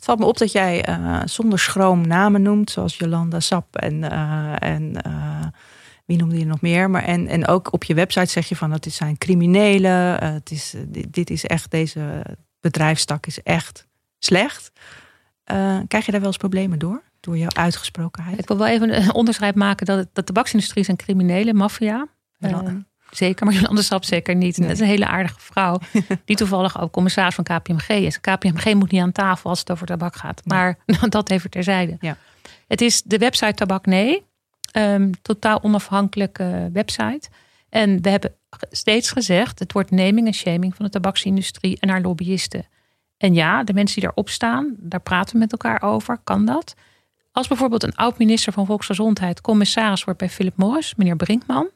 Het 0.00 0.08
valt 0.08 0.20
me 0.20 0.26
op 0.26 0.38
dat 0.38 0.52
jij 0.52 0.84
eh, 0.84 1.20
zonder 1.24 1.58
schroom 1.58 2.06
namen 2.06 2.42
noemt, 2.42 2.70
zoals 2.70 2.96
Jolanda 2.96 3.40
Sap 3.40 3.76
en, 3.76 4.10
eh, 4.10 4.68
en 4.70 5.02
eh, 5.02 5.46
wie 6.06 6.16
noemde 6.16 6.38
je 6.38 6.46
nog 6.46 6.60
meer. 6.60 6.90
Maar 6.90 7.04
en, 7.04 7.26
en 7.26 7.46
ook 7.46 7.72
op 7.72 7.84
je 7.84 7.94
website 7.94 8.30
zeg 8.30 8.48
je 8.48 8.56
van 8.56 8.70
dat 8.70 8.82
dit 8.82 8.92
zijn 8.92 9.18
criminelen. 9.18 10.24
het 10.24 10.50
is, 10.50 10.74
dit, 10.86 11.12
dit 11.12 11.30
is 11.30 11.44
echt, 11.44 11.70
deze 11.70 12.24
bedrijfstak 12.60 13.26
is 13.26 13.42
echt 13.42 13.86
slecht. 14.18 14.72
Krijg 15.88 16.06
je 16.06 16.10
daar 16.10 16.20
wel 16.20 16.28
eens 16.28 16.36
problemen 16.36 16.78
door? 16.78 17.02
Door 17.20 17.38
jouw 17.38 17.52
uitgesprokenheid. 17.52 18.38
Ik 18.38 18.48
wil 18.48 18.58
wel 18.58 18.66
even 18.66 19.02
een 19.02 19.14
onderscheid 19.14 19.54
maken 19.54 19.86
dat 19.86 20.08
de 20.12 20.24
tabaksindustrie 20.24 20.82
is 20.82 20.88
een 20.88 20.96
criminele 20.96 21.54
maffia. 21.54 22.06
Zeker, 23.10 23.46
maar 23.46 23.54
Jolande 23.54 23.82
Sap 23.82 24.04
zeker 24.04 24.34
niet. 24.34 24.56
Nee. 24.56 24.68
Dat 24.68 24.76
is 24.76 24.82
een 24.82 24.88
hele 24.88 25.06
aardige 25.06 25.40
vrouw. 25.40 25.78
die 26.24 26.36
toevallig 26.36 26.80
ook 26.80 26.92
commissaris 26.92 27.34
van 27.34 27.44
KPMG 27.44 27.88
is. 27.88 28.20
KPMG 28.20 28.74
moet 28.74 28.90
niet 28.90 29.02
aan 29.02 29.12
tafel 29.12 29.50
als 29.50 29.58
het 29.58 29.70
over 29.70 29.86
tabak 29.86 30.16
gaat. 30.16 30.40
Nee. 30.44 30.58
Maar 30.58 30.78
dat 31.08 31.30
even 31.30 31.50
terzijde. 31.50 31.96
Ja. 32.00 32.16
Het 32.66 32.80
is 32.80 33.02
de 33.02 33.18
website 33.18 33.54
Tabak 33.54 33.86
Nee. 33.86 34.22
Ehm, 34.72 35.10
totaal 35.22 35.62
onafhankelijke 35.62 36.70
website. 36.72 37.28
En 37.68 38.02
we 38.02 38.10
hebben 38.10 38.34
steeds 38.70 39.10
gezegd, 39.10 39.58
het 39.58 39.72
wordt 39.72 39.90
naming 39.90 40.26
en 40.26 40.34
shaming 40.34 40.74
van 40.74 40.84
de 40.84 40.90
tabaksindustrie 40.90 41.80
en 41.80 41.88
haar 41.88 42.00
lobbyisten. 42.00 42.66
En 43.16 43.34
ja, 43.34 43.64
de 43.64 43.72
mensen 43.72 43.94
die 43.94 44.04
daarop 44.04 44.28
staan, 44.28 44.74
daar 44.78 45.00
praten 45.00 45.32
we 45.32 45.38
met 45.38 45.52
elkaar 45.52 45.82
over. 45.82 46.18
Kan 46.24 46.44
dat? 46.44 46.74
Als 47.32 47.48
bijvoorbeeld 47.48 47.82
een 47.82 47.96
oud-minister 47.96 48.52
van 48.52 48.66
Volksgezondheid 48.66 49.40
commissaris 49.40 50.04
wordt 50.04 50.18
bij 50.18 50.28
Philip 50.28 50.56
Morris, 50.56 50.94
meneer 50.94 51.16
Brinkman, 51.16 51.70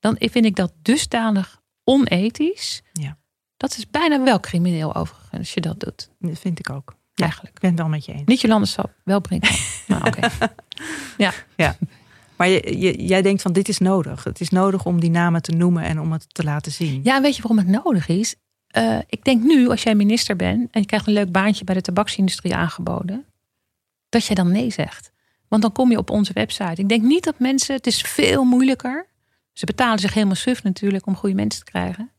dan 0.00 0.16
vind 0.18 0.44
ik 0.44 0.56
dat 0.56 0.72
dusdanig 0.82 1.60
onethisch. 1.84 2.82
Ja. 2.92 3.16
Dat 3.56 3.76
is 3.76 3.90
bijna 3.90 4.22
wel 4.24 4.40
crimineel 4.40 4.94
overigens, 4.94 5.38
als 5.38 5.54
je 5.54 5.60
dat 5.60 5.80
doet. 5.80 6.10
Dat 6.18 6.38
vind 6.38 6.58
ik 6.58 6.70
ook. 6.70 6.96
Eigenlijk. 7.14 7.54
Ik 7.54 7.60
ben 7.60 7.70
het 7.70 7.78
wel 7.78 7.88
met 7.88 8.04
je 8.04 8.12
eens. 8.12 8.22
Niet 8.24 8.40
Jolande 8.40 8.66
Sap, 8.66 8.94
wel 9.04 9.20
Brinkman. 9.20 9.56
maar 9.88 10.06
oké. 10.06 10.28
Maar 12.36 12.48
je, 12.48 12.78
je, 12.78 13.04
jij 13.04 13.22
denkt 13.22 13.42
van 13.42 13.52
dit 13.52 13.68
is 13.68 13.78
nodig. 13.78 14.24
Het 14.24 14.40
is 14.40 14.48
nodig 14.48 14.84
om 14.84 15.00
die 15.00 15.10
namen 15.10 15.42
te 15.42 15.52
noemen 15.52 15.82
en 15.82 16.00
om 16.00 16.12
het 16.12 16.34
te 16.34 16.44
laten 16.44 16.72
zien. 16.72 17.00
Ja, 17.04 17.20
weet 17.20 17.36
je 17.36 17.42
waarom 17.42 17.58
het 17.58 17.84
nodig 17.84 18.08
is? 18.08 18.34
Uh, 18.76 18.98
ik 19.08 19.24
denk 19.24 19.42
nu, 19.42 19.68
als 19.68 19.82
jij 19.82 19.94
minister 19.94 20.36
bent 20.36 20.70
en 20.70 20.80
je 20.80 20.86
krijgt 20.86 21.06
een 21.06 21.12
leuk 21.12 21.32
baantje 21.32 21.64
bij 21.64 21.74
de 21.74 21.80
tabaksindustrie 21.80 22.54
aangeboden, 22.54 23.24
dat 24.08 24.24
je 24.24 24.34
dan 24.34 24.52
nee 24.52 24.70
zegt. 24.70 25.10
Want 25.48 25.62
dan 25.62 25.72
kom 25.72 25.90
je 25.90 25.98
op 25.98 26.10
onze 26.10 26.32
website. 26.32 26.80
Ik 26.80 26.88
denk 26.88 27.02
niet 27.02 27.24
dat 27.24 27.38
mensen, 27.38 27.74
het 27.74 27.86
is 27.86 28.00
veel 28.00 28.44
moeilijker. 28.44 29.06
Ze 29.58 29.66
betalen 29.66 29.98
zich 29.98 30.14
helemaal 30.14 30.34
suf 30.34 30.62
natuurlijk 30.62 31.06
om 31.06 31.16
goede 31.16 31.34
mensen 31.34 31.64
te 31.64 31.70
krijgen. 31.70 32.10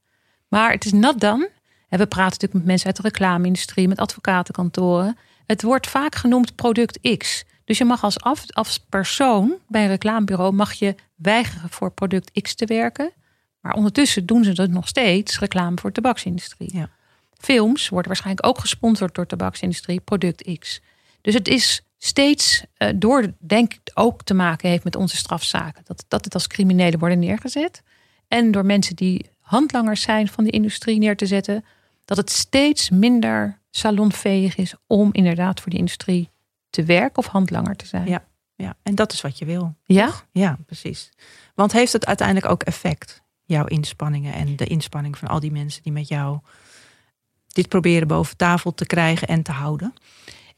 Maar 0.47 0.71
het 0.71 0.85
is 0.85 0.91
nat 0.91 1.19
dan. 1.19 1.47
En 1.89 1.99
we 1.99 2.07
praten 2.07 2.31
natuurlijk 2.31 2.53
met 2.53 2.65
mensen 2.65 2.87
uit 2.87 2.95
de 2.95 3.01
reclame-industrie, 3.01 3.87
met 3.87 3.99
advocatenkantoren. 3.99 5.17
Het 5.45 5.61
wordt 5.61 5.87
vaak 5.87 6.15
genoemd 6.15 6.55
product 6.55 7.17
X. 7.17 7.43
Dus 7.65 7.77
je 7.77 7.85
mag 7.85 8.03
als, 8.03 8.19
af, 8.19 8.43
als 8.47 8.79
persoon 8.89 9.53
bij 9.67 9.83
een 9.83 9.89
reclamebureau 9.89 10.53
mag 10.53 10.73
je 10.73 10.95
weigeren 11.15 11.69
voor 11.69 11.91
product 11.91 12.41
X 12.41 12.55
te 12.55 12.65
werken. 12.65 13.11
Maar 13.59 13.73
ondertussen 13.73 14.25
doen 14.25 14.43
ze 14.43 14.53
dat 14.53 14.69
nog 14.69 14.87
steeds 14.87 15.39
reclame 15.39 15.77
voor 15.79 15.89
de 15.89 16.01
tabaksindustrie. 16.01 16.77
Ja. 16.77 16.89
Films 17.37 17.89
worden 17.89 18.07
waarschijnlijk 18.07 18.47
ook 18.47 18.59
gesponsord 18.59 19.15
door 19.15 19.27
de 19.27 19.35
tabaksindustrie, 19.35 19.99
product 19.99 20.57
X. 20.59 20.81
Dus 21.21 21.33
het 21.33 21.47
is 21.47 21.83
steeds 21.97 22.63
uh, 22.77 22.89
door, 22.95 23.33
denk 23.39 23.73
ik, 23.73 23.91
ook 23.93 24.23
te 24.23 24.33
maken 24.33 24.69
heeft 24.69 24.83
met 24.83 24.95
onze 24.95 25.17
strafzaken. 25.17 25.81
Dat, 25.85 26.05
dat 26.07 26.25
het 26.25 26.33
als 26.33 26.47
criminelen 26.47 26.99
worden 26.99 27.19
neergezet. 27.19 27.83
En 28.27 28.51
door 28.51 28.65
mensen 28.65 28.95
die 28.95 29.29
handlangers 29.39 30.01
zijn 30.01 30.27
van 30.27 30.43
die 30.43 30.53
industrie 30.53 30.97
neer 30.97 31.17
te 31.17 31.25
zetten. 31.25 31.65
Dat 32.05 32.17
het 32.17 32.29
steeds 32.29 32.89
minder 32.89 33.59
salonveeg 33.69 34.55
is 34.55 34.73
om 34.87 35.09
inderdaad 35.11 35.59
voor 35.59 35.69
die 35.69 35.79
industrie 35.79 36.29
te 36.69 36.83
werken 36.83 37.17
of 37.17 37.25
handlanger 37.25 37.75
te 37.75 37.85
zijn. 37.85 38.07
Ja, 38.07 38.25
ja. 38.55 38.75
en 38.83 38.95
dat 38.95 39.13
is 39.13 39.21
wat 39.21 39.37
je 39.37 39.45
wil. 39.45 39.75
Ja? 39.83 40.11
Ja, 40.31 40.57
precies. 40.65 41.09
Want 41.55 41.71
heeft 41.71 41.93
het 41.93 42.05
uiteindelijk 42.05 42.47
ook 42.47 42.63
effect? 42.63 43.21
Jouw 43.45 43.65
inspanningen 43.65 44.33
en 44.33 44.55
de 44.55 44.65
inspanning 44.65 45.17
van 45.17 45.27
al 45.27 45.39
die 45.39 45.51
mensen 45.51 45.83
die 45.83 45.91
met 45.91 46.07
jou 46.07 46.39
dit 47.47 47.67
proberen 47.67 48.07
boven 48.07 48.37
tafel 48.37 48.73
te 48.73 48.85
krijgen 48.85 49.27
en 49.27 49.43
te 49.43 49.51
houden? 49.51 49.93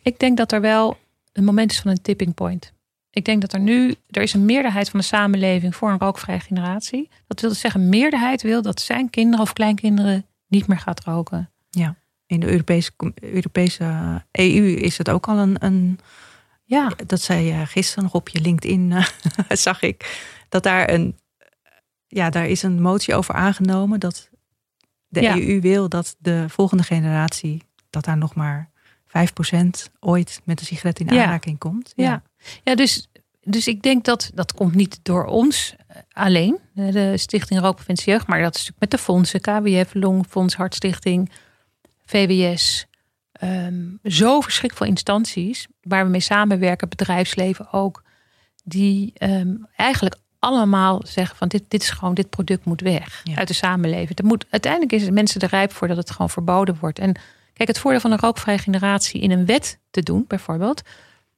Ik 0.01 0.19
denk 0.19 0.37
dat 0.37 0.51
er 0.51 0.61
wel 0.61 0.97
een 1.33 1.43
moment 1.43 1.71
is 1.71 1.79
van 1.79 1.91
een 1.91 2.01
tipping 2.01 2.33
point. 2.33 2.73
Ik 3.09 3.25
denk 3.25 3.41
dat 3.41 3.53
er 3.53 3.59
nu, 3.59 3.95
er 4.09 4.21
is 4.21 4.33
een 4.33 4.45
meerderheid 4.45 4.89
van 4.89 4.99
de 4.99 5.05
samenleving 5.05 5.75
voor 5.75 5.91
een 5.91 5.99
rookvrije 5.99 6.39
generatie. 6.39 7.09
Dat 7.27 7.41
wil 7.41 7.49
dus 7.49 7.59
zeggen, 7.59 7.89
meerderheid 7.89 8.41
wil 8.41 8.61
dat 8.61 8.81
zijn 8.81 9.09
kinderen 9.09 9.41
of 9.45 9.53
kleinkinderen 9.53 10.25
niet 10.47 10.67
meer 10.67 10.79
gaat 10.79 11.03
roken. 11.03 11.51
Ja, 11.69 11.95
in 12.25 12.39
de 12.39 12.47
Europese, 12.47 12.91
Europese 13.15 13.85
EU 14.31 14.65
is 14.67 14.97
het 14.97 15.09
ook 15.09 15.27
al 15.27 15.37
een, 15.37 15.55
een 15.59 15.99
ja. 16.63 16.91
dat 17.05 17.21
zei 17.21 17.45
je 17.45 17.65
gisteren 17.65 18.03
nog 18.03 18.13
op 18.13 18.29
je 18.29 18.41
LinkedIn, 18.41 18.91
uh, 18.91 19.05
zag 19.49 19.81
ik, 19.81 20.23
dat 20.49 20.63
daar 20.63 20.89
een, 20.89 21.19
ja, 22.07 22.29
daar 22.29 22.47
is 22.47 22.63
een 22.63 22.81
motie 22.81 23.15
over 23.15 23.33
aangenomen 23.33 23.99
dat 23.99 24.29
de 25.07 25.21
Ja. 25.21 25.37
EU 25.37 25.61
wil 25.61 25.89
dat 25.89 26.15
de 26.19 26.45
volgende 26.47 26.83
generatie, 26.83 27.63
dat 27.89 28.05
daar 28.05 28.17
nog 28.17 28.35
maar 28.35 28.70
5% 29.11 29.89
ooit 29.99 30.41
met 30.43 30.59
een 30.59 30.65
sigaret 30.65 30.99
in 30.99 31.13
Ja. 31.13 31.23
aanraking 31.23 31.57
komt. 31.57 31.93
Ja, 31.95 32.21
ja 32.63 32.75
dus, 32.75 33.07
dus 33.43 33.67
ik 33.67 33.81
denk 33.81 34.05
dat 34.05 34.31
dat 34.33 34.53
komt 34.53 34.75
niet 34.75 34.99
door 35.03 35.25
ons 35.25 35.75
eh, 35.87 35.97
alleen, 36.11 36.57
de 36.73 37.17
Stichting 37.17 37.59
Rookpreventie 37.59 38.11
Jeugd, 38.11 38.27
maar 38.27 38.41
dat 38.41 38.55
is 38.55 38.59
natuurlijk 38.59 38.79
met 38.79 38.91
de 38.91 38.97
fondsen, 39.05 39.41
KWF, 39.41 39.93
Longfonds, 39.93 40.55
Hartstichting, 40.55 41.31
VWS. 42.05 42.85
ehm, 43.31 43.83
zo 44.03 44.41
verschrikkelijk 44.41 44.77
veel 44.77 44.87
instanties 44.87 45.67
waar 45.81 46.03
we 46.05 46.09
mee 46.11 46.19
samenwerken, 46.21 46.89
bedrijfsleven 46.89 47.71
ook, 47.73 48.03
die 48.63 49.11
ehm, 49.15 49.55
eigenlijk 49.75 50.15
allemaal 50.39 51.01
zeggen 51.03 51.35
van 51.37 51.47
dit, 51.47 51.63
dit 51.67 51.81
is 51.81 51.89
gewoon, 51.89 52.13
dit 52.13 52.29
product 52.29 52.65
moet 52.65 52.81
weg 52.81 53.21
Ja. 53.23 53.35
uit 53.35 53.47
de 53.47 53.53
samenleving. 53.53 54.19
Er 54.19 54.25
moet, 54.25 54.45
uiteindelijk 54.49 54.91
is 54.91 55.01
het 55.01 55.11
mensen 55.13 55.41
er 55.41 55.49
rijp 55.49 55.71
voor 55.73 55.87
dat 55.87 55.97
het 55.97 56.11
gewoon 56.11 56.29
verboden 56.29 56.77
wordt. 56.79 56.99
En 56.99 57.15
kijk, 57.53 57.67
het 57.67 57.79
voordeel 57.79 57.99
van 57.99 58.11
een 58.11 58.19
rookvrije 58.19 58.57
generatie 58.57 59.21
in 59.21 59.31
een 59.31 59.45
wet 59.45 59.79
te 59.91 60.01
doen, 60.01 60.25
bijvoorbeeld, 60.27 60.81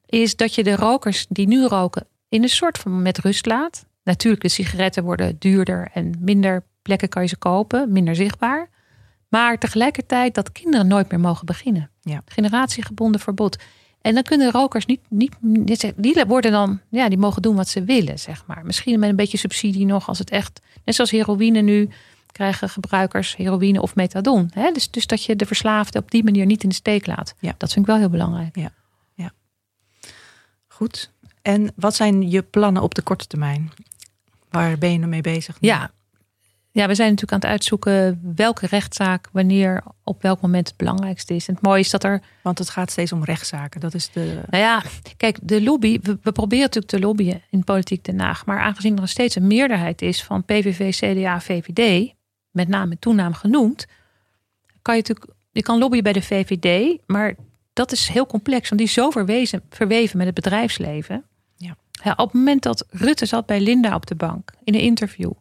is 0.06 0.36
dat 0.36 0.54
je 0.54 0.64
de 0.64 0.76
rokers 0.76 1.26
die 1.28 1.46
nu 1.46 1.66
roken 1.66 2.06
in 2.28 2.42
een 2.42 2.48
soort 2.48 2.78
van 2.78 3.02
met 3.02 3.18
rust 3.18 3.46
laat. 3.46 3.86
Natuurlijk, 4.02 4.42
de 4.42 4.48
sigaretten 4.48 5.04
worden 5.04 5.36
duurder 5.38 5.88
en 5.92 6.14
minder 6.20 6.64
plekken 6.82 7.08
kan 7.08 7.22
je 7.22 7.28
ze 7.28 7.36
kopen, 7.36 7.92
minder 7.92 8.14
zichtbaar. 8.14 8.68
Maar 9.28 9.58
tegelijkertijd 9.58 10.34
dat 10.34 10.52
kinderen 10.52 10.86
nooit 10.86 11.10
meer 11.10 11.20
mogen 11.20 11.46
beginnen. 11.46 11.90
Ja. 12.00 12.22
Generatiegebonden 12.26 13.20
verbod. 13.20 13.56
En 14.00 14.14
dan 14.14 14.22
kunnen 14.22 14.50
rokers 14.50 14.86
niet, 14.86 15.00
niet, 15.08 15.34
niet- 15.40 15.92
die 15.96 16.24
worden 16.26 16.52
dan, 16.52 16.80
ja, 16.90 17.08
die 17.08 17.18
mogen 17.18 17.42
doen 17.42 17.56
wat 17.56 17.68
ze 17.68 17.84
willen, 17.84 18.18
zeg 18.18 18.46
maar. 18.46 18.64
Misschien 18.64 18.98
met 18.98 19.08
een 19.08 19.16
beetje 19.16 19.38
subsidie 19.38 19.86
nog, 19.86 20.08
als 20.08 20.18
het 20.18 20.30
echt, 20.30 20.60
net 20.84 20.94
zoals 20.94 21.10
heroïne 21.10 21.60
nu, 21.60 21.88
krijgen 22.34 22.68
gebruikers 22.68 23.36
heroïne 23.36 23.82
of 23.82 23.94
methadon. 23.94 24.50
Hè? 24.52 24.72
Dus, 24.72 24.90
dus 24.90 25.06
dat 25.06 25.24
je 25.24 25.36
de 25.36 25.46
verslaafde 25.46 25.98
op 25.98 26.10
die 26.10 26.24
manier 26.24 26.46
niet 26.46 26.62
in 26.62 26.68
de 26.68 26.74
steek 26.74 27.06
laat. 27.06 27.34
Ja. 27.40 27.54
Dat 27.58 27.72
vind 27.72 27.84
ik 27.84 27.90
wel 27.90 28.00
heel 28.00 28.10
belangrijk. 28.10 28.56
Goed. 30.74 31.12
En 31.42 31.72
wat 31.76 31.94
zijn 31.94 32.30
je 32.30 32.42
plannen 32.42 32.82
op 32.82 32.94
de 32.94 33.02
korte 33.02 33.26
termijn? 33.26 33.70
Waar 34.50 34.78
ben 34.78 34.92
je 34.92 34.98
nou 34.98 35.10
mee 35.10 35.20
bezig? 35.20 35.60
nu? 35.60 35.68
Ja. 35.68 35.90
ja, 36.70 36.86
we 36.86 36.94
zijn 36.94 37.08
natuurlijk 37.10 37.32
aan 37.32 37.50
het 37.50 37.50
uitzoeken 37.50 38.20
welke 38.34 38.66
rechtszaak, 38.66 39.28
wanneer, 39.32 39.82
op 40.04 40.22
welk 40.22 40.40
moment 40.40 40.68
het 40.68 40.76
belangrijkste 40.76 41.34
is. 41.34 41.48
En 41.48 41.54
het 41.54 41.62
mooie 41.62 41.80
is 41.80 41.90
dat 41.90 42.04
er, 42.04 42.22
Want 42.42 42.58
het 42.58 42.70
gaat 42.70 42.90
steeds 42.90 43.12
om 43.12 43.24
rechtszaken. 43.24 43.80
Dat 43.80 43.94
is 43.94 44.10
de. 44.10 44.40
nou 44.50 44.62
ja, 44.62 44.82
kijk, 45.16 45.38
de 45.42 45.62
lobby, 45.62 45.98
we, 46.02 46.18
we 46.22 46.32
proberen 46.32 46.64
natuurlijk 46.64 46.92
te 46.92 47.00
lobbyen 47.00 47.42
in 47.50 47.64
politiek 47.64 48.04
Den 48.04 48.20
Haag. 48.20 48.46
Maar 48.46 48.60
aangezien 48.60 48.98
er 48.98 49.08
steeds 49.08 49.34
een 49.34 49.46
meerderheid 49.46 50.02
is 50.02 50.22
van 50.22 50.44
PVV, 50.44 50.94
CDA, 50.96 51.40
VVD, 51.40 52.12
met 52.54 52.68
naam 52.68 52.90
en 52.90 52.98
toenaam 52.98 53.34
genoemd, 53.34 53.86
kan 54.82 54.96
je 54.96 55.00
natuurlijk, 55.00 55.30
je 55.52 55.62
kan 55.62 55.78
lobbyen 55.78 56.02
bij 56.02 56.12
de 56.12 56.22
VVD, 56.22 56.98
maar 57.06 57.34
dat 57.72 57.92
is 57.92 58.08
heel 58.08 58.26
complex, 58.26 58.68
want 58.68 58.80
die 58.80 58.88
is 58.88 58.94
zo 58.94 59.10
verwezen, 59.10 59.62
verweven 59.70 60.16
met 60.16 60.26
het 60.26 60.34
bedrijfsleven. 60.34 61.24
Ja. 61.56 61.76
Ja, 61.90 62.10
op 62.10 62.26
het 62.26 62.32
moment 62.32 62.62
dat 62.62 62.86
Rutte 62.90 63.26
zat 63.26 63.46
bij 63.46 63.60
Linda 63.60 63.94
op 63.94 64.06
de 64.06 64.14
bank 64.14 64.52
in 64.64 64.74
een 64.74 64.80
interview. 64.80 65.32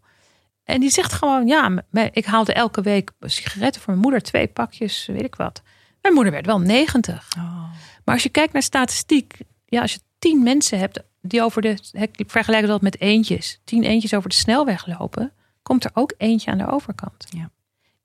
En 0.64 0.80
die 0.80 0.90
zegt 0.90 1.14
gewoon, 1.14 1.48
ja, 1.48 1.84
ik 2.12 2.26
haalde 2.26 2.54
elke 2.54 2.82
week 2.82 3.12
sigaretten 3.20 3.82
voor 3.82 3.90
mijn 3.94 4.06
moeder, 4.06 4.22
twee 4.22 4.48
pakjes, 4.48 5.06
weet 5.06 5.24
ik 5.24 5.36
wat. 5.36 5.62
Mijn 6.02 6.14
moeder 6.14 6.34
werd 6.34 6.46
wel 6.46 6.60
90. 6.60 7.28
Oh, 7.38 7.44
Maar 8.04 8.14
als 8.14 8.24
je 8.24 8.30
kijkt 8.30 8.54
naar 8.54 8.64
statistiek, 8.64 9.38
ja, 9.66 9.82
als 9.82 9.94
je 9.94 10.00
tien 10.20 10.44
mensen 10.44 10.80
hebt 10.80 11.04
die 11.22 11.42
over 11.44 11.62
de, 11.62 11.78
ik 11.92 12.32
vergelijk 12.32 12.68
dat 12.68 12.82
met 12.82 13.00
eentjes, 13.00 13.60
tien 13.64 13.84
eentjes 13.84 14.14
over 14.14 14.30
de 14.30 14.36
snelweg 14.36 14.88
lopen, 14.88 15.32
komt 15.64 15.84
er 15.84 15.92
ook 15.94 16.14
eentje 16.18 16.52
aan 16.52 16.58
de 16.58 16.68
overkant. 16.68 17.26
Ja. 17.30 17.50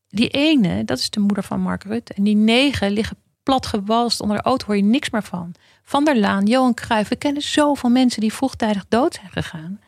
Die 0.08 0.28
ene, 0.28 0.84
dat 0.84 0.98
is 0.98 1.10
de 1.10 1.20
moeder 1.20 1.44
van 1.44 1.60
Mark 1.60 1.82
Rutte. 1.82 2.14
En 2.14 2.24
die 2.24 2.36
negen 2.36 2.90
liggen 2.90 3.16
plat 3.42 3.66
gewalst 3.66 4.20
onder 4.20 4.36
de 4.36 4.42
auto, 4.42 4.66
hoor 4.66 4.76
je 4.76 4.82
niks 4.82 5.10
meer 5.10 5.22
van. 5.22 5.54
Van 5.82 6.04
der 6.04 6.18
Laan, 6.18 6.44
Johan 6.44 6.74
Cruijff, 6.74 7.08
we 7.08 7.16
kennen 7.16 7.42
zoveel 7.42 7.90
mensen 7.90 8.20
die 8.20 8.32
vroegtijdig 8.32 8.84
dood 8.88 9.14
zijn 9.14 9.30
gegaan. 9.30 9.80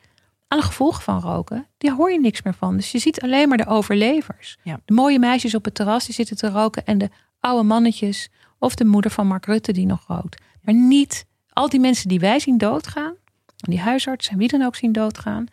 Aan 0.48 0.58
de 0.58 0.64
gevolgen 0.64 1.02
van 1.02 1.20
roken, 1.20 1.66
die 1.78 1.92
hoor 1.92 2.12
je 2.12 2.20
niks 2.20 2.42
meer 2.42 2.54
van. 2.54 2.76
Dus 2.76 2.92
je 2.92 2.98
ziet 2.98 3.20
alleen 3.20 3.48
maar 3.48 3.58
de 3.58 3.66
overlevers. 3.66 4.58
Ja. 4.62 4.80
De 4.84 4.94
mooie 4.94 5.18
meisjes 5.18 5.54
op 5.54 5.64
het 5.64 5.74
terras 5.74 6.06
die 6.06 6.14
zitten 6.14 6.36
te 6.36 6.48
roken 6.48 6.86
en 6.86 6.98
de 6.98 7.10
oude 7.40 7.62
mannetjes 7.62 8.28
of 8.58 8.74
de 8.74 8.84
moeder 8.84 9.10
van 9.10 9.26
Mark 9.26 9.46
Rutte 9.46 9.72
die 9.72 9.86
nog 9.86 10.04
rookt. 10.06 10.42
Maar 10.62 10.74
niet 10.74 11.26
al 11.52 11.68
die 11.68 11.80
mensen 11.80 12.08
die 12.08 12.20
wij 12.20 12.38
zien 12.38 12.58
doodgaan. 12.58 13.14
Die 13.56 13.80
huisartsen 13.80 14.32
en 14.32 14.38
wie 14.38 14.48
dan 14.48 14.62
ook 14.62 14.76
zien 14.76 14.92
doodgaan. 14.92 15.46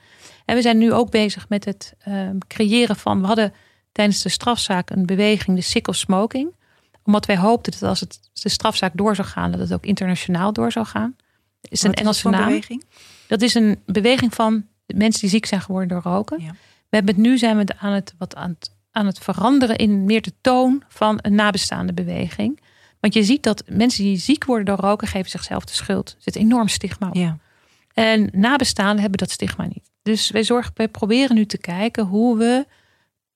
En 0.47 0.55
we 0.55 0.61
zijn 0.61 0.77
nu 0.77 0.93
ook 0.93 1.11
bezig 1.11 1.49
met 1.49 1.65
het 1.65 1.93
ehm, 1.99 2.37
creëren 2.47 2.95
van... 2.95 3.21
We 3.21 3.27
hadden 3.27 3.53
tijdens 3.91 4.21
de 4.21 4.29
strafzaak 4.29 4.89
een 4.89 5.05
beweging, 5.05 5.57
de 5.57 5.63
sick 5.63 5.87
of 5.87 5.95
smoking. 5.95 6.55
Omdat 7.03 7.25
wij 7.25 7.37
hoopten 7.37 7.71
dat 7.71 7.89
als 7.89 7.99
het, 7.99 8.19
de 8.33 8.49
strafzaak 8.49 8.91
door 8.95 9.15
zou 9.15 9.27
gaan... 9.27 9.51
dat 9.51 9.59
het 9.59 9.73
ook 9.73 9.85
internationaal 9.85 10.53
door 10.53 10.71
zou 10.71 10.85
gaan. 10.85 11.15
is 11.61 11.83
een 11.83 11.93
Engelse 11.93 12.29
naam. 12.29 12.45
Beweging? 12.45 12.83
Dat 13.27 13.41
is 13.41 13.53
een 13.53 13.81
beweging 13.85 14.33
van 14.33 14.65
mensen 14.85 15.21
die 15.21 15.29
ziek 15.29 15.45
zijn 15.45 15.61
geworden 15.61 15.87
door 15.87 16.13
roken. 16.13 16.41
Ja. 16.41 16.51
We 16.89 16.95
hebben 16.95 17.15
het 17.15 17.23
nu 17.23 17.37
zijn 17.37 17.57
we 17.57 17.65
aan 17.77 17.93
het, 17.93 18.13
wat 18.17 18.35
aan 18.35 18.49
het, 18.49 18.71
aan 18.91 19.05
het 19.05 19.19
veranderen 19.19 19.75
in 19.75 20.05
meer 20.05 20.21
de 20.21 20.33
toon 20.41 20.83
van 20.87 21.19
een 21.21 21.35
nabestaande 21.35 21.93
beweging. 21.93 22.59
Want 22.99 23.13
je 23.13 23.23
ziet 23.23 23.43
dat 23.43 23.63
mensen 23.69 24.03
die 24.03 24.17
ziek 24.17 24.45
worden 24.45 24.65
door 24.65 24.85
roken, 24.85 25.07
geven 25.07 25.29
zichzelf 25.29 25.65
de 25.65 25.73
schuld. 25.73 26.09
Er 26.09 26.21
zit 26.21 26.35
enorm 26.35 26.67
stigma 26.67 27.07
op. 27.07 27.15
Ja. 27.15 27.37
En 27.93 28.29
nabestaanden 28.31 28.99
hebben 28.99 29.17
dat 29.17 29.31
stigma 29.31 29.65
niet. 29.65 29.91
Dus 30.07 30.29
wij, 30.29 30.43
zorgen, 30.43 30.71
wij 30.75 30.87
proberen 30.87 31.35
nu 31.35 31.45
te 31.45 31.57
kijken 31.57 32.05
hoe 32.05 32.37
we 32.37 32.65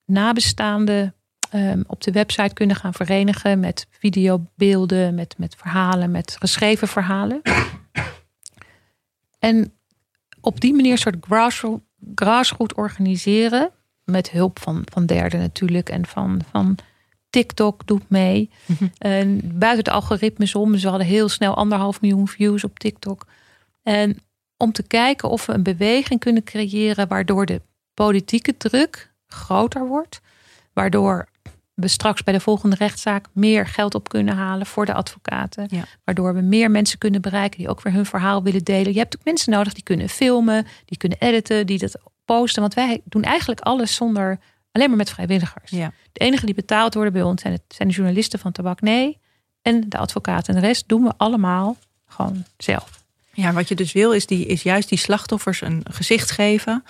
nabestaanden 0.06 1.16
um, 1.54 1.84
op 1.88 2.04
de 2.04 2.12
website 2.12 2.54
kunnen 2.54 2.76
gaan 2.76 2.94
verenigen 2.94 3.60
met 3.60 3.88
videobeelden, 3.90 5.16
met, 5.16 5.36
met 5.38 5.56
verhalen, 5.56 6.12
met 6.12 6.36
geschreven 6.40 6.88
verhalen. 6.88 7.42
En 9.40 9.74
op 10.42 10.62
die 10.62 10.74
manier 10.74 10.92
een 10.92 10.98
soort 10.98 11.26
grassroots, 11.26 11.84
grassroot 12.16 12.76
organiseren. 12.76 13.72
Met 14.04 14.32
hulp 14.32 14.60
van, 14.60 14.82
van 14.92 15.06
derden 15.06 15.40
natuurlijk. 15.40 15.90
En 15.90 16.06
van, 16.06 16.42
van 16.52 16.78
TikTok 17.30 17.88
doet 17.88 18.10
mee. 18.10 18.50
Mhm. 18.66 18.88
En 18.98 19.58
buiten 19.60 19.84
de 19.84 19.92
algoritmes 19.92 20.56
om. 20.56 20.78
Ze 20.78 20.90
hadden 20.90 21.08
heel 21.08 21.30
snel 21.30 21.56
anderhalf 21.56 22.02
miljoen 22.02 22.28
views 22.28 22.64
op 22.64 22.80
TikTok. 22.80 23.26
En 23.84 24.18
om 24.62 24.72
te 24.72 24.84
kijken 24.84 25.30
of 25.30 25.46
we 25.46 25.54
een 25.54 25.64
beweging 25.64 26.20
kunnen 26.20 26.44
creëren 26.44 27.08
waardoor 27.08 27.46
de 27.46 27.62
politieke 27.94 28.58
druk 28.58 29.14
groter 29.28 29.88
wordt. 29.88 30.22
Waardoor 30.74 31.28
we 31.74 31.88
straks 31.88 32.24
bij 32.24 32.34
de 32.34 32.40
volgende 32.40 32.76
rechtszaak 32.76 33.26
meer 33.32 33.68
geld 33.68 33.96
op 33.96 34.10
kunnen 34.10 34.36
halen 34.36 34.66
voor 34.66 34.86
de 34.86 34.94
advocaten. 34.94 35.70
Waardoor 36.04 36.34
we 36.34 36.42
meer 36.42 36.72
mensen 36.72 36.98
kunnen 36.98 37.22
bereiken 37.22 37.60
die 37.60 37.70
ook 37.70 37.82
weer 37.82 37.94
hun 37.94 38.06
verhaal 38.06 38.44
willen 38.44 38.64
delen. 38.64 38.94
Je 38.94 39.00
hebt 39.00 39.18
ook 39.18 39.26
mensen 39.26 39.52
nodig 39.52 39.74
die 39.74 39.84
kunnen 39.84 40.10
filmen, 40.10 40.68
die 40.86 40.98
kunnen 40.98 41.18
editen, 41.20 41.66
die 41.66 41.78
dat 41.78 41.96
posten. 42.26 42.62
Want 42.62 42.74
wij 42.74 43.02
doen 43.04 43.24
eigenlijk 43.24 43.60
alles 43.60 43.96
zonder, 43.96 44.40
alleen 44.72 44.88
maar 44.88 44.98
met 44.98 45.10
vrijwilligers. 45.10 45.72
Ja. 45.72 45.92
De 46.12 46.20
enige 46.20 46.46
die 46.46 46.56
betaald 46.56 46.94
worden 46.94 47.14
bij 47.14 47.24
ons 47.24 47.42
zijn, 47.42 47.54
het, 47.54 47.64
zijn 47.68 47.88
de 47.88 47.94
journalisten 47.94 48.40
van 48.40 48.52
Tabak 48.52 48.82
Nee 48.82 49.18
en 49.62 49.90
de 49.90 49.98
advocaten. 49.98 50.56
En 50.56 50.62
de 50.62 50.68
rest 50.68 50.88
doen 50.88 51.04
we 51.04 51.14
allemaal 51.18 51.78
gewoon 52.06 52.46
zelf. 52.58 53.01
Ja, 53.34 53.54
wat 53.54 53.68
je 53.68 53.76
dus 53.76 53.92
wil 53.92 54.12
is, 54.12 54.26
die, 54.26 54.46
is 54.46 54.64
juist 54.64 54.90
die 54.90 54.98
slachtoffers 54.98 55.62
een 55.62 55.86
gezicht 55.90 56.32
geven. 56.32 56.84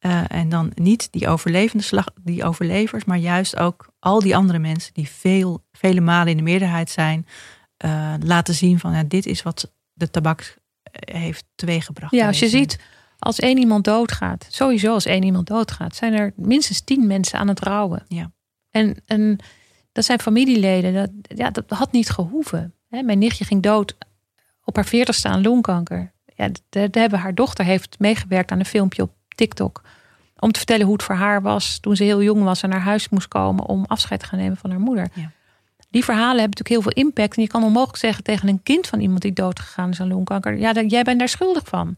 Uh, 0.00 0.22
en 0.28 0.48
dan 0.48 0.72
niet 0.74 1.08
die 1.12 1.28
overlevende 1.28 1.84
slag, 1.84 2.06
die 2.20 2.44
overlevers, 2.44 3.04
maar 3.04 3.18
juist 3.18 3.56
ook 3.56 3.88
al 3.98 4.20
die 4.20 4.36
andere 4.36 4.58
mensen 4.58 4.94
die 4.94 5.08
veel, 5.08 5.64
vele 5.72 6.00
malen 6.00 6.30
in 6.30 6.36
de 6.36 6.42
meerderheid 6.42 6.90
zijn, 6.90 7.26
uh, 7.84 8.14
laten 8.20 8.54
zien 8.54 8.78
van 8.78 8.92
ja, 8.92 9.02
dit 9.02 9.26
is 9.26 9.42
wat 9.42 9.72
de 9.92 10.10
tabak 10.10 10.58
eh, 10.82 11.20
heeft 11.20 11.44
teweeggebracht. 11.54 12.12
Ja, 12.12 12.26
als 12.26 12.38
je 12.38 12.48
ziet, 12.48 12.78
als 13.18 13.38
één 13.38 13.58
iemand 13.58 13.84
doodgaat, 13.84 14.46
sowieso 14.48 14.92
als 14.92 15.06
één 15.06 15.22
iemand 15.22 15.46
doodgaat, 15.46 15.96
zijn 15.96 16.12
er 16.12 16.32
minstens 16.36 16.80
tien 16.80 17.06
mensen 17.06 17.38
aan 17.38 17.48
het 17.48 17.60
rouwen. 17.60 18.04
Ja. 18.08 18.32
En, 18.70 19.02
en 19.06 19.38
dat 19.92 20.04
zijn 20.04 20.20
familieleden, 20.20 20.94
dat, 20.94 21.10
ja, 21.38 21.50
dat 21.50 21.64
had 21.68 21.92
niet 21.92 22.10
gehoeven. 22.10 22.74
Mijn 22.88 23.18
nichtje 23.18 23.44
ging 23.44 23.62
dood 23.62 23.96
op 24.64 24.76
haar 24.76 24.84
veertigste 24.84 25.28
aan 25.28 25.42
longkanker. 25.42 26.12
Ja, 26.36 26.48
daar 26.68 26.88
hebben 26.90 27.18
haar 27.18 27.34
dochter 27.34 27.64
heeft 27.64 27.96
meegewerkt 27.98 28.50
aan 28.50 28.58
een 28.58 28.64
filmpje 28.64 29.02
op 29.02 29.12
TikTok. 29.28 29.82
Om 30.38 30.52
te 30.52 30.58
vertellen 30.58 30.84
hoe 30.84 30.94
het 30.94 31.02
voor 31.02 31.14
haar 31.14 31.42
was 31.42 31.78
toen 31.78 31.96
ze 31.96 32.04
heel 32.04 32.22
jong 32.22 32.42
was 32.42 32.62
en 32.62 32.68
naar 32.68 32.80
huis 32.80 33.08
moest 33.08 33.28
komen 33.28 33.66
om 33.66 33.84
afscheid 33.84 34.20
te 34.20 34.26
gaan 34.26 34.38
nemen 34.38 34.56
van 34.56 34.70
haar 34.70 34.80
moeder. 34.80 35.08
Ja. 35.14 35.30
Die 35.90 36.04
verhalen 36.04 36.40
hebben 36.40 36.58
natuurlijk 36.58 36.68
heel 36.68 36.92
veel 36.92 37.04
impact. 37.04 37.36
En 37.36 37.42
je 37.42 37.48
kan 37.48 37.62
onmogelijk 37.62 37.98
zeggen 37.98 38.24
tegen 38.24 38.48
een 38.48 38.62
kind 38.62 38.86
van 38.86 39.00
iemand 39.00 39.22
die 39.22 39.32
doodgegaan 39.32 39.90
is 39.90 40.00
aan 40.00 40.08
longkanker. 40.08 40.56
Ja, 40.56 40.72
jij 40.72 41.02
bent 41.02 41.18
daar 41.18 41.28
schuldig 41.28 41.62
van. 41.66 41.96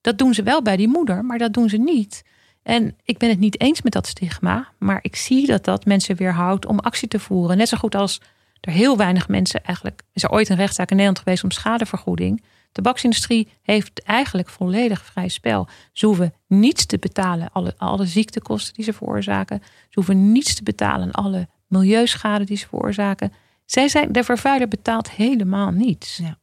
Dat 0.00 0.18
doen 0.18 0.34
ze 0.34 0.42
wel 0.42 0.62
bij 0.62 0.76
die 0.76 0.88
moeder, 0.88 1.24
maar 1.24 1.38
dat 1.38 1.52
doen 1.52 1.68
ze 1.68 1.76
niet. 1.76 2.22
En 2.62 2.96
ik 3.02 3.18
ben 3.18 3.28
het 3.28 3.38
niet 3.38 3.60
eens 3.60 3.82
met 3.82 3.92
dat 3.92 4.06
stigma. 4.06 4.68
Maar 4.78 4.98
ik 5.02 5.16
zie 5.16 5.46
dat 5.46 5.64
dat 5.64 5.84
mensen 5.84 6.16
weerhoudt 6.16 6.66
om 6.66 6.78
actie 6.78 7.08
te 7.08 7.18
voeren. 7.18 7.56
Net 7.56 7.68
zo 7.68 7.76
goed 7.76 7.94
als 7.94 8.20
er 8.60 8.72
heel 8.72 8.96
weinig 8.96 9.28
mensen 9.28 9.64
eigenlijk. 9.64 10.02
Is 10.12 10.22
er 10.22 10.30
ooit 10.30 10.48
een 10.48 10.56
rechtszaak 10.56 10.90
in 10.90 10.96
Nederland 10.96 11.24
geweest 11.24 11.44
om 11.44 11.50
schadevergoeding? 11.50 12.40
De 12.40 12.44
tabaksindustrie 12.72 13.48
heeft 13.62 14.02
eigenlijk 14.02 14.48
volledig 14.48 15.04
vrij 15.04 15.28
spel. 15.28 15.68
Ze 15.92 16.06
hoeven 16.06 16.34
niets 16.46 16.86
te 16.86 16.98
betalen, 16.98 17.52
alle, 17.52 17.74
alle 17.76 18.06
ziektekosten 18.06 18.74
die 18.74 18.84
ze 18.84 18.92
veroorzaken. 18.92 19.60
Ze 19.62 19.94
hoeven 19.94 20.32
niets 20.32 20.54
te 20.54 20.62
betalen, 20.62 21.10
alle 21.10 21.48
milieuschade 21.66 22.44
die 22.44 22.56
ze 22.56 22.68
veroorzaken. 22.68 23.32
Zij 23.64 23.88
zijn, 23.88 24.12
de 24.12 24.24
vervuiler 24.24 24.68
betaalt 24.68 25.10
helemaal 25.10 25.70
niets. 25.70 26.16
Ja. 26.16 26.38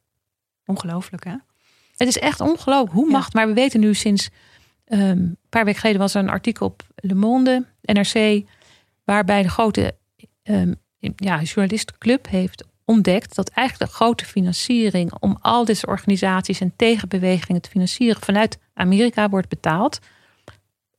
Ongelooflijk, 0.66 1.24
hè? 1.24 1.34
Het 1.96 2.08
is 2.08 2.18
echt 2.18 2.40
ongelooflijk. 2.40 2.92
Hoe 2.92 3.10
mag 3.10 3.32
Maar 3.32 3.46
we 3.46 3.52
weten 3.52 3.80
nu 3.80 3.94
sinds 3.94 4.28
um, 4.88 5.00
een 5.00 5.38
paar 5.48 5.64
weken 5.64 5.80
geleden 5.80 6.00
was 6.00 6.14
er 6.14 6.22
een 6.22 6.28
artikel 6.28 6.66
op 6.66 6.82
Le 6.94 7.14
Monde, 7.14 7.66
NRC, 7.82 8.42
waarbij 9.04 9.42
de 9.42 9.48
grote 9.48 9.96
um, 10.42 10.74
ja, 11.16 11.42
journalistenclub 11.42 12.28
heeft 12.28 12.64
ontdekt 12.84 13.34
dat 13.34 13.48
eigenlijk 13.48 13.90
de 13.90 13.96
grote 13.96 14.24
financiering 14.24 15.12
om 15.20 15.38
al 15.40 15.64
deze 15.64 15.86
organisaties 15.86 16.60
en 16.60 16.72
tegenbewegingen 16.76 17.62
te 17.62 17.70
financieren 17.70 18.22
vanuit 18.22 18.58
Amerika 18.74 19.28
wordt 19.28 19.48
betaald. 19.48 19.98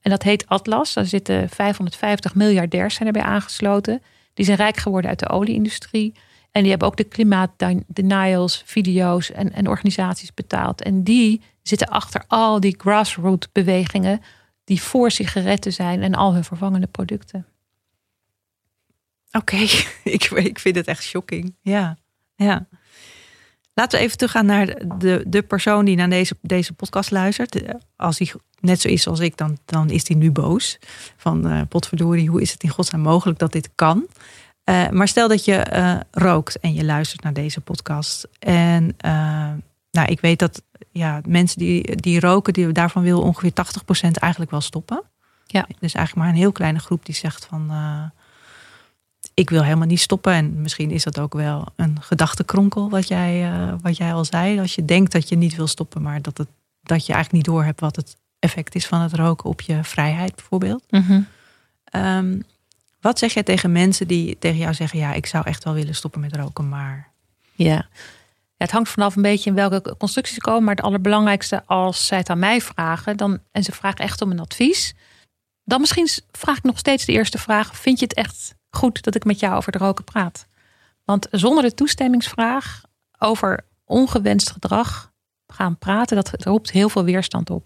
En 0.02 0.12
dat 0.12 0.24
heet 0.24 0.48
Atlas. 0.48 0.94
Daar 0.94 1.06
zitten 1.06 1.50
550 1.50 2.36
miljardairs 2.36 2.96
zijn 2.96 3.08
erbij 3.08 3.24
aangesloten. 3.24 4.02
Die 4.34 4.46
zijn 4.46 4.58
rijk 4.58 4.78
geworden 4.78 5.10
uit 5.10 5.20
de 5.20 5.30
olieindustrie. 5.30 6.14
En 6.52 6.62
die 6.62 6.70
hebben 6.70 6.88
ook 6.88 6.98
de 6.98 7.04
klimaatdenials, 7.04 8.62
video's 8.66 9.32
en, 9.32 9.54
en 9.54 9.68
organisaties 9.68 10.34
betaald. 10.34 10.82
En 10.82 11.04
die 11.04 11.42
zitten 11.62 11.88
achter 11.88 12.24
al 12.28 12.60
die 12.60 12.76
grassroots 12.78 13.52
bewegingen 13.52 14.22
die 14.64 14.82
voor 14.82 15.12
sigaretten 15.12 15.74
zijn 15.74 16.04
en 16.04 16.14
al 16.14 16.34
hun 16.34 16.44
vervangende 16.44 16.88
producten. 16.88 17.46
Oké, 19.38 19.56
ik, 20.18 20.24
ik 20.24 20.60
vind 20.60 20.76
het 20.76 20.88
echt 20.88 21.04
shocking. 21.04 21.56
Ja, 21.62 21.98
ja. 22.36 22.68
Laten 23.74 24.00
we 24.00 24.06
even 24.06 24.18
teruggaan 24.18 24.46
naar 24.46 24.66
de, 24.98 25.24
de 25.28 25.42
persoon 25.42 25.86
die 25.86 25.96
naar 25.96 26.10
deze, 26.10 26.38
deze 26.42 26.74
podcast 26.74 27.12
luistert. 27.12 27.62
Als 27.96 28.20
hij 28.20 28.34
net 28.60 28.82
zo 28.82 28.88
is 28.88 29.04
zoals 29.04 29.20
ik, 29.20 29.38
dan, 29.38 29.58
dan 29.66 29.90
is 29.90 30.08
hij 30.08 30.18
nu 30.18 30.32
boos. 30.32 30.80
Van 31.18 31.52
uh, 31.52 31.62
potverdorie, 31.70 32.30
hoe 32.30 32.42
is 32.42 32.52
het 32.52 32.64
in 32.64 32.70
godsnaam 32.70 33.02
mogelijk 33.02 33.40
dat 33.40 33.52
dit 33.52 33.70
kan? 33.76 34.08
Uh, 34.70 34.90
maar 34.90 35.08
stel 35.08 35.28
dat 35.28 35.46
je 35.46 35.68
uh, 35.74 36.00
rookt 36.12 36.60
en 36.60 36.74
je 36.74 36.84
luistert 36.86 37.24
naar 37.24 37.34
deze 37.34 37.62
podcast. 37.62 38.28
En 38.40 38.96
nou, 39.92 40.08
ik 40.08 40.20
weet 40.20 40.40
dat 40.40 40.64
ja, 40.92 41.22
mensen 41.28 41.60
die, 41.60 41.96
die 41.96 42.20
roken, 42.20 42.54
die, 42.54 42.72
daarvan 42.72 43.04
wil 43.04 43.22
ongeveer 43.22 43.52
80% 44.08 44.12
eigenlijk 44.12 44.52
wel 44.52 44.62
stoppen. 44.62 45.04
Ja. 45.46 45.68
Dus 45.80 45.94
eigenlijk 45.94 46.16
maar 46.16 46.36
een 46.36 46.42
heel 46.42 46.52
kleine 46.52 46.80
groep 46.80 47.06
die 47.06 47.16
zegt 47.16 47.46
van 47.46 47.72
ik 49.34 49.50
wil 49.50 49.64
helemaal 49.64 49.88
niet 49.88 50.00
stoppen. 50.00 50.34
En 50.34 50.62
misschien 50.62 50.92
is 50.92 51.04
dat 51.04 51.20
ook 51.20 51.34
wel 51.34 51.66
een 51.76 52.02
gedachtenkronkel, 52.02 52.90
wat 52.90 53.08
jij, 53.08 53.52
uh, 53.52 53.74
wat 53.82 53.98
jij 53.98 54.14
al 54.14 54.26
zei. 54.26 54.60
Als 54.60 54.76
je 54.76 54.86
denkt 54.86 55.12
dat 55.12 55.30
je 55.30 55.36
niet 55.36 55.56
wil 55.56 55.68
stoppen, 55.68 56.02
maar 56.02 56.22
dat, 56.22 56.38
het, 56.38 56.48
dat 56.82 57.06
je 57.06 57.14
eigenlijk 57.14 57.32
niet 57.32 57.56
doorhebt 57.56 57.80
wat 57.80 57.96
het 57.96 58.18
effect 58.40 58.76
is 58.76 58.88
van 58.88 59.02
het 59.02 59.14
roken 59.14 59.50
op 59.50 59.62
je 59.62 59.84
vrijheid, 59.84 60.36
bijvoorbeeld. 60.36 60.84
Mhm. 60.90 61.22
Ehm, 61.84 62.40
wat 63.02 63.20
zeg 63.20 63.34
jij 63.34 63.44
tegen 63.44 63.72
mensen 63.72 64.08
die 64.08 64.38
tegen 64.40 64.58
jou 64.58 64.74
zeggen: 64.74 65.00
Ja, 65.00 65.14
ik 65.14 65.26
zou 65.26 65.46
echt 65.46 65.64
wel 65.64 65.74
willen 65.74 65.96
stoppen 65.96 66.22
met 66.22 66.36
roken, 66.36 66.70
maar. 66.70 67.12
Ja. 67.54 67.74
ja 67.74 67.88
het 68.58 68.72
hangt 68.72 68.90
vanaf 68.90 69.16
een 69.16 69.22
beetje 69.22 69.50
in 69.50 69.56
welke 69.56 69.96
constructies 69.98 70.36
ze 70.36 70.42
komen. 70.42 70.64
Maar 70.64 70.76
het 70.76 70.86
allerbelangrijkste, 70.86 71.66
als 71.66 72.08
zij 72.08 72.18
het 72.18 72.30
aan 72.30 72.40
mij 72.40 72.62
vragen, 72.62 73.18
dan, 73.18 73.40
en 73.52 73.64
ze 73.64 73.72
vragen 73.72 74.00
echt 74.00 74.22
om 74.22 74.32
een 74.32 74.40
advies, 74.40 74.96
dan 75.64 75.80
misschien 75.80 76.10
vraag 76.32 76.58
ik 76.58 76.64
nog 76.64 76.78
steeds 76.78 77.06
de 77.06 77.12
eerste 77.12 77.38
vraag: 77.38 77.78
Vind 77.78 78.00
je 78.00 78.06
het 78.06 78.14
echt 78.14 78.56
goed 78.70 79.02
dat 79.04 79.16
ik 79.16 79.26
met 79.26 79.40
jou 79.40 79.56
over 79.56 79.74
het 79.74 79.82
roken 79.82 80.04
praat. 80.04 80.48
Want 81.04 81.28
zonder 81.32 81.64
de 81.64 81.74
toestemmingsvraag 81.74 82.82
over 83.20 83.66
ongewenst 83.86 84.52
gedrag 84.52 85.12
gaan 85.48 85.78
praten, 85.78 86.16
dat 86.16 86.44
roept 86.44 86.72
heel 86.72 86.90
veel 86.90 87.04
weerstand 87.04 87.50
op. 87.50 87.66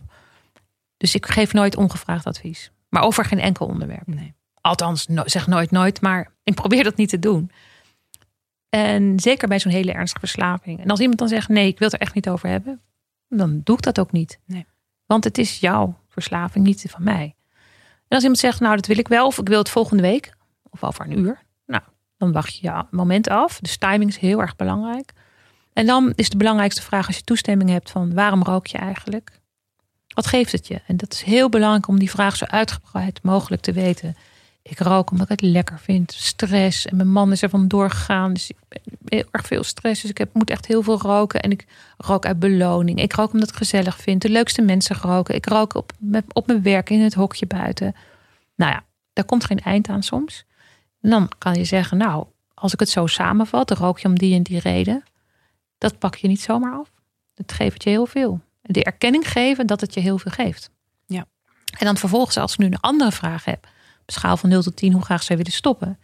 Dus 0.97 1.16
ik 1.16 1.26
geef 1.26 1.54
nooit 1.54 1.76
ongevraagd 1.76 2.26
advies. 2.26 2.72
Maar 2.89 3.04
over 3.04 3.26
geen 3.26 3.39
enkel 3.39 3.66
onderwerp. 3.66 4.08
Nee. 4.08 4.34
Althans, 4.62 5.06
zeg 5.26 5.47
nooit 5.47 5.72
nooit, 5.72 6.02
maar 6.02 6.34
ik 6.43 6.56
probeer 6.56 6.84
dat 6.84 6.95
niet 6.95 7.10
te 7.10 7.20
doen. 7.20 7.52
En 8.70 9.20
zeker 9.20 9.47
bij 9.47 9.60
zo'n 9.60 9.72
hele 9.72 9.91
ernstige 9.91 10.20
verslaving. 10.20 10.80
En 10.84 10.89
als 10.89 10.99
iemand 10.99 11.20
dan 11.20 11.28
zegt: 11.28 11.49
nee, 11.49 11.68
ik 11.68 11.80
wil 11.80 11.88
het 11.88 11.95
er 11.95 12.06
echt 12.06 12.16
niet 12.16 12.30
over 12.30 12.49
hebben, 12.49 12.82
dan 13.28 13.62
doe 13.64 13.76
ik 13.76 13.82
dat 13.82 13.99
ook 13.99 14.12
niet. 14.12 14.39
Nee. 14.45 14.66
Want 15.06 15.24
het 15.24 15.38
is 15.38 15.60
jouw 15.60 15.99
verslaving, 16.08 16.66
niet 16.66 16.86
van 16.89 17.04
mij. 17.04 17.36
En 18.08 18.16
als 18.16 18.22
iemand 18.22 18.39
zegt: 18.39 18.60
nou, 18.60 18.76
dat 18.76 18.86
wil 18.86 18.97
ik 18.97 19.08
wel, 19.08 19.26
of 19.28 19.38
ik 19.38 19.47
wil 19.47 19.58
het 19.58 19.70
volgende 19.70 20.04
week, 20.04 20.34
of 20.72 20.84
over 20.84 21.05
een 21.05 21.19
uur. 21.19 21.41
Nou, 21.65 21.84
dan 22.17 22.32
wacht 22.32 22.55
je 22.55 22.67
ja, 22.67 22.88
moment 22.91 23.30
af. 23.30 23.59
Dus 23.59 23.78
timing 23.78 24.09
is 24.09 24.17
heel 24.17 24.41
erg 24.41 24.55
belangrijk. 24.55 25.13
En 25.74 25.86
dan 25.86 26.13
is 26.15 26.30
de 26.30 26.38
belangrijkste 26.38 26.82
vraag 26.82 27.07
als 27.07 27.15
je 27.15 27.24
toestemming 27.24 27.69
hebt 27.69 27.91
van 27.91 28.13
waarom 28.13 28.43
rook 28.43 28.67
je 28.67 28.78
eigenlijk? 28.78 29.39
Wat 30.13 30.28
geeft 30.28 30.51
het 30.51 30.67
je? 30.67 30.82
En 30.88 30.97
dat 30.97 31.13
is 31.13 31.22
heel 31.22 31.49
belangrijk 31.49 31.88
om 31.88 31.99
die 31.99 32.09
vraag 32.09 32.36
zo 32.36 32.45
uitgebreid 32.45 33.24
mogelijk 33.24 33.61
te 33.61 33.72
weten. 33.72 34.15
Ik 34.61 34.80
rook 34.80 35.11
omdat 35.11 35.30
ik 35.30 35.39
het 35.39 35.49
lekker 35.49 35.80
vind. 35.80 36.11
Stress. 36.11 36.86
En 36.86 36.95
mijn 36.95 37.11
man 37.11 37.32
is 37.32 37.41
er 37.41 37.49
vandoor 37.49 37.89
gegaan. 37.89 38.34
Dus 38.34 38.49
ik 38.49 38.57
ben 38.67 38.82
heel 39.05 39.28
erg 39.32 39.47
veel 39.47 39.63
stress. 39.63 40.01
Dus 40.01 40.09
ik 40.09 40.17
heb, 40.17 40.34
moet 40.34 40.49
echt 40.49 40.65
heel 40.65 40.84
veel 40.84 41.01
roken. 41.01 41.41
En 41.41 41.51
ik 41.51 41.65
rook 41.97 42.26
uit 42.26 42.39
beloning. 42.39 43.01
Ik 43.01 43.13
rook 43.13 43.34
omdat 43.34 43.49
ik 43.49 43.55
het 43.55 43.63
gezellig 43.63 43.97
vind. 43.97 44.22
De 44.22 44.30
leukste 44.30 44.61
mensen 44.61 44.95
roken. 44.95 45.36
Ik 45.36 45.45
rook 45.45 45.76
op, 45.76 45.91
op 46.34 46.47
mijn 46.47 46.61
werk 46.61 46.89
in 46.89 47.01
het 47.01 47.13
hokje 47.13 47.45
buiten. 47.45 47.95
Nou 48.55 48.72
ja, 48.72 48.84
daar 49.13 49.26
komt 49.26 49.45
geen 49.45 49.59
eind 49.59 49.88
aan 49.88 50.03
soms. 50.03 50.45
En 51.02 51.10
dan 51.10 51.30
kan 51.38 51.54
je 51.54 51.66
zeggen, 51.66 51.97
nou, 51.97 52.26
als 52.54 52.74
ik 52.74 52.80
het 52.80 52.89
zo 52.89 53.08
samenvat, 53.08 53.68
dan 53.68 53.78
rook 53.78 53.99
je 53.99 54.08
om 54.08 54.18
die 54.18 54.36
en 54.36 54.43
die 54.43 54.60
reden. 54.60 55.04
Dat 55.78 55.99
pak 55.99 56.16
je 56.16 56.28
niet 56.28 56.41
zomaar 56.41 56.74
af. 56.74 56.91
Dat 57.34 57.52
geeft 57.52 57.84
je 57.84 57.89
heel 57.89 58.06
veel. 58.06 58.41
De 58.62 58.84
erkenning 58.84 59.32
geven 59.32 59.68
dat 59.68 59.82
het 59.82 59.93
je 59.93 59.99
heel 59.99 60.18
veel 60.18 60.32
geeft. 60.32 60.70
Ja. 61.06 61.26
En 61.78 61.86
dan 61.86 61.97
vervolgens, 61.97 62.38
als 62.38 62.54
ik 62.54 62.58
nu 62.58 62.66
een 62.66 62.80
andere 62.80 63.12
vraag 63.12 63.45
heb, 63.45 63.68
op 64.02 64.12
schaal 64.12 64.38
van 64.38 64.49
0 64.49 64.62
tot 64.62 64.76
10, 64.76 64.93
hoe 64.93 65.04
graag 65.04 65.24
zou 65.24 65.38
je 65.38 65.43
willen 65.43 65.58
stoppen? 65.58 65.99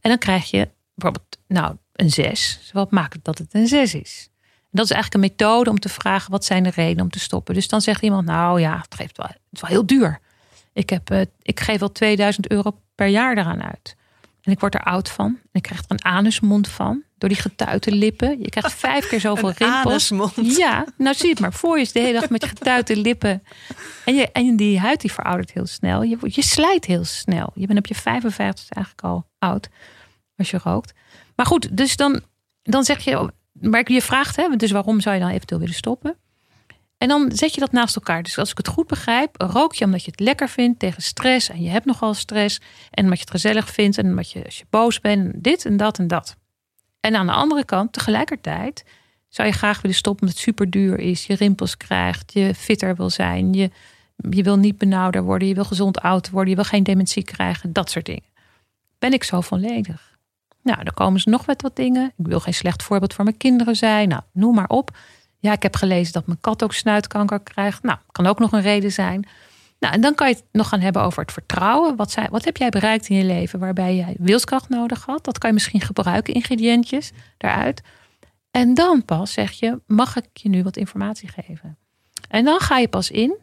En 0.00 0.10
dan 0.10 0.18
krijg 0.18 0.50
je 0.50 0.68
bijvoorbeeld, 0.94 1.38
nou, 1.46 1.76
een 1.92 2.10
6. 2.10 2.58
Dus 2.60 2.72
wat 2.72 2.90
maakt 2.90 3.12
het 3.12 3.24
dat 3.24 3.38
het 3.38 3.54
een 3.54 3.66
6 3.66 3.94
is? 3.94 4.28
En 4.42 4.80
dat 4.80 4.84
is 4.84 4.90
eigenlijk 4.90 5.24
een 5.24 5.30
methode 5.30 5.70
om 5.70 5.78
te 5.78 5.88
vragen, 5.88 6.30
wat 6.30 6.44
zijn 6.44 6.62
de 6.62 6.70
redenen 6.70 7.04
om 7.04 7.10
te 7.10 7.18
stoppen? 7.18 7.54
Dus 7.54 7.68
dan 7.68 7.80
zegt 7.80 8.02
iemand, 8.02 8.26
nou 8.26 8.60
ja, 8.60 8.80
het, 8.80 8.94
geeft 8.94 9.16
wel, 9.16 9.26
het 9.26 9.38
is 9.50 9.60
wel 9.60 9.70
heel 9.70 9.86
duur. 9.86 10.20
Ik, 10.72 10.90
heb, 10.90 11.10
uh, 11.10 11.20
ik 11.42 11.60
geef 11.60 11.78
wel 11.78 11.92
2000 11.92 12.50
euro 12.50 12.78
per 12.94 13.06
jaar 13.06 13.38
eraan 13.38 13.62
uit. 13.62 13.96
En 14.44 14.52
ik 14.52 14.60
word 14.60 14.74
er 14.74 14.82
oud 14.82 15.08
van. 15.08 15.26
En 15.26 15.48
ik 15.52 15.62
krijg 15.62 15.80
er 15.80 15.84
een 15.88 16.04
anusmond 16.04 16.68
van. 16.68 17.02
Door 17.18 17.28
die 17.28 17.38
getuite 17.38 17.92
lippen. 17.92 18.38
Je 18.40 18.48
krijgt 18.48 18.72
vijf 18.88 19.08
keer 19.08 19.20
zoveel 19.20 19.48
een 19.48 19.54
rimpels. 19.58 20.12
Anusmond. 20.12 20.56
Ja, 20.56 20.84
nou 20.96 21.14
zie 21.14 21.24
je 21.24 21.30
het 21.30 21.40
maar 21.40 21.52
voor 21.52 21.78
je. 21.78 21.90
de 21.92 22.00
hele 22.00 22.20
dag 22.20 22.30
met 22.30 22.42
je 22.42 22.48
getuite 22.48 22.96
lippen. 22.96 23.42
En, 24.04 24.14
je, 24.14 24.32
en 24.32 24.56
die 24.56 24.78
huid 24.78 25.00
die 25.00 25.12
veroudert 25.12 25.52
heel 25.52 25.66
snel. 25.66 26.02
Je, 26.02 26.18
je 26.22 26.42
slijt 26.42 26.84
heel 26.84 27.04
snel. 27.04 27.52
Je 27.54 27.66
bent 27.66 27.78
op 27.78 27.86
je 27.86 27.94
55 27.94 28.70
eigenlijk 28.70 29.06
al 29.06 29.26
oud. 29.38 29.68
Als 30.36 30.50
je 30.50 30.60
rookt. 30.62 30.92
Maar 31.36 31.46
goed, 31.46 31.76
dus 31.76 31.96
dan, 31.96 32.20
dan 32.62 32.84
zeg 32.84 33.04
je... 33.04 33.30
Maar 33.52 33.92
je 33.92 34.02
vraagt, 34.02 34.36
hè, 34.36 34.56
dus 34.56 34.70
waarom 34.70 35.00
zou 35.00 35.14
je 35.14 35.20
dan 35.20 35.30
eventueel 35.30 35.60
willen 35.60 35.74
stoppen? 35.74 36.16
En 37.04 37.10
dan 37.10 37.32
zet 37.32 37.54
je 37.54 37.60
dat 37.60 37.72
naast 37.72 37.96
elkaar. 37.96 38.22
Dus 38.22 38.38
als 38.38 38.50
ik 38.50 38.56
het 38.56 38.68
goed 38.68 38.86
begrijp, 38.86 39.34
rook 39.42 39.74
je 39.74 39.84
omdat 39.84 40.04
je 40.04 40.10
het 40.10 40.20
lekker 40.20 40.48
vindt 40.48 40.78
tegen 40.78 41.02
stress. 41.02 41.48
En 41.48 41.62
je 41.62 41.68
hebt 41.68 41.84
nogal 41.84 42.14
stress. 42.14 42.60
En 42.90 43.02
omdat 43.04 43.18
je 43.18 43.24
het 43.24 43.32
gezellig 43.32 43.68
vindt. 43.68 43.98
En 43.98 44.06
omdat 44.06 44.30
je 44.30 44.44
als 44.44 44.58
je 44.58 44.64
boos 44.70 45.00
bent. 45.00 45.44
Dit 45.44 45.64
en 45.64 45.76
dat 45.76 45.98
en 45.98 46.06
dat. 46.06 46.36
En 47.00 47.14
aan 47.14 47.26
de 47.26 47.32
andere 47.32 47.64
kant, 47.64 47.92
tegelijkertijd, 47.92 48.84
zou 49.28 49.48
je 49.48 49.54
graag 49.54 49.80
willen 49.80 49.96
stoppen 49.96 50.22
omdat 50.22 50.36
het 50.36 50.46
super 50.46 50.70
duur 50.70 50.98
is. 50.98 51.26
Je 51.26 51.34
rimpels 51.34 51.76
krijgt. 51.76 52.32
Je 52.32 52.54
fitter 52.54 52.96
wil 52.96 53.10
zijn. 53.10 53.52
Je, 53.52 53.70
je 54.30 54.42
wil 54.42 54.56
niet 54.56 54.78
benauwder 54.78 55.22
worden. 55.22 55.48
Je 55.48 55.54
wil 55.54 55.64
gezond 55.64 56.00
oud 56.00 56.30
worden. 56.30 56.50
Je 56.50 56.56
wil 56.56 56.64
geen 56.64 56.82
dementie 56.82 57.22
krijgen. 57.22 57.72
Dat 57.72 57.90
soort 57.90 58.06
dingen. 58.06 58.30
Ben 58.98 59.12
ik 59.12 59.24
zo 59.24 59.40
volledig? 59.40 60.18
Nou, 60.62 60.84
dan 60.84 60.94
komen 60.94 61.20
ze 61.20 61.28
nog 61.28 61.46
met 61.46 61.62
wat 61.62 61.76
dingen. 61.76 62.12
Ik 62.16 62.26
wil 62.26 62.40
geen 62.40 62.54
slecht 62.54 62.82
voorbeeld 62.82 63.14
voor 63.14 63.24
mijn 63.24 63.36
kinderen 63.36 63.76
zijn. 63.76 64.08
Nou, 64.08 64.22
noem 64.32 64.54
maar 64.54 64.68
op. 64.68 64.90
Ja, 65.44 65.52
ik 65.52 65.62
heb 65.62 65.76
gelezen 65.76 66.12
dat 66.12 66.26
mijn 66.26 66.40
kat 66.40 66.62
ook 66.62 66.72
snuitkanker 66.72 67.40
krijgt. 67.40 67.82
Nou, 67.82 67.98
kan 68.12 68.26
ook 68.26 68.38
nog 68.38 68.52
een 68.52 68.60
reden 68.60 68.92
zijn. 68.92 69.26
Nou, 69.78 69.94
en 69.94 70.00
dan 70.00 70.14
kan 70.14 70.28
je 70.28 70.34
het 70.34 70.44
nog 70.52 70.68
gaan 70.68 70.80
hebben 70.80 71.02
over 71.02 71.22
het 71.22 71.32
vertrouwen. 71.32 71.96
Wat, 71.96 72.10
zijn, 72.10 72.30
wat 72.30 72.44
heb 72.44 72.56
jij 72.56 72.68
bereikt 72.68 73.08
in 73.08 73.16
je 73.16 73.24
leven 73.24 73.58
waarbij 73.58 73.96
jij 73.96 74.16
wilskracht 74.18 74.68
nodig 74.68 75.04
had? 75.04 75.24
Dat 75.24 75.38
kan 75.38 75.48
je 75.48 75.54
misschien 75.54 75.80
gebruiken, 75.80 76.34
ingrediëntjes 76.34 77.12
daaruit. 77.36 77.82
En 78.50 78.74
dan 78.74 79.04
pas 79.04 79.32
zeg 79.32 79.52
je, 79.52 79.80
mag 79.86 80.16
ik 80.16 80.28
je 80.32 80.48
nu 80.48 80.62
wat 80.62 80.76
informatie 80.76 81.28
geven? 81.28 81.76
En 82.28 82.44
dan 82.44 82.60
ga 82.60 82.78
je 82.78 82.88
pas 82.88 83.10
in. 83.10 83.36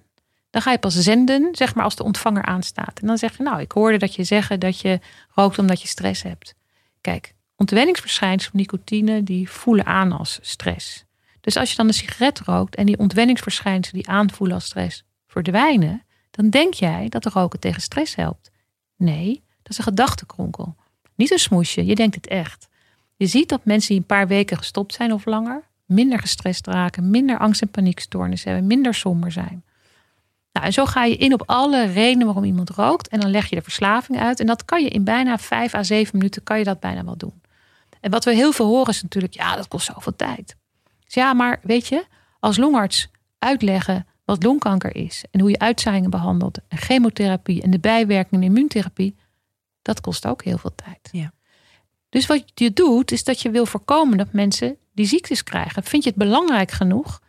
Dan 0.50 0.62
ga 0.62 0.72
je 0.72 0.80
pas 0.80 0.96
zenden, 0.96 1.50
zeg 1.52 1.76
maar 1.76 1.84
als 1.84 1.96
de 1.96 2.04
ontvanger 2.04 2.44
aanstaat. 2.44 3.00
En 3.00 3.08
dan 3.08 3.18
zeg 3.18 3.38
je, 3.38 3.44
nou, 3.44 3.62
ik 3.62 3.72
hoorde 3.72 3.98
dat 3.98 4.16
je 4.16 4.24
zeggen 4.24 4.60
dat 4.60 4.80
je 4.80 5.00
rookt 5.36 5.60
omdat 5.60 5.82
je 5.82 5.88
stress 5.88 6.24
hebt. 6.24 6.56
Kijk, 7.02 7.34
ontwenningsverschijnselen 7.56 8.52
van 8.52 8.60
nicotine, 8.60 9.24
die 9.24 9.50
voelen 9.50 9.86
aan 9.86 10.12
als 10.12 10.40
stress. 10.42 11.06
Dus 11.42 11.58
als 11.58 11.70
je 11.70 11.76
dan 11.76 11.88
een 11.88 11.94
sigaret 11.94 12.40
rookt 12.40 12.76
en 12.76 12.86
die 12.86 12.98
ontwenningsverschijnselen 12.98 14.02
die 14.02 14.12
aanvoelen 14.12 14.56
als 14.56 14.66
stress 14.66 15.04
verdwijnen, 15.28 16.04
dan 16.32 16.50
denk 16.50 16.74
jij 16.74 17.10
dat 17.10 17.24
de 17.24 17.30
roken 17.30 17.60
tegen 17.60 17.82
stress 17.82 18.16
helpt. 18.16 18.52
Nee, 18.98 19.44
dat 19.62 19.72
is 19.72 19.78
een 19.78 19.84
gedachtenkronkel. 19.84 20.76
Niet 21.16 21.32
een 21.32 21.40
smoesje, 21.40 21.86
je 21.86 21.96
denkt 21.96 22.16
het 22.16 22.28
echt. 22.28 22.68
Je 23.16 23.26
ziet 23.26 23.50
dat 23.50 23.66
mensen 23.66 23.90
die 23.90 23.98
een 23.98 24.06
paar 24.06 24.28
weken 24.28 24.58
gestopt 24.58 24.94
zijn 24.94 25.14
of 25.14 25.26
langer, 25.26 25.64
minder 25.86 26.20
gestrest 26.20 26.68
raken, 26.68 27.10
minder 27.10 27.38
angst- 27.38 27.62
en 27.62 27.72
paniekstoornissen 27.72 28.52
hebben, 28.52 28.68
minder 28.68 28.94
somber 28.94 29.32
zijn. 29.32 29.64
Nou, 30.52 30.66
en 30.66 30.74
zo 30.74 30.86
ga 30.86 31.04
je 31.04 31.16
in 31.16 31.34
op 31.34 31.44
alle 31.46 31.86
redenen 31.86 32.26
waarom 32.26 32.44
iemand 32.44 32.70
rookt 32.70 33.08
en 33.08 33.20
dan 33.20 33.30
leg 33.30 33.50
je 33.50 33.56
de 33.56 33.62
verslaving 33.62 34.20
uit. 34.20 34.40
En 34.40 34.46
dat 34.46 34.66
kan 34.66 34.84
je 34.84 34.90
in 34.90 35.04
bijna 35.04 35.38
vijf 35.38 35.74
à 35.74 35.84
zeven 35.84 36.18
minuten 36.18 36.44
kan 36.44 36.58
je 36.58 36.64
dat 36.64 36.80
bijna 36.80 37.04
wel 37.04 37.18
doen. 37.18 37.42
En 38.00 38.12
wat 38.12 38.26
we 38.26 38.34
heel 38.34 38.52
veel 38.52 38.66
horen 38.68 38.94
is 38.94 39.02
natuurlijk, 39.02 39.34
ja, 39.34 39.56
dat 39.56 39.68
kost 39.68 39.86
zoveel 39.86 40.16
tijd. 40.16 40.56
Dus 41.12 41.24
ja, 41.24 41.34
maar 41.34 41.60
weet 41.64 41.88
je, 41.88 42.06
als 42.40 42.58
longarts 42.58 43.08
uitleggen 43.40 44.08
wat 44.26 44.44
longkanker 44.44 44.96
is 44.96 45.24
en 45.32 45.40
hoe 45.40 45.50
je 45.50 45.60
uitzaaiingen 45.60 46.10
behandelt 46.10 46.60
en 46.68 46.78
chemotherapie 46.78 47.62
en 47.62 47.72
de 47.72 47.80
bijwerkingen 47.80 48.44
immuuntherapie, 48.44 49.16
dat 49.82 50.02
kost 50.02 50.28
ook 50.28 50.44
heel 50.44 50.58
veel 50.58 50.76
tijd. 50.76 51.10
Ja. 51.12 51.34
Dus 52.10 52.26
wat 52.26 52.52
je 52.54 52.74
doet, 52.74 53.12
is 53.12 53.24
dat 53.24 53.42
je 53.42 53.50
wil 53.50 53.66
voorkomen 53.66 54.18
dat 54.18 54.34
mensen 54.34 54.78
die 54.94 55.06
ziektes 55.06 55.44
krijgen. 55.44 55.84
Vind 55.84 56.04
je 56.04 56.10
het 56.10 56.18
belangrijk 56.18 56.72
genoeg? 56.72 57.22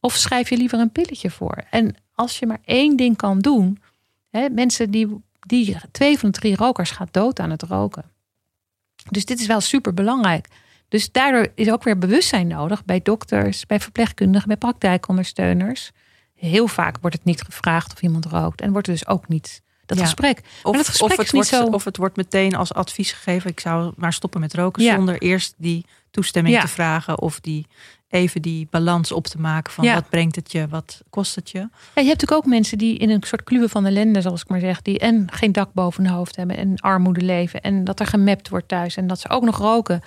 Of 0.00 0.14
schrijf 0.14 0.48
je 0.48 0.56
liever 0.56 0.78
een 0.78 0.92
pilletje 0.92 1.30
voor? 1.30 1.64
En 1.70 1.94
als 2.14 2.38
je 2.38 2.46
maar 2.46 2.60
één 2.64 2.96
ding 2.96 3.16
kan 3.16 3.38
doen, 3.38 3.82
hè, 4.30 4.48
mensen 4.48 4.90
die, 4.90 5.22
die 5.40 5.76
twee 5.90 6.18
van 6.18 6.30
de 6.30 6.38
drie 6.38 6.56
rokers 6.56 6.90
gaat 6.90 7.12
dood 7.12 7.40
aan 7.40 7.50
het 7.50 7.62
roken. 7.62 8.04
Dus 9.10 9.24
dit 9.24 9.40
is 9.40 9.46
wel 9.46 9.60
super 9.60 9.94
belangrijk. 9.94 10.48
Dus 10.90 11.12
daardoor 11.12 11.48
is 11.54 11.70
ook 11.70 11.82
weer 11.84 11.98
bewustzijn 11.98 12.46
nodig 12.46 12.84
bij 12.84 13.00
dokters, 13.02 13.66
bij 13.66 13.80
verpleegkundigen, 13.80 14.48
bij 14.48 14.56
praktijkondersteuners. 14.56 15.90
Heel 16.34 16.66
vaak 16.66 16.96
wordt 17.00 17.16
het 17.16 17.24
niet 17.24 17.42
gevraagd 17.42 17.92
of 17.92 18.02
iemand 18.02 18.26
rookt 18.26 18.60
en 18.60 18.72
wordt 18.72 18.86
er 18.86 18.92
dus 18.92 19.06
ook 19.06 19.28
niet 19.28 19.62
dat 19.86 20.00
gesprek. 20.00 20.40
Of, 20.62 20.76
het 20.76 20.88
gesprek 20.88 21.10
of, 21.10 21.16
het 21.16 21.30
wordt, 21.30 21.48
zo... 21.48 21.64
of 21.64 21.84
het 21.84 21.96
wordt 21.96 22.16
meteen 22.16 22.54
als 22.54 22.74
advies 22.74 23.12
gegeven: 23.12 23.50
ik 23.50 23.60
zou 23.60 23.92
maar 23.96 24.12
stoppen 24.12 24.40
met 24.40 24.54
roken 24.54 24.82
zonder 24.82 25.22
eerst 25.22 25.54
die 25.56 25.84
toestemming 26.10 26.60
te 26.60 26.68
vragen 26.68 27.20
of 27.20 27.40
die 27.40 27.66
even 28.08 28.42
die 28.42 28.66
balans 28.70 29.12
op 29.12 29.26
te 29.26 29.40
maken 29.40 29.72
van 29.72 29.84
wat 29.84 30.08
brengt 30.08 30.36
het 30.36 30.52
je, 30.52 30.68
wat 30.68 31.00
kost 31.10 31.34
het 31.34 31.50
je. 31.50 31.58
Ja, 31.58 31.66
je 31.68 31.68
hebt 31.94 32.06
natuurlijk 32.06 32.32
ook 32.32 32.46
mensen 32.46 32.78
die 32.78 32.98
in 32.98 33.10
een 33.10 33.22
soort 33.22 33.44
kluwen 33.44 33.68
van 33.68 33.86
ellende, 33.86 34.20
zoals 34.20 34.40
ik 34.40 34.48
maar 34.48 34.60
zeg, 34.60 34.82
die 34.82 34.98
en 34.98 35.26
geen 35.32 35.52
dak 35.52 35.72
boven 35.72 36.04
hun 36.04 36.14
hoofd 36.14 36.36
hebben 36.36 36.56
en 36.56 36.76
armoede 36.76 37.20
leven 37.20 37.60
en 37.60 37.84
dat 37.84 38.00
er 38.00 38.06
gemapt 38.06 38.48
wordt 38.48 38.68
thuis 38.68 38.96
en 38.96 39.06
dat 39.06 39.20
ze 39.20 39.28
ook 39.28 39.42
nog 39.42 39.58
roken. 39.58 40.02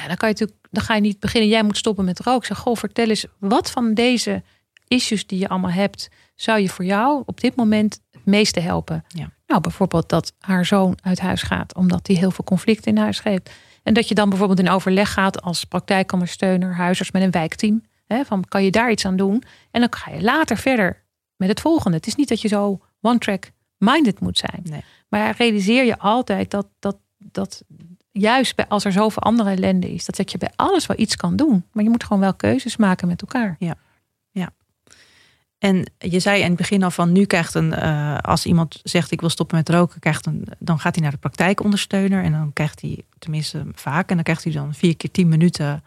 Ja, 0.00 0.06
dan 0.06 0.16
kan 0.16 0.28
je 0.28 0.34
natuurlijk, 0.34 0.66
dan 0.70 0.82
ga 0.82 0.94
je 0.94 1.00
niet 1.00 1.20
beginnen. 1.20 1.50
Jij 1.50 1.62
moet 1.62 1.76
stoppen 1.76 2.04
met 2.04 2.20
roken. 2.20 2.46
Zeg, 2.46 2.58
goh, 2.58 2.76
vertel 2.76 3.08
eens, 3.08 3.26
wat 3.38 3.70
van 3.70 3.94
deze 3.94 4.42
issues 4.88 5.26
die 5.26 5.38
je 5.38 5.48
allemaal 5.48 5.70
hebt, 5.70 6.08
zou 6.34 6.60
je 6.60 6.68
voor 6.68 6.84
jou 6.84 7.22
op 7.26 7.40
dit 7.40 7.56
moment 7.56 8.00
het 8.10 8.24
meeste 8.24 8.60
helpen? 8.60 9.04
Ja. 9.08 9.30
Nou, 9.46 9.60
bijvoorbeeld 9.60 10.08
dat 10.08 10.32
haar 10.38 10.64
zoon 10.64 10.98
uit 11.02 11.20
huis 11.20 11.42
gaat, 11.42 11.74
omdat 11.74 12.06
hij 12.06 12.16
heel 12.16 12.30
veel 12.30 12.44
conflicten 12.44 12.92
in 12.92 13.02
huis 13.02 13.22
heeft. 13.22 13.50
En 13.82 13.94
dat 13.94 14.08
je 14.08 14.14
dan 14.14 14.28
bijvoorbeeld 14.28 14.58
in 14.58 14.68
overleg 14.68 15.12
gaat 15.12 15.42
als 15.42 15.64
praktijkondersteuner, 15.64 16.74
huisarts 16.74 17.12
met 17.12 17.22
een 17.22 17.30
wijkteam. 17.30 17.82
Hè, 18.06 18.24
van 18.24 18.44
kan 18.44 18.64
je 18.64 18.70
daar 18.70 18.90
iets 18.90 19.06
aan 19.06 19.16
doen? 19.16 19.42
En 19.70 19.80
dan 19.80 19.92
ga 19.92 20.10
je 20.10 20.22
later 20.22 20.56
verder 20.56 21.04
met 21.36 21.48
het 21.48 21.60
volgende. 21.60 21.96
Het 21.96 22.06
is 22.06 22.14
niet 22.14 22.28
dat 22.28 22.40
je 22.40 22.48
zo 22.48 22.80
one-track 23.00 23.50
minded 23.78 24.20
moet 24.20 24.38
zijn. 24.38 24.60
Nee. 24.62 24.84
Maar 25.08 25.34
realiseer 25.38 25.84
je 25.84 25.98
altijd 25.98 26.50
dat, 26.50 26.66
dat, 26.78 26.96
dat 27.18 27.62
juist 28.20 28.56
bij, 28.56 28.68
als 28.68 28.84
er 28.84 28.92
zoveel 28.92 29.22
andere 29.22 29.50
ellende 29.50 29.92
is, 29.92 30.04
dat, 30.04 30.16
dat 30.16 30.30
je 30.30 30.38
bij 30.38 30.52
alles 30.56 30.86
wel 30.86 30.98
iets 30.98 31.16
kan 31.16 31.36
doen. 31.36 31.64
Maar 31.72 31.84
je 31.84 31.90
moet 31.90 32.04
gewoon 32.04 32.20
wel 32.20 32.34
keuzes 32.34 32.76
maken 32.76 33.08
met 33.08 33.20
elkaar. 33.20 33.56
Ja, 33.58 33.74
ja. 34.30 34.50
En 35.58 35.84
je 35.98 36.20
zei 36.20 36.40
in 36.40 36.48
het 36.48 36.56
begin 36.56 36.82
al 36.82 36.90
van 36.90 37.12
nu 37.12 37.24
krijgt 37.24 37.54
een, 37.54 37.72
uh, 37.72 38.18
als 38.18 38.46
iemand 38.46 38.80
zegt 38.82 39.10
ik 39.10 39.20
wil 39.20 39.30
stoppen 39.30 39.56
met 39.56 39.68
roken, 39.68 40.00
krijgt 40.00 40.26
een, 40.26 40.46
dan 40.58 40.78
gaat 40.78 40.94
hij 40.94 41.02
naar 41.02 41.12
de 41.12 41.18
praktijkondersteuner 41.18 42.24
en 42.24 42.32
dan 42.32 42.52
krijgt 42.52 42.80
hij, 42.80 43.02
tenminste 43.18 43.66
vaak, 43.72 44.08
en 44.08 44.14
dan 44.14 44.24
krijgt 44.24 44.44
hij 44.44 44.52
dan 44.52 44.74
vier 44.74 44.96
keer 44.96 45.10
tien 45.10 45.28
minuten, 45.28 45.82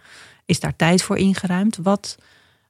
is 0.45 0.59
daar 0.59 0.75
tijd 0.75 1.01
voor 1.01 1.17
ingeruimd. 1.17 1.77
Wat, 1.77 2.17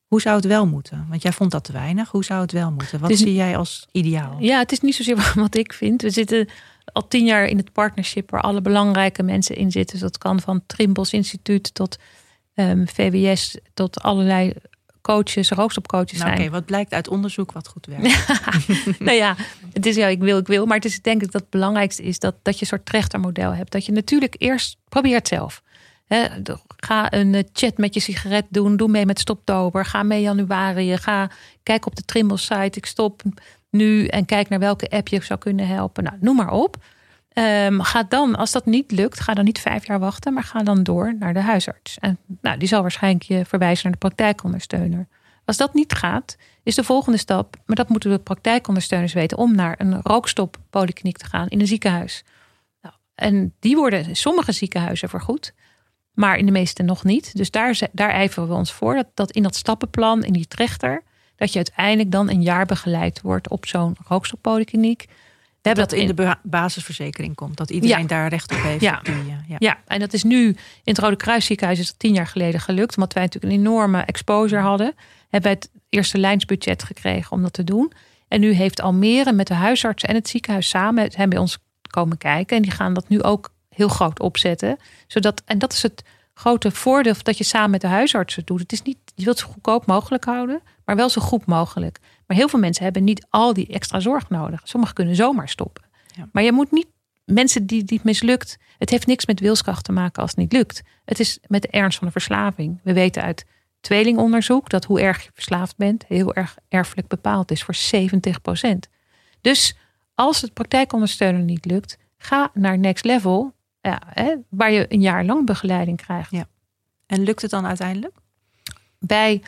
hoe 0.08 0.22
zou 0.22 0.36
het 0.36 0.46
wel 0.46 0.68
moeten? 0.68 1.06
Want 1.10 1.22
jij 1.22 1.32
vond 1.32 1.52
dat 1.52 1.64
te 1.64 1.72
weinig. 1.72 2.10
Hoe 2.10 2.24
zou 2.24 2.42
het 2.42 2.52
wel 2.52 2.72
moeten? 2.72 3.00
Wat 3.00 3.18
zie 3.18 3.34
jij 3.34 3.58
als 3.58 3.88
ideaal? 3.92 4.38
Ja, 4.40 4.60
het 4.60 4.72
is 4.72 4.80
niet 4.80 4.96
zozeer 4.96 5.34
wat 5.36 5.56
ik 5.56 5.74
vind. 5.74 6.02
We 6.02 6.10
zitten 6.10 6.48
al 6.92 7.08
tien 7.08 7.26
jaar 7.26 7.46
in 7.46 7.58
het 7.58 7.72
partnership 7.72 8.30
waar 8.30 8.42
alle 8.42 8.62
belangrijke 8.62 9.24
mensen 9.24 9.56
in 9.56 9.72
zitten. 9.72 10.00
Dus 10.00 10.10
dat 10.10 10.18
kan 10.18 10.40
van 10.40 10.62
Trimbos 10.66 11.14
Instituut 11.14 11.74
tot 11.74 11.98
um, 12.56 12.66
ehm, 12.66 12.86
VWS 12.86 13.58
tot 13.74 14.02
allerlei 14.02 14.54
coaches, 15.02 15.50
rookstopcoaches 15.50 16.20
nou, 16.20 16.30
zijn. 16.30 16.42
Oké, 16.42 16.50
wat 16.50 16.66
blijkt 16.66 16.94
uit 16.94 17.08
onderzoek 17.08 17.52
wat 17.52 17.68
goed 17.68 17.86
werkt? 17.86 18.28
nou 19.08 19.18
ja, 19.18 19.36
het 19.74 19.86
is 19.86 19.96
ja, 19.96 20.08
ik 20.08 20.20
wil, 20.20 20.38
ik 20.38 20.48
wil. 20.48 20.66
Maar 20.66 20.76
het 20.76 20.86
is 20.86 21.02
denk 21.02 21.22
ik 21.22 21.32
dat 21.32 21.42
het 21.42 21.50
belangrijkste 21.50 22.04
is 22.04 22.20
dat, 22.20 22.36
dat 22.42 22.54
je 22.54 22.62
een 22.62 22.68
soort 22.68 22.86
trechtermodel 22.86 23.54
hebt. 23.54 23.72
Dat 23.72 23.86
je 23.86 23.92
natuurlijk 23.92 24.36
eerst 24.38 24.78
probeert 24.90 25.28
zelf. 25.28 25.64
ga 26.78 27.14
een 27.14 27.36
eh, 27.36 27.44
chat 27.54 27.78
met 27.78 27.94
je 27.94 28.00
sigaret 28.00 28.46
doen. 28.50 28.78
Doe 28.78 28.88
mee 28.88 29.06
met 29.06 29.20
Stoptober. 29.20 29.86
Ga 29.86 30.04
mee 30.04 30.22
januari. 30.22 30.98
Ga 30.98 31.30
kijk 31.64 31.86
op 31.86 31.96
de 31.96 32.04
Trimbos 32.06 32.46
site. 32.46 32.78
Ik 32.78 32.86
stop 32.86 33.22
nu 33.78 34.08
en 34.08 34.26
kijk 34.26 34.50
naar 34.50 34.60
welke 34.60 34.90
app 34.90 35.08
je 35.08 35.24
zou 35.24 35.40
kunnen 35.40 35.68
helpen. 35.68 36.04
Nou, 36.04 36.18
noem 36.20 36.36
maar 36.36 36.52
op. 36.52 36.78
Um, 37.34 37.82
ga 37.82 38.04
dan, 38.04 38.36
als 38.36 38.52
dat 38.52 38.66
niet 38.66 38.92
lukt, 38.92 39.20
ga 39.20 39.34
dan 39.34 39.46
niet 39.46 39.60
vijf 39.60 39.88
jaar 39.88 40.00
wachten, 40.00 40.34
maar 40.34 40.44
ga 40.44 40.64
dan 40.64 40.84
door 40.84 41.16
naar 41.20 41.34
de 41.34 41.40
huisarts. 41.40 41.98
En 42.00 42.18
nou, 42.42 42.58
die 42.58 42.68
zal 42.68 42.82
waarschijnlijk 42.82 43.24
je 43.24 43.46
verwijzen 43.46 43.84
naar 43.84 44.00
de 44.00 44.08
praktijkondersteuner. 44.08 45.08
Als 45.46 45.58
dat 45.58 45.74
niet 45.74 45.94
gaat, 45.94 46.38
is 46.64 46.76
de 46.76 46.84
volgende 46.84 47.18
stap, 47.18 47.56
maar 47.66 47.76
dat 47.76 47.90
moeten 47.90 48.10
de 48.10 48.20
praktijkondersteuners 48.20 49.14
weten, 49.14 49.38
om 49.38 49.56
naar 49.56 49.76
een 49.78 50.02
rookstoppolykliniek 50.02 51.18
te 51.18 51.26
gaan 51.26 51.48
in 51.48 51.60
een 51.60 51.68
ziekenhuis. 51.68 52.24
Nou, 52.82 52.96
en 53.16 53.54
die 53.60 53.76
worden 53.76 54.08
in 54.08 54.16
sommige 54.16 54.52
ziekenhuizen 54.52 55.10
vergoed, 55.10 55.54
maar 56.14 56.38
in 56.38 56.46
de 56.46 56.52
meeste 56.52 56.84
nog 56.84 57.04
niet. 57.04 57.36
Dus 57.36 57.52
daar, 57.52 57.80
daar 57.92 58.10
ijveren 58.10 58.50
we 58.50 58.56
ons 58.56 58.74
voor, 58.74 58.96
dat, 58.96 59.08
dat 59.14 59.32
in 59.32 59.44
dat 59.44 59.56
stappenplan, 59.56 60.24
in 60.24 60.34
die 60.34 60.48
trechter, 60.48 61.04
dat 61.38 61.50
je 61.50 61.56
uiteindelijk 61.56 62.12
dan 62.12 62.30
een 62.30 62.42
jaar 62.42 62.66
begeleid 62.66 63.22
wordt 63.22 63.50
op 63.50 63.66
zo'n 63.66 63.96
rookstoppolykliniek. 64.08 65.06
We 65.62 65.74
hebben 65.74 65.88
dat 65.88 66.00
in 66.00 66.16
de 66.16 66.36
basisverzekering 66.44 67.36
komt, 67.36 67.58
dat 67.58 67.70
iedereen 67.70 68.08
daar 68.08 68.30
recht 68.30 68.52
op 68.52 68.62
heeft. 68.62 68.82
Ja. 68.82 69.02
ja. 69.48 69.56
ja, 69.60 69.78
en 69.88 70.00
dat 70.00 70.14
is 70.14 70.24
nu 70.24 70.48
in 70.48 70.56
het 70.84 70.98
Rode 70.98 71.16
Kruisziekenhuis 71.16 71.80
is 71.80 71.88
dat 71.88 72.00
tien 72.00 72.14
jaar 72.14 72.28
geleden 72.28 72.60
gelukt, 72.60 72.96
omdat 72.96 73.14
wij 73.14 73.24
natuurlijk 73.24 73.54
een 73.54 73.60
enorme 73.60 74.02
exposure 74.02 74.62
hadden 74.62 74.94
hebben 75.30 75.52
wij 75.52 75.60
het 75.62 75.70
eerste 75.90 76.18
lijnsbudget 76.18 76.84
gekregen 76.84 77.32
om 77.32 77.42
dat 77.42 77.54
te 77.54 77.64
doen. 77.64 77.92
En 78.28 78.40
nu 78.40 78.52
heeft 78.52 78.82
Almere 78.82 79.32
met 79.32 79.48
de 79.48 79.54
huisarts 79.54 80.04
en 80.04 80.16
het 80.16 80.28
ziekenhuis 80.28 80.70
samen 80.70 81.12
zijn 81.12 81.30
bij 81.30 81.40
ons 81.40 81.58
komen 81.90 82.18
kijken. 82.18 82.58
En 82.58 82.64
die 82.64 82.72
gaan 82.72 82.94
dat 82.94 83.10
nu 83.10 83.22
ook 83.22 83.52
heel 83.70 83.88
groot 83.88 84.20
opzetten. 84.20 84.78
Zodat, 85.08 85.42
en 85.46 85.60
dat 85.60 85.74
is 85.74 85.82
het 85.82 86.04
grote 86.38 86.72
voordeel 86.72 87.14
dat 87.22 87.38
je 87.38 87.44
samen 87.44 87.70
met 87.70 87.82
de 87.82 87.88
huisartsen 87.88 88.46
doet. 88.46 88.60
Het 88.60 88.72
is 88.72 88.82
niet, 88.82 88.98
je 89.16 89.24
wilt 89.24 89.40
het 89.40 89.48
zo 89.48 89.54
goedkoop 89.54 89.86
mogelijk 89.86 90.24
houden, 90.24 90.62
maar 90.86 90.96
wel 90.96 91.10
zo 91.10 91.22
goed 91.22 91.46
mogelijk. 91.46 92.00
Maar 92.28 92.38
heel 92.38 92.48
veel 92.48 92.60
mensen 92.60 92.84
hebben 92.84 93.04
niet 93.04 93.26
al 93.30 93.54
die 93.54 93.68
extra 93.68 94.00
zorg 94.00 94.30
nodig. 94.30 94.62
Sommigen 94.64 94.96
kunnen 94.96 95.16
zomaar 95.16 95.50
stoppen. 95.50 95.84
Ja. 96.16 96.30
Maar 96.32 96.44
je 96.44 96.52
moet 96.52 96.72
niet 96.72 96.88
mensen 97.26 97.66
die, 97.66 97.84
die 97.84 97.98
het 97.98 98.06
mislukt. 98.06 98.58
Het 98.78 98.90
heeft 98.90 99.08
niks 99.08 99.26
met 99.26 99.40
wilskracht 99.40 99.84
te 99.84 99.92
maken 99.92 100.22
als 100.22 100.32
het 100.32 100.40
niet 100.40 100.54
lukt. 100.54 100.84
Het 101.06 101.20
is 101.20 101.40
met 101.48 101.62
de 101.62 101.68
ernst 101.68 101.98
van 101.98 102.08
de 102.08 102.14
verslaving. 102.14 102.80
We 102.84 102.94
weten 102.94 103.24
uit 103.24 103.46
tweelingonderzoek 103.80 104.70
dat 104.70 104.86
hoe 104.86 105.02
erg 105.02 105.24
je 105.24 105.30
verslaafd 105.34 105.78
bent 105.78 106.06
heel 106.08 106.34
erg 106.34 106.58
erfelijk 106.68 107.08
bepaald 107.08 107.52
is 107.52 107.64
voor 107.64 107.76
70% 107.76 108.90
Dus 109.42 109.78
als 110.16 110.42
het 110.42 110.54
praktijkondersteunen 110.54 111.46
niet 111.46 111.66
lukt, 111.66 111.98
ga 112.18 112.52
naar 112.54 112.80
next 112.80 113.06
level, 113.06 113.54
ja, 113.88 114.02
hè, 114.06 114.36
waar 114.50 114.72
je 114.72 114.86
een 114.90 115.02
jaar 115.02 115.26
lang 115.26 115.46
begeleiding 115.46 115.98
krijgt. 115.98 116.32
Ja. 116.32 116.48
En 117.06 117.24
lukt 117.24 117.42
het 117.42 117.52
dan 117.52 117.66
uiteindelijk? 117.66 118.16
Bij, 119.00 119.42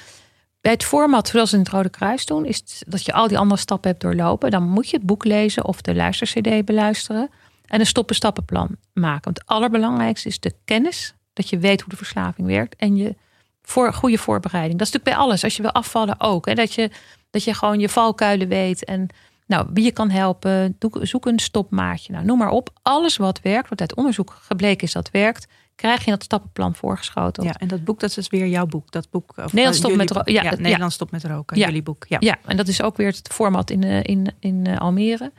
bij 0.61 0.71
het 0.71 0.83
format 0.83 1.27
zoals 1.27 1.51
we 1.51 1.57
in 1.57 1.63
het 1.63 1.71
Rode 1.71 1.89
Kruis 1.89 2.25
doen, 2.25 2.45
is 2.45 2.83
dat 2.87 3.05
je 3.05 3.13
al 3.13 3.27
die 3.27 3.37
andere 3.37 3.59
stappen 3.59 3.89
hebt 3.89 4.01
doorlopen. 4.01 4.51
Dan 4.51 4.63
moet 4.63 4.89
je 4.89 4.97
het 4.97 5.05
boek 5.05 5.25
lezen 5.25 5.65
of 5.65 5.81
de 5.81 5.95
luistercd 5.95 6.65
beluisteren 6.65 7.29
en 7.65 7.79
een 7.79 7.85
stoppen-stappenplan 7.85 8.75
maken. 8.93 9.23
Want 9.23 9.37
het 9.37 9.47
allerbelangrijkste 9.47 10.27
is 10.27 10.39
de 10.39 10.55
kennis, 10.65 11.13
dat 11.33 11.49
je 11.49 11.57
weet 11.57 11.81
hoe 11.81 11.89
de 11.89 11.97
verslaving 11.97 12.47
werkt 12.47 12.75
en 12.75 12.95
je 12.95 13.15
voor 13.61 13.93
goede 13.93 14.17
voorbereiding. 14.17 14.77
Dat 14.77 14.87
is 14.87 14.93
natuurlijk 14.93 15.17
bij 15.17 15.27
alles. 15.27 15.43
Als 15.43 15.55
je 15.55 15.61
wil 15.61 15.71
afvallen 15.71 16.19
ook. 16.19 16.45
Hè? 16.45 16.53
Dat, 16.53 16.73
je, 16.73 16.91
dat 17.29 17.43
je 17.43 17.53
gewoon 17.53 17.79
je 17.79 17.89
valkuilen 17.89 18.47
weet. 18.47 18.85
En 18.85 19.07
nou, 19.50 19.68
wie 19.74 19.84
je 19.84 19.91
kan 19.91 20.10
helpen. 20.10 20.78
Zoek 21.02 21.26
een 21.26 21.39
stopmaatje. 21.39 22.14
Nou, 22.14 22.26
noem 22.26 22.38
maar 22.38 22.50
op. 22.50 22.70
Alles 22.82 23.18
wat 23.18 23.41
werkt, 23.41 23.70
wat 23.70 23.82
uit 23.82 23.95
onderzoek 23.95 24.38
gebleken 24.41 24.88
is 24.88 24.93
dat 24.93 25.12
werkt. 25.12 25.47
Krijg 25.76 26.06
je 26.06 26.12
dat 26.12 26.24
stappenplan 26.24 26.76
voorgeschoten. 26.76 27.43
Ja, 27.43 27.54
en 27.54 27.68
dat 27.68 27.84
boek, 27.84 28.00
dat 28.00 28.18
is 28.18 28.28
weer 28.28 28.47
jouw 28.47 28.66
boek. 28.66 28.91
Dat 28.91 29.10
boek 29.10 29.34
of, 29.38 29.54
Nederland 29.54 29.76
stopt 29.76 29.95
met 29.95 30.12
roken. 30.12 30.34
Ja, 30.34 30.56
Nederland 30.56 30.93
stopt 30.93 31.12
met 31.12 31.24
roken. 31.24 31.58
Ja. 31.58 31.66
Jullie 31.66 31.84
boek. 31.84 32.06
Ja. 32.08 32.18
ja, 32.20 32.38
en 32.45 32.58
dat 32.58 32.68
is 32.68 32.82
ook 32.82 32.97
weer 32.97 33.08
het 33.08 33.30
format 33.32 33.70
in, 33.70 33.84
eh, 33.84 34.04
in, 34.04 34.32
in 34.39 34.66
eh, 34.66 34.78
Almere. 34.78 35.32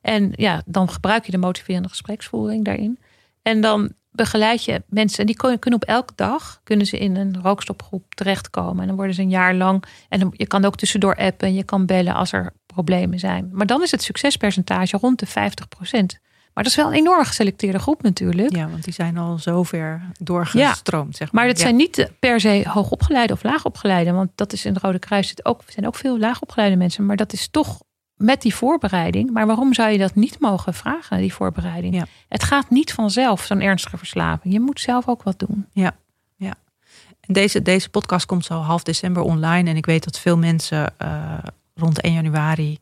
En 0.00 0.32
ja, 0.34 0.62
dan 0.66 0.90
gebruik 0.90 1.24
je 1.24 1.32
de 1.32 1.38
motiverende 1.38 1.88
gespreksvoering 1.88 2.64
daarin. 2.64 2.98
En 3.42 3.60
dan 3.60 3.92
begeleid 4.10 4.64
je 4.64 4.82
mensen. 4.88 5.18
En 5.18 5.26
die 5.26 5.36
kunnen 5.36 5.80
op 5.80 5.84
elke 5.84 6.12
dag 6.16 6.60
kunnen 6.64 6.86
ze 6.86 6.98
in 6.98 7.16
een 7.16 7.42
rookstopgroep 7.42 8.14
terechtkomen. 8.14 8.80
En 8.80 8.86
dan 8.86 8.96
worden 8.96 9.14
ze 9.14 9.22
een 9.22 9.30
jaar 9.30 9.54
lang. 9.54 9.84
En 10.08 10.20
dan, 10.20 10.34
je 10.36 10.46
kan 10.46 10.64
ook 10.64 10.76
tussendoor 10.76 11.16
appen 11.16 11.48
en 11.48 11.54
je 11.54 11.64
kan 11.64 11.86
bellen 11.86 12.14
als 12.14 12.32
er 12.32 12.52
problemen 12.84 13.18
zijn. 13.18 13.48
Maar 13.52 13.66
dan 13.66 13.82
is 13.82 13.90
het 13.90 14.02
succespercentage 14.02 14.96
rond 14.96 15.18
de 15.18 15.26
50% 15.26 15.30
Maar 16.54 16.64
dat 16.64 16.66
is 16.66 16.74
wel 16.74 16.86
een 16.86 16.98
enorm 16.98 17.24
geselecteerde 17.24 17.78
groep 17.78 18.02
natuurlijk. 18.02 18.56
Ja, 18.56 18.68
want 18.68 18.84
die 18.84 18.92
zijn 18.92 19.18
al 19.18 19.38
zover 19.38 20.02
doorgestroomd. 20.20 21.16
Zeg 21.16 21.32
maar. 21.32 21.42
maar 21.42 21.52
het 21.52 21.60
zijn 21.60 21.76
niet 21.76 22.10
per 22.18 22.40
se 22.40 22.62
hoogopgeleide 22.68 23.32
of 23.32 23.42
laagopgeleide. 23.42 24.12
Want 24.12 24.30
dat 24.34 24.52
is 24.52 24.64
in 24.64 24.74
het 24.74 24.82
Rode 24.82 24.98
Kruis 24.98 25.28
zit 25.28 25.44
ook, 25.44 25.62
zijn 25.66 25.86
ook 25.86 25.94
veel 25.94 26.18
laagopgeleide 26.18 26.76
mensen. 26.76 27.06
Maar 27.06 27.16
dat 27.16 27.32
is 27.32 27.48
toch 27.48 27.80
met 28.14 28.42
die 28.42 28.54
voorbereiding. 28.54 29.30
Maar 29.30 29.46
waarom 29.46 29.74
zou 29.74 29.90
je 29.90 29.98
dat 29.98 30.14
niet 30.14 30.40
mogen 30.40 30.74
vragen, 30.74 31.18
die 31.18 31.34
voorbereiding? 31.34 31.94
Ja. 31.94 32.06
Het 32.28 32.42
gaat 32.42 32.70
niet 32.70 32.92
vanzelf, 32.92 33.44
zo'n 33.44 33.60
ernstige 33.60 33.98
verslaving. 33.98 34.54
Je 34.54 34.60
moet 34.60 34.80
zelf 34.80 35.08
ook 35.08 35.22
wat 35.22 35.38
doen. 35.38 35.66
Ja, 35.72 35.96
ja. 36.36 36.54
En 37.20 37.34
deze, 37.34 37.62
deze 37.62 37.88
podcast 37.88 38.26
komt 38.26 38.44
zo 38.44 38.54
half 38.54 38.82
december 38.82 39.22
online. 39.22 39.70
En 39.70 39.76
ik 39.76 39.86
weet 39.86 40.04
dat 40.04 40.18
veel 40.18 40.38
mensen 40.38 40.94
uh, 41.02 41.38
rond 41.78 42.00
1 42.00 42.12
januari 42.12 42.78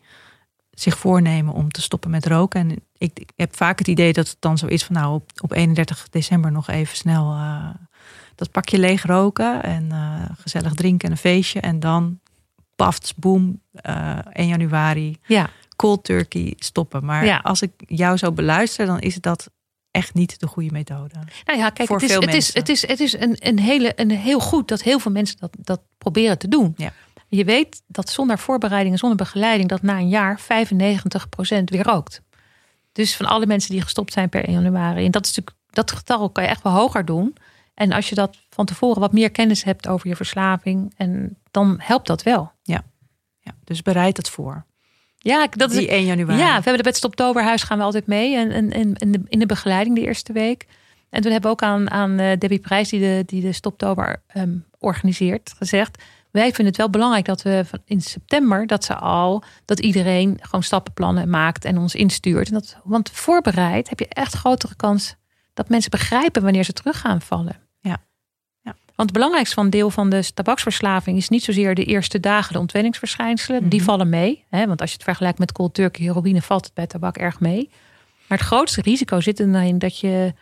zich 0.71 0.99
voornemen 0.99 1.55
om 1.55 1.71
te 1.71 1.83
stoppen 1.83 2.11
met 2.11 2.27
roken. 2.27 2.61
En 2.61 2.83
ik, 2.99 3.31
heb 3.37 3.57
vaak 3.57 3.79
het 3.79 3.89
idee 3.89 4.13
dat 4.13 4.29
het 4.29 4.37
dan 4.39 4.59
zo 4.59 4.67
is 4.67 4.85
van 4.85 4.95
nou 4.95 5.15
op, 5.15 5.31
op 5.43 5.53
31 5.53 6.09
december 6.09 6.53
nog 6.53 6.69
even 6.69 6.97
snel 6.97 7.33
uh, 7.33 7.69
dat 8.35 8.51
pakje 8.51 8.79
leeg 8.79 9.03
roken 9.03 9.63
en 9.63 9.85
uh, 9.93 10.23
gezellig 10.39 10.75
drinken 10.75 11.07
en 11.07 11.13
een 11.13 11.21
feestje. 11.21 11.61
En 11.61 11.81
dan 11.81 12.21
paft, 12.77 13.13
boom, 13.17 13.61
uh, 13.87 14.11
eh, 14.11 14.19
1 14.33 14.49
januari, 14.49 15.19
ja. 15.27 15.51
cold 15.77 16.05
turkey 16.05 16.55
stoppen. 16.57 17.05
Maar 17.05 17.43
als 17.43 17.63
ik 17.63 17.73
jou 17.77 18.17
zo 18.17 18.33
beluister, 18.33 18.87
dan 18.87 19.01
is 19.01 19.15
dat 19.15 19.51
echt 19.91 20.15
niet 20.15 20.41
de 20.41 20.47
goede 20.47 20.71
methode. 20.73 21.15
Nou 21.45 21.59
ja, 21.59 21.71
kijk, 21.71 21.89
het 21.89 22.03
is, 22.03 22.15
het 22.15 22.35
is, 22.35 22.55
het 22.55 22.69
is, 22.69 22.87
het 22.87 23.01
is 23.01 23.13
een, 23.13 23.37
een, 23.39 23.59
hele, 23.59 23.93
een 24.01 24.11
heel 24.11 24.41
goed 24.41 24.69
dat 24.69 24.83
heel 24.83 24.99
veel 24.99 25.13
mensen 25.13 25.37
dat, 25.41 25.57
dat 25.59 25.81
proberen 25.99 26.39
te 26.39 26.49
doen. 26.49 26.75
Ja. 26.77 26.93
Je 27.29 27.45
weet 27.45 27.83
dat 27.87 28.11
zonder 28.11 28.39
voorbereiding 28.39 28.93
en 28.93 28.99
zonder 28.99 29.19
begeleiding, 29.19 29.69
dat 29.69 29.83
na 29.83 29.99
een 29.99 30.09
jaar 30.09 30.41
95% 30.41 30.45
weer 31.65 31.83
rookt. 31.83 32.23
Dus 32.93 33.17
van 33.17 33.27
alle 33.27 33.47
mensen 33.47 33.71
die 33.71 33.83
gestopt 33.83 34.13
zijn 34.13 34.29
per 34.29 34.45
1 34.45 34.63
januari. 34.63 35.05
En 35.05 35.11
dat 35.11 35.27
is 35.27 35.35
natuurlijk, 35.35 35.57
dat 35.71 35.93
getal 35.93 36.31
kan 36.31 36.45
je 36.45 36.51
echt 36.51 36.63
wel 36.63 36.73
hoger 36.73 37.05
doen. 37.05 37.37
En 37.75 37.93
als 37.93 38.09
je 38.09 38.15
dat 38.15 38.37
van 38.51 38.67
tevoren 38.67 39.01
wat 39.01 39.13
meer 39.13 39.31
kennis 39.31 39.63
hebt 39.63 39.89
over 39.89 40.09
je 40.09 40.17
verslaving, 40.17 40.95
en 40.97 41.39
dan 41.51 41.77
helpt 41.79 42.07
dat 42.07 42.23
wel. 42.23 42.53
Ja, 42.63 42.85
ja 43.41 43.53
dus 43.65 43.83
bereid 43.83 44.17
het 44.17 44.29
voor. 44.29 44.65
Ja, 45.19 45.47
dat 45.51 45.73
is 45.73 45.87
1 45.87 46.05
januari. 46.05 46.39
Ja, 46.39 46.59
we 46.59 46.65
hebben 46.65 46.85
de 46.85 46.95
Stoptoberhuis 46.95 47.63
gaan 47.63 47.79
we 47.79 47.85
altijd 47.85 48.07
mee 48.07 48.37
en, 48.37 48.51
en, 48.51 48.71
en 48.71 48.95
in, 48.95 49.13
de, 49.13 49.21
in 49.29 49.39
de 49.39 49.47
begeleiding 49.47 49.97
de 49.97 50.03
eerste 50.03 50.33
week. 50.33 50.67
En 51.11 51.23
toen 51.23 51.33
hebben 51.33 51.51
we 51.51 51.57
ook 51.57 51.63
aan, 51.63 51.91
aan 51.91 52.19
eh, 52.19 52.39
Debbie 52.39 52.59
Prijs, 52.59 52.89
die 52.89 53.01
de, 53.01 53.23
die 53.27 53.43
de 53.43 53.53
Stoptober 53.53 54.23
um, 54.37 54.65
organiseert, 54.79 55.55
gezegd: 55.57 56.03
wij 56.37 56.53
vinden 56.53 56.67
het 56.67 56.77
wel 56.77 56.91
belangrijk 56.91 57.25
dat 57.25 57.43
we 57.43 57.65
in 57.85 58.01
september 58.01 58.67
dat 58.67 58.85
ze 58.85 58.95
al 58.95 59.43
dat 59.65 59.81
iedereen 59.81 60.39
gewoon 60.41 60.63
stappenplannen 60.63 61.31
maakt 61.31 61.65
en 61.65 61.79
ons 61.79 61.95
instuurt. 61.95 62.49
En 62.49 62.55
dat, 62.55 62.77
want 62.85 63.11
voorbereid 63.11 63.89
heb 63.89 63.99
je 63.99 64.09
echt 64.09 64.35
grotere 64.35 64.75
kans 64.77 65.15
dat 65.55 65.69
mensen 65.69 65.91
begrijpen 65.91 66.43
wanneer 66.43 66.65
ze 66.65 66.73
terug 66.73 67.01
gaan 67.01 67.21
vallen. 67.21 67.65
Want 68.97 69.09
het 69.09 69.19
belangrijkste 69.19 69.55
van 69.55 69.71
deel 69.71 69.91
van 69.91 70.11
de 70.11 70.33
tabaksverslaving 70.35 71.17
is 71.17 71.29
niet 71.29 71.45
zozeer 71.45 71.75
de 71.75 71.85
eerste 71.85 72.21
dagen 72.21 72.53
de 72.53 72.59
ontwenningsverschijnselen. 72.59 73.69
Die 73.69 73.81
mhm. 73.81 73.89
vallen 73.89 74.09
mee. 74.09 74.45
Hè, 74.49 74.67
want 74.67 74.81
als 74.81 74.91
je 74.91 74.97
het 74.97 75.05
vergelijkt 75.05 75.39
met 75.39 75.53
cold 75.53 75.75
turkey, 75.75 76.05
heroïne, 76.05 76.43
valt 76.43 76.65
het 76.65 76.75
bij 76.75 76.87
tabak 76.87 77.17
erg 77.17 77.41
mee. 77.41 77.71
Maar 78.29 78.39
het 78.39 78.47
grootste 78.47 78.83
risico 78.83 79.21
zit 79.21 79.41
erin 79.41 79.79
dat 79.79 79.99
je, 79.99 80.35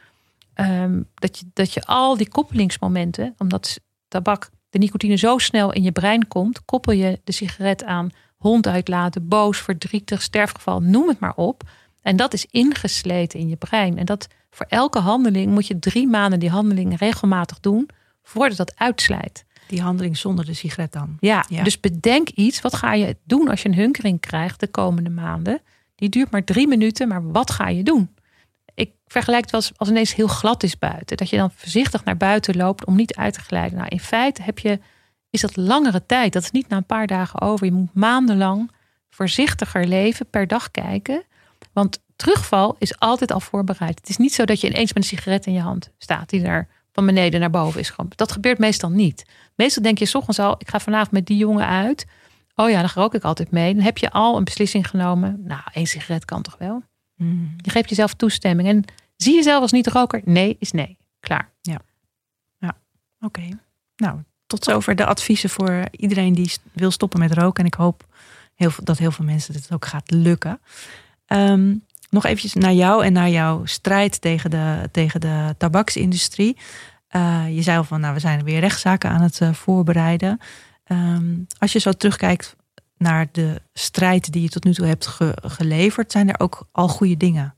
ehm, 0.54 1.02
dat 1.14 1.38
je, 1.38 1.44
dat 1.52 1.72
je 1.72 1.84
al 1.84 2.16
die 2.16 2.28
koppelingsmomenten, 2.28 3.34
omdat 3.38 3.80
tabak, 4.08 4.50
de 4.74 4.80
nicotine 4.80 5.16
zo 5.16 5.38
snel 5.38 5.72
in 5.72 5.82
je 5.82 5.92
brein 5.92 6.28
komt, 6.28 6.64
koppel 6.64 6.92
je 6.92 7.20
de 7.24 7.32
sigaret 7.32 7.84
aan 7.84 8.10
hond 8.36 8.66
uitlaten, 8.66 9.28
boos, 9.28 9.58
verdrietig, 9.58 10.22
sterfgeval, 10.22 10.80
noem 10.80 11.08
het 11.08 11.18
maar 11.18 11.34
op. 11.34 11.62
En 12.02 12.16
dat 12.16 12.32
is 12.32 12.46
ingesleten 12.50 13.38
in 13.38 13.48
je 13.48 13.56
brein. 13.56 13.98
En 13.98 14.04
dat 14.04 14.28
voor 14.50 14.66
elke 14.68 14.98
handeling 14.98 15.52
moet 15.52 15.66
je 15.66 15.78
drie 15.78 16.06
maanden 16.06 16.38
die 16.38 16.50
handeling 16.50 16.98
regelmatig 16.98 17.60
doen 17.60 17.88
voordat 18.22 18.56
dat 18.56 18.76
uitslijt. 18.76 19.44
Die 19.66 19.82
handeling 19.82 20.16
zonder 20.16 20.44
de 20.44 20.54
sigaret 20.54 20.92
dan. 20.92 21.16
Ja, 21.20 21.44
dus 21.48 21.80
bedenk 21.80 22.28
iets. 22.28 22.60
Wat 22.60 22.74
ga 22.74 22.92
je 22.92 23.16
doen 23.24 23.48
als 23.48 23.62
je 23.62 23.68
een 23.68 23.74
hunkering 23.74 24.20
krijgt 24.20 24.60
de 24.60 24.68
komende 24.68 25.10
maanden? 25.10 25.60
Die 25.94 26.08
duurt 26.08 26.30
maar 26.30 26.44
drie 26.44 26.68
minuten, 26.68 27.08
maar 27.08 27.30
wat 27.32 27.50
ga 27.50 27.68
je 27.68 27.82
doen? 27.82 28.14
Ik 28.74 28.92
vergelijk 29.06 29.42
het 29.42 29.50
wel 29.50 29.60
als, 29.60 29.72
als 29.76 29.88
ineens 29.88 30.14
heel 30.14 30.26
glad 30.26 30.62
is 30.62 30.78
buiten. 30.78 31.16
Dat 31.16 31.30
je 31.30 31.36
dan 31.36 31.50
voorzichtig 31.50 32.04
naar 32.04 32.16
buiten 32.16 32.56
loopt 32.56 32.84
om 32.84 32.96
niet 32.96 33.14
uit 33.14 33.34
te 33.34 33.40
glijden. 33.40 33.78
Nou, 33.78 33.88
in 33.88 34.00
feite 34.00 34.42
heb 34.42 34.58
je, 34.58 34.78
is 35.30 35.40
dat 35.40 35.56
langere 35.56 36.06
tijd. 36.06 36.32
Dat 36.32 36.42
is 36.42 36.50
niet 36.50 36.68
na 36.68 36.76
een 36.76 36.86
paar 36.86 37.06
dagen 37.06 37.40
over. 37.40 37.66
Je 37.66 37.72
moet 37.72 37.94
maandenlang 37.94 38.70
voorzichtiger 39.10 39.86
leven, 39.86 40.30
per 40.30 40.46
dag 40.46 40.70
kijken. 40.70 41.24
Want 41.72 42.02
terugval 42.16 42.76
is 42.78 42.98
altijd 42.98 43.32
al 43.32 43.40
voorbereid. 43.40 43.98
Het 43.98 44.08
is 44.08 44.16
niet 44.16 44.34
zo 44.34 44.44
dat 44.44 44.60
je 44.60 44.68
ineens 44.68 44.92
met 44.92 45.02
een 45.02 45.08
sigaret 45.08 45.46
in 45.46 45.52
je 45.52 45.60
hand 45.60 45.90
staat 45.98 46.30
die 46.30 46.42
daar 46.42 46.68
van 46.92 47.06
beneden 47.06 47.40
naar 47.40 47.50
boven 47.50 47.80
is 47.80 47.90
gewoon. 47.90 48.12
Dat 48.14 48.32
gebeurt 48.32 48.58
meestal 48.58 48.90
niet. 48.90 49.24
Meestal 49.54 49.82
denk 49.82 49.98
je 49.98 50.04
s 50.04 50.14
ochtends 50.14 50.38
al, 50.38 50.54
ik 50.58 50.68
ga 50.68 50.80
vanavond 50.80 51.10
met 51.10 51.26
die 51.26 51.36
jongen 51.36 51.66
uit. 51.66 52.06
Oh 52.54 52.70
ja, 52.70 52.80
dan 52.80 52.90
rook 52.94 53.14
ik 53.14 53.22
altijd 53.22 53.50
mee. 53.50 53.74
Dan 53.74 53.84
heb 53.84 53.98
je 53.98 54.10
al 54.10 54.36
een 54.36 54.44
beslissing 54.44 54.88
genomen. 54.88 55.40
Nou, 55.44 55.60
één 55.72 55.86
sigaret 55.86 56.24
kan 56.24 56.42
toch 56.42 56.56
wel? 56.58 56.82
Mm. 57.16 57.54
Je 57.56 57.70
geeft 57.70 57.88
jezelf 57.88 58.14
toestemming. 58.14 58.68
En 58.68 58.84
zie 59.16 59.34
jezelf 59.34 59.62
als 59.62 59.72
niet-roker? 59.72 60.20
Nee, 60.24 60.56
is 60.58 60.70
nee. 60.70 60.96
Klaar. 61.20 61.54
Oké. 63.24 63.48
Nou, 63.96 64.18
tot 64.46 64.64
zover 64.64 64.94
de 64.94 65.06
adviezen 65.06 65.50
voor 65.50 65.84
iedereen 65.90 66.34
die 66.34 66.52
wil 66.72 66.90
stoppen 66.90 67.20
met 67.20 67.32
roken. 67.32 67.60
En 67.60 67.66
ik 67.66 67.74
hoop 67.74 68.06
heel, 68.54 68.70
dat 68.82 68.98
heel 68.98 69.10
veel 69.10 69.24
mensen 69.24 69.52
dit 69.52 69.72
ook 69.72 69.86
gaat 69.86 70.10
lukken. 70.10 70.60
Ehm, 71.26 71.74
nog 72.10 72.24
eventjes 72.24 72.54
naar 72.54 72.72
jou 72.72 73.04
en 73.04 73.12
naar 73.12 73.30
jouw 73.30 73.64
strijd 73.64 74.20
tegen 74.20 74.50
de, 74.50 74.88
tegen 74.92 75.20
de 75.20 75.54
tabaksindustrie. 75.58 76.56
Eh, 77.08 77.44
je 77.54 77.62
zei 77.62 77.78
al 77.78 77.84
van, 77.84 78.00
nou, 78.00 78.14
we 78.14 78.20
zijn 78.20 78.44
weer 78.44 78.60
rechtszaken 78.60 79.10
aan 79.10 79.22
het 79.22 79.40
eh, 79.40 79.52
voorbereiden. 79.52 80.38
Ehm, 80.84 81.34
als 81.58 81.72
je 81.72 81.78
zo 81.78 81.92
terugkijkt 81.92 82.56
naar 82.96 83.26
de 83.32 83.60
strijd 83.72 84.32
die 84.32 84.42
je 84.42 84.48
tot 84.48 84.64
nu 84.64 84.74
toe 84.74 84.86
hebt 84.86 85.06
ge- 85.06 85.36
geleverd, 85.42 86.12
zijn 86.12 86.28
er 86.28 86.40
ook 86.40 86.66
al 86.72 86.88
goede 86.88 87.16
dingen 87.16 87.54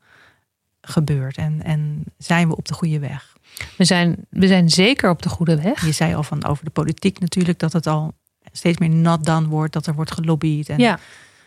gebeurd 0.80 1.37
en, 1.37 1.62
en 1.62 2.05
zijn 2.18 2.49
we 2.49 2.57
op 2.57 2.64
de 2.68 2.74
goede 2.74 2.99
weg? 2.99 3.37
We 3.76 3.84
zijn, 3.84 4.16
we 4.30 4.47
zijn 4.47 4.70
zeker 4.70 5.11
op 5.11 5.22
de 5.22 5.28
goede 5.28 5.62
weg. 5.62 5.84
Je 5.84 5.93
zei 5.93 6.14
al 6.14 6.22
van 6.22 6.45
over 6.45 6.64
de 6.64 6.70
politiek 6.70 7.18
natuurlijk 7.20 7.59
dat 7.59 7.72
het 7.72 7.87
al 7.87 8.12
steeds 8.53 8.78
meer 8.78 8.91
nat 8.91 9.24
dan 9.24 9.47
wordt, 9.47 9.72
dat 9.72 9.87
er 9.87 9.95
wordt 9.95 10.12
gelobbyd. 10.12 10.68
En, 10.68 10.78
Ja, 10.78 10.99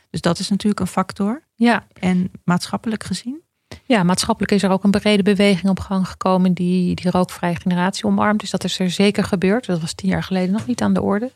Dus 0.09 0.21
dat 0.21 0.39
is 0.39 0.49
natuurlijk 0.49 0.79
een 0.81 0.87
factor. 0.87 1.43
ja. 1.55 1.87
En 1.99 2.31
maatschappelijk 2.43 3.03
gezien? 3.03 3.41
ja, 3.85 4.03
maatschappelijk 4.03 4.51
is 4.53 4.63
er 4.63 4.69
ook 4.69 4.83
een 4.83 4.91
brede 4.91 5.23
beweging 5.23 5.69
op 5.69 5.79
gang 5.79 6.07
gekomen 6.07 6.53
die 6.53 6.95
die 6.95 7.11
rookvrije 7.11 7.55
generatie 7.55 8.05
omarmt. 8.05 8.39
Dus 8.39 8.49
dat 8.49 8.63
is 8.63 8.79
er 8.79 8.89
zeker 8.91 9.23
gebeurd. 9.23 9.65
Dat 9.65 9.79
was 9.81 9.93
tien 9.93 10.09
jaar 10.09 10.23
geleden 10.23 10.51
nog 10.51 10.65
niet 10.67 10.81
aan 10.81 10.93
de 10.93 11.01
orde. 11.01 11.31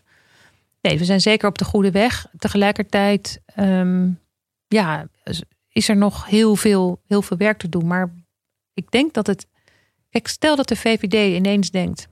Nee, 0.84 0.98
we 0.98 1.06
zijn 1.06 1.22
zeker 1.22 1.48
op 1.48 1.58
de 1.58 1.66
goede 1.66 1.92
weg. 1.92 2.26
Tegelijkertijd 2.38 3.42
ehm, 3.46 4.10
ja, 4.68 5.08
is 5.70 5.90
er 5.90 5.98
nog 5.98 6.26
heel 6.26 6.56
veel, 6.56 7.02
heel 7.08 7.22
veel 7.22 7.38
werk 7.38 7.58
te 7.58 7.70
doen. 7.70 7.88
Maar 7.88 8.14
ik 8.74 8.92
denk 8.92 9.14
dat 9.14 9.28
het. 9.28 9.48
Kijk, 10.10 10.28
stel 10.28 10.56
dat 10.56 10.68
de 10.68 10.76
VVD 10.76 11.36
ineens 11.36 11.72
denkt. 11.72 12.08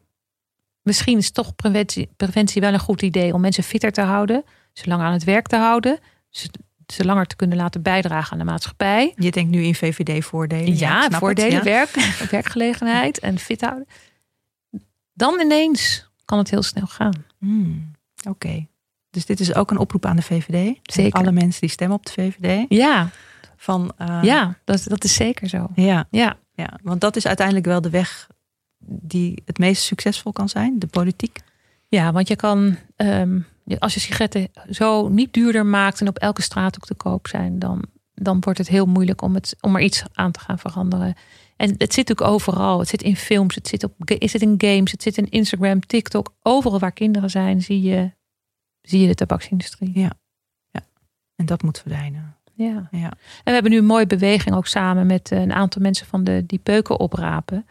Misschien 0.82 1.18
is 1.18 1.32
toch 1.32 1.56
preventie, 1.56 2.10
preventie 2.18 2.62
wel 2.62 2.74
een 2.74 2.80
goed 2.80 3.02
idee 3.02 3.34
om 3.34 3.42
mensen 3.42 3.64
fitter 3.64 3.92
te 3.92 4.02
houden, 4.02 4.44
ze 4.74 4.88
langer 4.88 5.06
aan 5.06 5.14
het 5.14 5.24
werk 5.24 5.48
te 5.48 5.56
houden, 5.56 6.00
ze, 6.30 6.50
ze 6.88 7.06
langer 7.06 7.26
te 7.26 7.36
kunnen 7.36 7.58
laten 7.58 7.82
bijdragen 7.82 8.32
aan 8.32 8.38
de 8.38 8.52
maatschappij. 8.52 9.14
Je 9.16 9.32
denkt 9.32 9.52
nu 9.52 9.64
in 9.64 9.76
VVD-voordelen. 9.76 10.78
Ja, 10.78 11.10
voordelen, 11.10 11.54
het, 11.54 11.64
ja. 11.64 11.72
werk, 11.72 11.92
werkgelegenheid 12.32 13.20
en 13.20 13.40
fit 13.40 13.62
houden. 13.62 13.88
Dan 15.14 15.40
ineens 15.40 16.10
kan 16.26 16.38
het 16.38 16.50
heel 16.50 16.64
snel 16.64 16.88
gaan. 16.88 17.26
Hmm, 17.38 17.92
Oké. 18.30 18.68
Dus 19.10 19.26
dit 19.26 19.40
is 19.40 19.56
ook 19.56 19.72
een 19.72 19.78
oproep 19.78 20.06
aan 20.06 20.16
de 20.16 20.22
VVD. 20.22 20.80
Zeker. 20.84 21.20
Alle 21.20 21.32
mensen 21.32 21.62
die 21.62 21.70
stemmen 21.70 21.98
op 21.98 22.06
de 22.06 22.12
VVD. 22.12 22.66
Ja, 22.70 23.10
Van, 23.58 23.92
eh, 23.98 24.20
ja 24.24 24.56
dat, 24.64 24.84
dat 24.88 25.04
is 25.04 25.14
zeker 25.14 25.50
zo. 25.50 25.68
ja, 25.76 26.08
Ja, 26.10 26.38
ja. 26.54 26.80
Want 26.84 27.02
dat 27.02 27.16
is 27.16 27.28
uiteindelijk 27.28 27.66
wel 27.66 27.82
de 27.82 27.90
weg 27.90 28.28
die 28.84 29.42
het 29.46 29.58
meest 29.58 29.84
succesvol 29.84 30.32
kan 30.32 30.50
zijn. 30.50 30.80
De 30.80 30.88
politiek. 30.88 31.40
ja 31.88 32.12
want 32.12 32.28
je 32.28 32.36
kan, 32.36 32.78
ehm, 32.96 33.40
als 33.80 33.94
je 33.94 34.00
sigaretten 34.00 34.48
zo 34.70 35.10
niet 35.10 35.34
duurder 35.34 35.66
maakt 35.66 36.02
en 36.02 36.08
op 36.08 36.18
elke 36.18 36.42
straat 36.42 36.76
ook 36.76 36.86
te 36.86 36.94
koop 36.96 37.28
zijn, 37.28 37.60
dan, 37.60 37.84
dan 38.14 38.40
wordt 38.40 38.60
het 38.60 38.68
heel 38.68 38.86
moeilijk 38.86 39.22
om, 39.22 39.34
het, 39.34 39.56
om 39.62 39.76
er 39.76 39.82
iets 39.82 40.04
aan 40.14 40.32
te 40.32 40.40
gaan 40.40 40.60
veranderen. 40.60 41.16
En 41.62 41.70
het 41.70 41.94
zit 41.94 42.08
natuurlijk 42.08 42.28
overal. 42.28 42.80
Het 42.80 42.88
zit 42.88 43.02
in 43.02 43.16
films, 43.16 43.56
het 43.56 43.68
zit, 43.68 43.84
op, 43.84 43.94
het 43.98 44.30
zit 44.30 44.42
in 44.42 44.56
games, 44.58 44.92
het 44.92 45.04
zit 45.04 45.18
in 45.18 45.30
Instagram, 45.30 45.80
TikTok. 45.80 46.34
Overal 46.42 46.80
waar 46.80 46.92
kinderen 46.92 47.30
zijn, 47.30 47.62
zie 47.62 47.82
je, 47.82 48.12
zie 48.82 49.02
je 49.02 49.08
de 49.08 49.16
tabaksindustrie. 49.16 50.08
En 51.36 51.46
dat 51.46 51.64
moet 51.64 51.80
verdwijnen. 51.80 52.36
Ja. 52.54 52.88
Ja. 52.92 53.10
En 53.10 53.44
we 53.44 53.52
hebben 53.52 53.72
nu 53.72 53.78
een 53.78 53.86
mooie 53.86 54.08
beweging 54.08 54.56
ook 54.56 54.68
samen 54.68 55.06
met 55.06 55.32
eh, 55.32 55.42
een 55.42 55.54
aantal 55.54 55.82
mensen 55.82 56.06
van 56.06 56.24
de, 56.24 56.44
die 56.46 56.60
peuken 56.60 57.00
oprapen. 57.00 57.66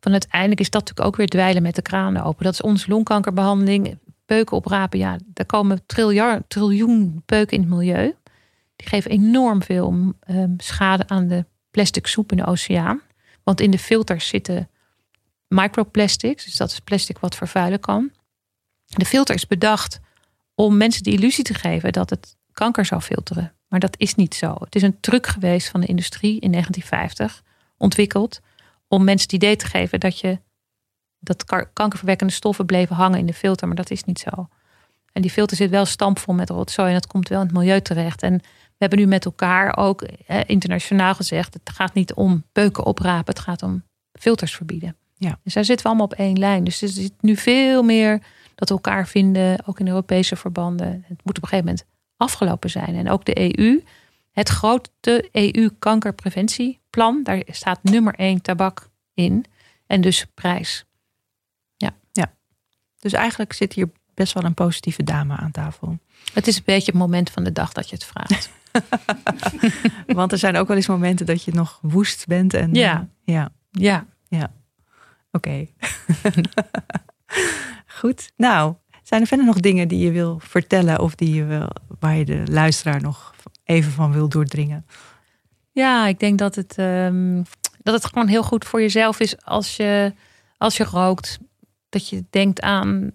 Van 0.00 0.12
uiteindelijk 0.12 0.60
is 0.60 0.70
dat 0.70 0.80
natuurlijk 0.80 1.08
ook 1.08 1.16
weer 1.16 1.28
dweilen 1.28 1.62
met 1.62 1.74
de 1.74 1.82
kranen 1.82 2.24
open. 2.24 2.44
Dat 2.44 2.52
is 2.52 2.60
onze 2.60 2.88
longkankerbehandeling. 2.88 3.98
Peuken 4.24 4.56
oprapen, 4.56 4.98
ja, 4.98 5.18
daar 5.24 5.46
komen 5.46 5.86
triljar, 5.86 6.42
triljoen 6.48 7.22
peuken 7.26 7.56
in 7.56 7.62
het 7.62 7.70
milieu. 7.70 8.14
Die 8.76 8.88
geven 8.88 9.10
enorm 9.10 9.62
veel 9.62 10.14
ehm, 10.20 10.52
schade 10.56 11.08
aan 11.08 11.26
de 11.26 11.44
plastic 11.70 12.06
soep 12.06 12.30
in 12.30 12.36
de 12.36 12.46
oceaan. 12.46 13.00
Want 13.46 13.60
in 13.60 13.70
de 13.70 13.78
filters 13.78 14.28
zitten 14.28 14.70
microplastics. 15.48 16.44
Dus 16.44 16.56
dat 16.56 16.70
is 16.70 16.80
plastic 16.80 17.18
wat 17.18 17.34
vervuilen 17.34 17.80
kan. 17.80 18.10
De 18.86 19.04
filter 19.04 19.34
is 19.34 19.46
bedacht 19.46 20.00
om 20.54 20.76
mensen 20.76 21.02
de 21.02 21.10
illusie 21.10 21.44
te 21.44 21.54
geven 21.54 21.92
dat 21.92 22.10
het 22.10 22.36
kanker 22.52 22.84
zou 22.84 23.00
filteren. 23.00 23.54
Maar 23.68 23.80
dat 23.80 23.94
is 23.98 24.14
niet 24.14 24.34
zo. 24.34 24.54
Het 24.58 24.74
is 24.74 24.82
een 24.82 25.00
truc 25.00 25.26
geweest 25.26 25.68
van 25.68 25.80
de 25.80 25.86
industrie 25.86 26.40
in 26.40 26.50
1950 26.50 27.42
ontwikkeld 27.76 28.40
om 28.88 29.04
mensen 29.04 29.26
het 29.26 29.42
idee 29.42 29.56
te 29.56 29.66
geven 29.66 30.00
dat 30.00 30.20
je 30.20 30.40
dat 31.18 31.44
kankerverwekkende 31.72 32.32
stoffen 32.32 32.66
bleven 32.66 32.96
hangen 32.96 33.18
in 33.18 33.26
de 33.26 33.34
filter, 33.34 33.66
maar 33.66 33.76
dat 33.76 33.90
is 33.90 34.04
niet 34.04 34.18
zo. 34.18 34.48
En 35.12 35.22
die 35.22 35.30
filter 35.30 35.56
zit 35.56 35.70
wel 35.70 35.84
stampvol 35.84 36.34
met 36.34 36.50
rotzooi 36.50 36.88
en 36.88 36.94
dat 36.94 37.06
komt 37.06 37.28
wel 37.28 37.40
in 37.40 37.46
het 37.46 37.56
milieu 37.56 37.80
terecht. 37.80 38.22
En 38.22 38.40
we 38.78 38.84
hebben 38.84 38.98
nu 38.98 39.06
met 39.06 39.24
elkaar 39.24 39.76
ook 39.76 40.02
eh, 40.02 40.40
internationaal 40.46 41.14
gezegd: 41.14 41.54
het 41.54 41.70
gaat 41.70 41.94
niet 41.94 42.14
om 42.14 42.44
peuken 42.52 42.84
oprapen, 42.84 43.34
het 43.34 43.42
gaat 43.42 43.62
om 43.62 43.84
filters 44.12 44.54
verbieden. 44.54 44.96
Ja. 45.14 45.38
Dus 45.42 45.54
daar 45.54 45.64
zitten 45.64 45.84
we 45.84 45.92
allemaal 45.92 46.06
op 46.06 46.18
één 46.18 46.38
lijn. 46.38 46.64
Dus 46.64 46.82
er 46.82 46.88
zit 46.88 47.12
nu 47.20 47.36
veel 47.36 47.82
meer 47.82 48.22
dat 48.54 48.68
we 48.68 48.74
elkaar 48.74 49.06
vinden, 49.06 49.66
ook 49.66 49.80
in 49.80 49.88
Europese 49.88 50.36
verbanden. 50.36 51.04
Het 51.06 51.24
moet 51.24 51.36
op 51.36 51.42
een 51.42 51.48
gegeven 51.48 51.64
moment 51.64 51.84
afgelopen 52.16 52.70
zijn. 52.70 52.94
En 52.94 53.10
ook 53.10 53.24
de 53.24 53.58
EU, 53.58 53.82
het 54.32 54.48
grote 54.48 55.28
EU-kankerpreventieplan, 55.32 57.22
daar 57.22 57.42
staat 57.46 57.82
nummer 57.82 58.14
één 58.14 58.42
tabak 58.42 58.88
in. 59.14 59.44
En 59.86 60.00
dus 60.00 60.26
prijs. 60.34 60.86
Dus 63.06 63.12
eigenlijk 63.12 63.52
zit 63.52 63.72
hier 63.72 63.90
best 64.14 64.32
wel 64.32 64.44
een 64.44 64.54
positieve 64.54 65.02
dame 65.02 65.36
aan 65.36 65.50
tafel. 65.50 65.98
Het 66.32 66.46
is 66.46 66.56
een 66.56 66.62
beetje 66.64 66.90
het 66.90 67.00
moment 67.00 67.30
van 67.30 67.44
de 67.44 67.52
dag 67.52 67.72
dat 67.72 67.88
je 67.88 67.94
het 67.94 68.04
vraagt. 68.04 68.50
Want 70.06 70.32
er 70.32 70.38
zijn 70.38 70.56
ook 70.56 70.68
wel 70.68 70.76
eens 70.76 70.86
momenten 70.86 71.26
dat 71.26 71.42
je 71.44 71.52
nog 71.52 71.78
woest 71.82 72.26
bent. 72.26 72.54
En, 72.54 72.74
Ja. 72.74 73.08
eh, 73.24 73.34
ja. 73.70 74.06
ja. 74.28 74.52
Oké. 75.30 75.66
Goed. 77.98 78.30
Nou, 78.36 78.74
zijn 79.02 79.20
er 79.20 79.26
verder 79.26 79.46
nog 79.46 79.60
dingen 79.60 79.88
die 79.88 79.98
je 80.04 80.10
wil 80.10 80.38
vertellen 80.42 81.00
of 81.00 81.14
die 81.14 81.34
je 81.34 81.44
wil, 81.44 81.68
waar 82.00 82.16
je 82.16 82.24
de 82.24 82.42
luisteraar 82.50 83.00
nog 83.00 83.34
even 83.64 83.92
van 83.92 84.12
wil 84.12 84.28
doordringen? 84.28 84.86
Ja, 85.72 86.06
ik 86.06 86.18
denk 86.18 86.38
dat 86.38 86.54
het, 86.54 86.74
ehm, 86.78 87.42
dat 87.82 87.94
het 87.94 88.04
gewoon 88.06 88.28
heel 88.28 88.42
goed 88.42 88.64
voor 88.64 88.80
jezelf 88.80 89.20
is 89.20 89.44
als 89.44 89.76
je, 89.76 90.12
als 90.56 90.76
je 90.76 90.84
rookt. 90.84 91.38
Dat 91.88 92.08
je 92.08 92.24
denkt 92.30 92.60
aan, 92.60 93.10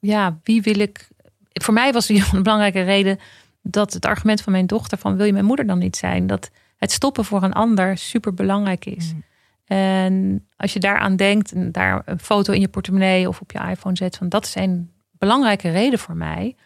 ja, 0.00 0.38
wie 0.42 0.62
wil 0.62 0.78
ik. 0.78 1.08
Voor 1.52 1.74
mij 1.74 1.92
was 1.92 2.08
het 2.08 2.28
een 2.32 2.42
belangrijke 2.42 2.82
reden 2.82 3.18
dat 3.66 3.92
het 3.92 4.06
argument 4.06 4.40
van 4.40 4.52
mijn 4.52 4.66
dochter 4.66 4.98
van 4.98 5.16
wil 5.16 5.26
je 5.26 5.32
mijn 5.32 5.44
moeder 5.44 5.66
dan 5.66 5.78
niet 5.78 5.96
zijn? 5.96 6.26
Dat 6.26 6.50
het 6.76 6.92
stoppen 6.92 7.24
voor 7.24 7.42
een 7.42 7.52
ander 7.52 7.98
super 7.98 8.34
belangrijk 8.34 8.84
is. 8.84 9.12
Mm. 9.12 9.22
En 9.64 10.46
als 10.56 10.72
je 10.72 10.80
daaraan 10.80 11.16
denkt 11.16 11.52
en 11.52 11.72
daar 11.72 12.02
een 12.04 12.18
foto 12.18 12.52
in 12.52 12.60
je 12.60 12.68
portemonnee 12.68 13.28
of 13.28 13.40
op 13.40 13.52
je 13.52 13.58
iPhone 13.58 13.96
zet, 13.96 14.16
van 14.16 14.28
dat 14.28 14.44
is 14.44 14.54
een 14.54 14.90
belangrijke 15.10 15.70
reden 15.70 15.98
voor 15.98 16.16
mij. 16.16 16.56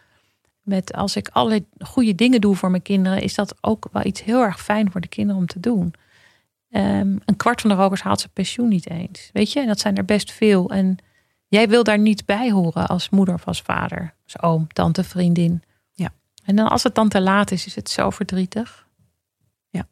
Met 0.61 0.93
als 0.93 1.15
ik 1.15 1.29
alle 1.31 1.65
goede 1.79 2.15
dingen 2.15 2.41
doe 2.41 2.55
voor 2.55 2.69
mijn 2.69 2.81
kinderen, 2.81 3.21
is 3.21 3.35
dat 3.35 3.55
ook 3.61 3.89
wel 3.91 4.05
iets 4.05 4.23
heel 4.23 4.41
erg 4.41 4.61
fijn 4.61 4.91
voor 4.91 5.01
de 5.01 5.07
kinderen 5.07 5.41
om 5.41 5.47
te 5.47 5.59
doen. 5.59 5.93
Ehm, 6.69 7.17
een 7.25 7.37
kwart 7.37 7.61
van 7.61 7.69
de 7.69 7.75
rokers 7.75 8.01
haalt 8.01 8.19
zijn 8.19 8.33
pensioen 8.33 8.67
niet 8.67 8.89
eens. 8.89 9.29
Weet 9.33 9.51
je, 9.51 9.59
en 9.59 9.67
dat 9.67 9.79
zijn 9.79 9.95
er 9.95 10.05
best 10.05 10.31
veel. 10.31 10.69
En 10.69 10.97
jij 11.47 11.69
wil 11.69 11.83
daar 11.83 11.99
niet 11.99 12.25
bij 12.25 12.51
horen 12.51 12.87
als 12.87 13.09
moeder 13.09 13.33
of 13.33 13.47
als 13.47 13.61
vader, 13.61 14.13
als 14.23 14.41
oom, 14.41 14.67
tante, 14.67 15.03
vriendin. 15.03 15.63
En 16.49 16.55
dan 16.55 16.67
als 16.67 16.83
het 16.83 16.95
dan 16.95 17.09
te 17.09 17.21
laat 17.21 17.51
is, 17.51 17.65
is 17.65 17.75
het 17.75 17.89
zo 17.89 18.09
verdrietig. 18.09 18.87
Ja. 19.69 19.87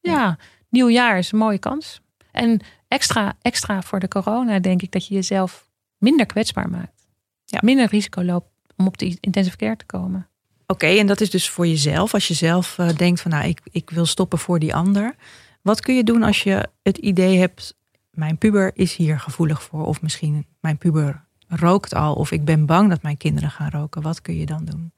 Ja, 0.00 0.38
nieuw 0.68 0.88
jaar 0.88 1.18
is 1.18 1.32
een 1.32 1.38
mooie 1.38 1.58
kans. 1.58 2.00
En 2.30 2.60
extra, 2.88 3.36
extra 3.42 3.82
voor 3.82 4.00
de 4.00 4.08
corona 4.08 4.58
denk 4.58 4.82
ik 4.82 4.92
dat 4.92 5.06
je 5.06 5.14
jezelf 5.14 5.68
minder 5.98 6.26
kwetsbaar 6.26 6.70
maakt. 6.70 7.08
Ja. 7.44 7.58
Minder 7.62 7.86
risico 7.86 8.24
loopt 8.24 8.48
om 8.76 8.86
op 8.86 8.98
de 8.98 9.16
intensive 9.20 9.56
care 9.56 9.76
te 9.76 9.86
komen. 9.86 10.28
Oké, 10.66 10.86
en 10.86 11.06
dat 11.06 11.20
is 11.20 11.30
dus 11.30 11.48
voor 11.48 11.66
jezelf. 11.66 12.14
Als 12.14 12.28
je 12.28 12.34
zelf 12.34 12.78
eh, 12.78 12.96
denkt 12.96 13.20
van 13.20 13.30
nou, 13.30 13.46
ik, 13.46 13.60
ik 13.70 13.90
wil 13.90 14.06
stoppen 14.06 14.38
voor 14.38 14.58
die 14.58 14.74
ander. 14.74 15.14
Wat 15.62 15.80
kun 15.80 15.94
je 15.94 16.04
doen 16.04 16.22
als 16.22 16.42
je 16.42 16.68
het 16.82 16.98
idee 16.98 17.38
hebt, 17.38 17.76
mijn 18.10 18.38
puber 18.38 18.70
is 18.74 18.96
hier 18.96 19.20
gevoelig 19.20 19.62
voor. 19.62 19.86
Of 19.86 20.02
misschien 20.02 20.46
mijn 20.60 20.78
puber 20.78 21.24
rookt 21.48 21.94
al. 21.94 22.14
Of 22.14 22.30
ik 22.30 22.44
ben 22.44 22.66
bang 22.66 22.88
dat 22.88 23.02
mijn 23.02 23.16
kinderen 23.16 23.50
gaan 23.50 23.70
roken. 23.70 24.02
Wat 24.02 24.22
kun 24.22 24.36
je 24.36 24.46
dan 24.46 24.64
doen? 24.64 24.92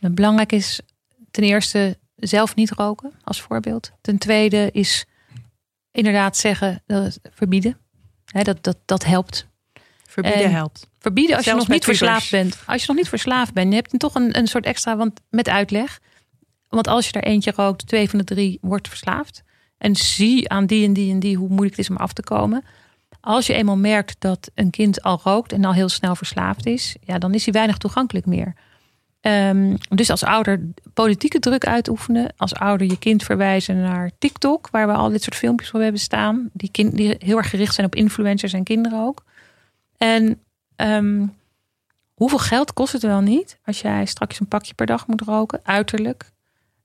Nou, 0.00 0.14
Belangrijk 0.14 0.52
is 0.52 0.80
ten 1.30 1.44
eerste 1.44 1.98
zelf 2.16 2.54
niet 2.54 2.70
roken 2.70 3.12
als 3.24 3.40
voorbeeld. 3.40 3.92
Ten 4.00 4.18
tweede 4.18 4.70
is 4.72 5.04
inderdaad 5.90 6.36
zeggen, 6.36 6.82
eh, 6.86 7.06
verbieden. 7.30 7.76
Hè, 8.24 8.42
dat, 8.42 8.62
dat, 8.62 8.76
dat 8.84 9.04
helpt. 9.04 9.46
Verbieden 10.06 10.44
En- 10.44 10.52
helpt. 10.52 10.88
Verbieden 10.98 11.36
als 11.36 11.44
je 11.44 11.54
nog 11.54 11.68
niet 11.68 11.84
verslaafd 11.84 12.30
bent. 12.30 12.58
Als 12.66 12.80
je 12.80 12.88
nog 12.88 12.96
niet 12.96 13.08
verslaafd 13.08 13.52
bent, 13.52 13.68
je 13.68 13.74
hebt 13.74 13.98
toch 13.98 14.14
een, 14.14 14.38
een 14.38 14.46
soort 14.46 14.64
extra 14.64 14.96
want, 14.96 15.20
met 15.30 15.48
uitleg. 15.48 16.00
Want 16.68 16.88
als 16.88 17.08
je 17.08 17.12
er 17.12 17.24
eentje 17.24 17.52
rookt, 17.56 17.86
twee 17.86 18.10
van 18.10 18.18
de 18.18 18.24
drie 18.24 18.58
wordt 18.60 18.88
verslaafd. 18.88 19.42
En 19.78 19.96
zie 19.96 20.48
aan 20.48 20.66
die 20.66 20.84
en 20.84 20.92
die 20.92 21.12
en 21.12 21.18
die 21.18 21.36
hoe 21.36 21.48
moeilijk 21.48 21.76
het 21.76 21.78
is 21.78 21.90
om 21.90 21.96
af 21.96 22.12
te 22.12 22.22
komen. 22.22 22.64
Als 23.20 23.46
je 23.46 23.54
eenmaal 23.54 23.76
merkt 23.76 24.16
dat 24.18 24.50
een 24.54 24.70
kind 24.70 25.02
al 25.02 25.20
rookt 25.24 25.52
en 25.52 25.64
al 25.64 25.72
heel 25.72 25.88
snel 25.88 26.16
verslaafd 26.16 26.66
is, 26.66 26.96
ja, 27.00 27.18
dan 27.18 27.34
is 27.34 27.44
hij 27.44 27.52
weinig 27.52 27.76
toegankelijk 27.76 28.26
meer. 28.26 28.54
Ehm, 29.20 29.76
dus 29.88 30.10
als 30.10 30.24
ouder 30.24 30.60
politieke 30.94 31.38
druk 31.38 31.66
uitoefenen. 31.66 32.32
Als 32.36 32.54
ouder 32.54 32.86
je 32.86 32.98
kind 32.98 33.22
verwijzen 33.22 33.80
naar 33.80 34.10
TikTok, 34.18 34.68
waar 34.70 34.86
we 34.86 34.92
al 34.92 35.08
dit 35.08 35.22
soort 35.22 35.36
filmpjes 35.36 35.70
voor 35.70 35.82
hebben 35.82 36.00
staan. 36.00 36.50
Die, 36.52 36.70
kind, 36.70 36.96
die 36.96 37.16
heel 37.18 37.36
erg 37.36 37.50
gericht 37.50 37.74
zijn 37.74 37.86
op 37.86 37.94
influencers 37.94 38.52
en 38.52 38.64
kinderen 38.64 39.00
ook. 39.00 39.24
En 39.96 40.40
ehm, 40.76 41.26
hoeveel 42.14 42.38
geld 42.38 42.72
kost 42.72 42.92
het 42.92 43.02
wel 43.02 43.20
niet 43.20 43.58
als 43.64 43.80
jij 43.80 44.04
straks 44.04 44.40
een 44.40 44.48
pakje 44.48 44.74
per 44.74 44.86
dag 44.86 45.06
moet 45.06 45.20
roken? 45.20 45.60
Uiterlijk, 45.62 46.30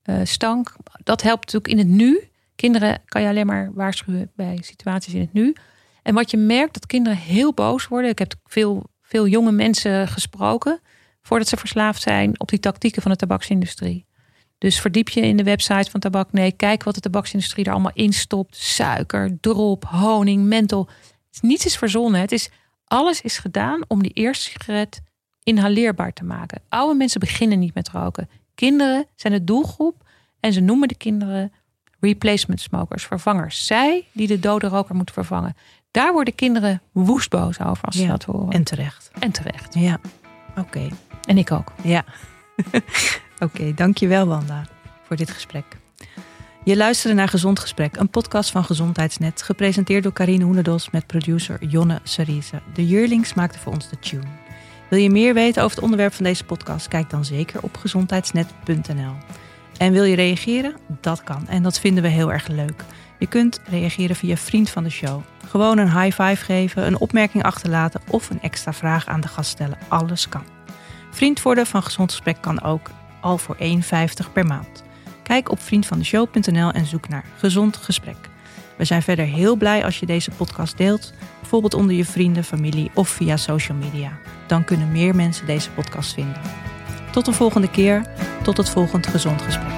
uh, 0.05 0.19
stank. 0.23 0.75
Dat 1.03 1.21
helpt 1.21 1.53
natuurlijk 1.53 1.71
in 1.73 1.77
het 1.77 1.97
nu. 1.97 2.29
Kinderen 2.55 3.01
kan 3.05 3.21
je 3.21 3.27
alleen 3.27 3.45
maar 3.45 3.73
waarschuwen 3.73 4.31
bij 4.35 4.57
situaties 4.61 5.13
in 5.13 5.19
het 5.19 5.33
nu. 5.33 5.55
En 6.03 6.13
wat 6.13 6.31
je 6.31 6.37
merkt, 6.37 6.73
dat 6.73 6.85
kinderen 6.85 7.17
heel 7.17 7.53
boos 7.53 7.87
worden. 7.87 8.09
Ik 8.09 8.19
heb 8.19 8.33
veel, 8.45 8.83
veel 9.01 9.27
jonge 9.27 9.51
mensen 9.51 10.07
gesproken 10.07 10.79
voordat 11.25 11.47
ze 11.47 11.57
verslaafd 11.57 12.01
zijn 12.01 12.39
op 12.39 12.49
die 12.49 12.59
tactieken 12.59 13.01
van 13.01 13.11
de 13.11 13.17
tabaksindustrie. 13.17 14.05
Dus 14.57 14.79
verdiep 14.79 15.09
je 15.09 15.21
in 15.21 15.37
de 15.37 15.43
website 15.43 15.91
van 15.91 15.99
Tabak 15.99 16.31
Nee. 16.31 16.51
Kijk 16.51 16.83
wat 16.83 16.95
de 16.95 16.99
tabaksindustrie 16.99 17.65
er 17.65 17.71
allemaal 17.71 17.91
in 17.93 18.13
stopt. 18.13 18.55
Suiker, 18.55 19.37
drop, 19.39 19.83
honing, 19.85 20.45
menthol. 20.45 20.87
Niets 21.41 21.65
is 21.65 21.77
verzonnen. 21.77 22.21
Het 22.21 22.31
is, 22.31 22.49
alles 22.85 23.21
is 23.21 23.37
gedaan 23.37 23.81
om 23.87 24.01
die 24.01 24.11
eerste 24.13 24.43
sigaret 24.43 25.01
inhaleerbaar 25.43 26.13
te 26.13 26.23
maken. 26.23 26.61
Oude 26.69 26.95
mensen 26.95 27.19
beginnen 27.19 27.59
niet 27.59 27.73
met 27.73 27.89
roken. 27.89 28.29
Kinderen 28.55 29.05
zijn 29.15 29.33
de 29.33 29.43
doelgroep. 29.43 30.03
En 30.39 30.53
ze 30.53 30.59
noemen 30.59 30.87
de 30.87 30.95
kinderen 30.95 31.51
replacement 31.99 32.61
smokers, 32.61 33.05
vervangers. 33.05 33.65
Zij 33.65 34.07
die 34.11 34.27
de 34.27 34.39
dode 34.39 34.67
roker 34.67 34.95
moeten 34.95 35.13
vervangen. 35.13 35.55
Daar 35.91 36.13
worden 36.13 36.35
kinderen 36.35 36.81
woestboos 36.91 37.59
over 37.59 37.85
als 37.85 37.95
ze 37.95 38.07
dat 38.07 38.23
horen. 38.23 38.49
En 38.49 38.63
terecht. 38.63 39.11
En 39.19 39.31
terecht. 39.31 39.73
Ja, 39.73 39.99
oké. 40.57 40.87
En 41.25 41.37
ik 41.37 41.51
ook. 41.51 41.71
Ja. 41.81 42.03
oké, 43.39 43.73
dankjewel 43.73 44.27
Wanda 44.27 44.63
voor 45.03 45.15
dit 45.15 45.31
gesprek. 45.31 45.65
Je 46.63 46.77
luisterde 46.77 47.15
naar 47.15 47.27
Gezond 47.27 47.59
Gesprek, 47.59 47.95
een 47.95 48.09
podcast 48.09 48.51
van 48.51 48.63
Gezondheidsnet, 48.63 49.41
gepresenteerd 49.41 50.03
door 50.03 50.13
Karine 50.13 50.43
Hoenedos 50.43 50.89
met 50.89 51.07
producer 51.07 51.65
Jonne 51.65 51.99
Serize. 52.03 52.61
De 52.73 52.87
Jurlings 52.87 53.33
maakte 53.33 53.59
voor 53.59 53.73
ons 53.73 53.89
de 53.89 53.99
tune. 53.99 54.27
Wil 54.89 54.99
je 54.99 55.09
meer 55.09 55.33
weten 55.33 55.63
over 55.63 55.75
het 55.75 55.83
onderwerp 55.83 56.13
van 56.13 56.23
deze 56.23 56.43
podcast? 56.43 56.87
Kijk 56.87 57.09
dan 57.09 57.25
zeker 57.25 57.61
op 57.61 57.77
gezondheidsnet.nl. 57.77 59.13
En 59.77 59.91
wil 59.91 60.03
je 60.03 60.15
reageren? 60.15 60.75
Dat 61.01 61.23
kan 61.23 61.47
en 61.47 61.63
dat 61.63 61.79
vinden 61.79 62.03
we 62.03 62.09
heel 62.09 62.31
erg 62.31 62.47
leuk. 62.47 62.83
Je 63.19 63.27
kunt 63.27 63.61
reageren 63.65 64.15
via 64.15 64.35
vriend 64.35 64.69
van 64.69 64.83
de 64.83 64.89
show. 64.89 65.21
Gewoon 65.47 65.77
een 65.77 66.01
high 66.01 66.21
five 66.21 66.43
geven, 66.43 66.85
een 66.85 66.99
opmerking 66.99 67.43
achterlaten 67.43 68.01
of 68.09 68.29
een 68.29 68.41
extra 68.41 68.73
vraag 68.73 69.07
aan 69.07 69.21
de 69.21 69.27
gast 69.27 69.49
stellen. 69.49 69.77
Alles 69.87 70.29
kan. 70.29 70.54
Vriend 71.15 71.41
worden 71.41 71.65
van 71.65 71.83
Gezond 71.83 72.11
Gesprek 72.11 72.37
kan 72.41 72.61
ook 72.61 72.89
al 73.21 73.37
voor 73.37 73.57
1,50 73.59 74.31
per 74.33 74.45
maand. 74.45 74.83
Kijk 75.23 75.51
op 75.51 75.61
vriendvandeshow.nl 75.61 76.71
en 76.71 76.85
zoek 76.85 77.07
naar 77.07 77.25
Gezond 77.37 77.77
Gesprek. 77.77 78.15
We 78.77 78.85
zijn 78.85 79.01
verder 79.01 79.25
heel 79.25 79.55
blij 79.55 79.85
als 79.85 79.99
je 79.99 80.05
deze 80.05 80.31
podcast 80.31 80.77
deelt, 80.77 81.13
bijvoorbeeld 81.39 81.73
onder 81.73 81.95
je 81.95 82.05
vrienden, 82.05 82.43
familie 82.43 82.91
of 82.93 83.09
via 83.09 83.37
social 83.37 83.77
media. 83.77 84.17
Dan 84.47 84.63
kunnen 84.63 84.91
meer 84.91 85.15
mensen 85.15 85.45
deze 85.45 85.71
podcast 85.71 86.13
vinden. 86.13 86.41
Tot 87.11 87.25
de 87.25 87.33
volgende 87.33 87.69
keer, 87.69 88.05
tot 88.43 88.57
het 88.57 88.69
volgende 88.69 89.09
Gezond 89.09 89.41
Gesprek. 89.41 89.73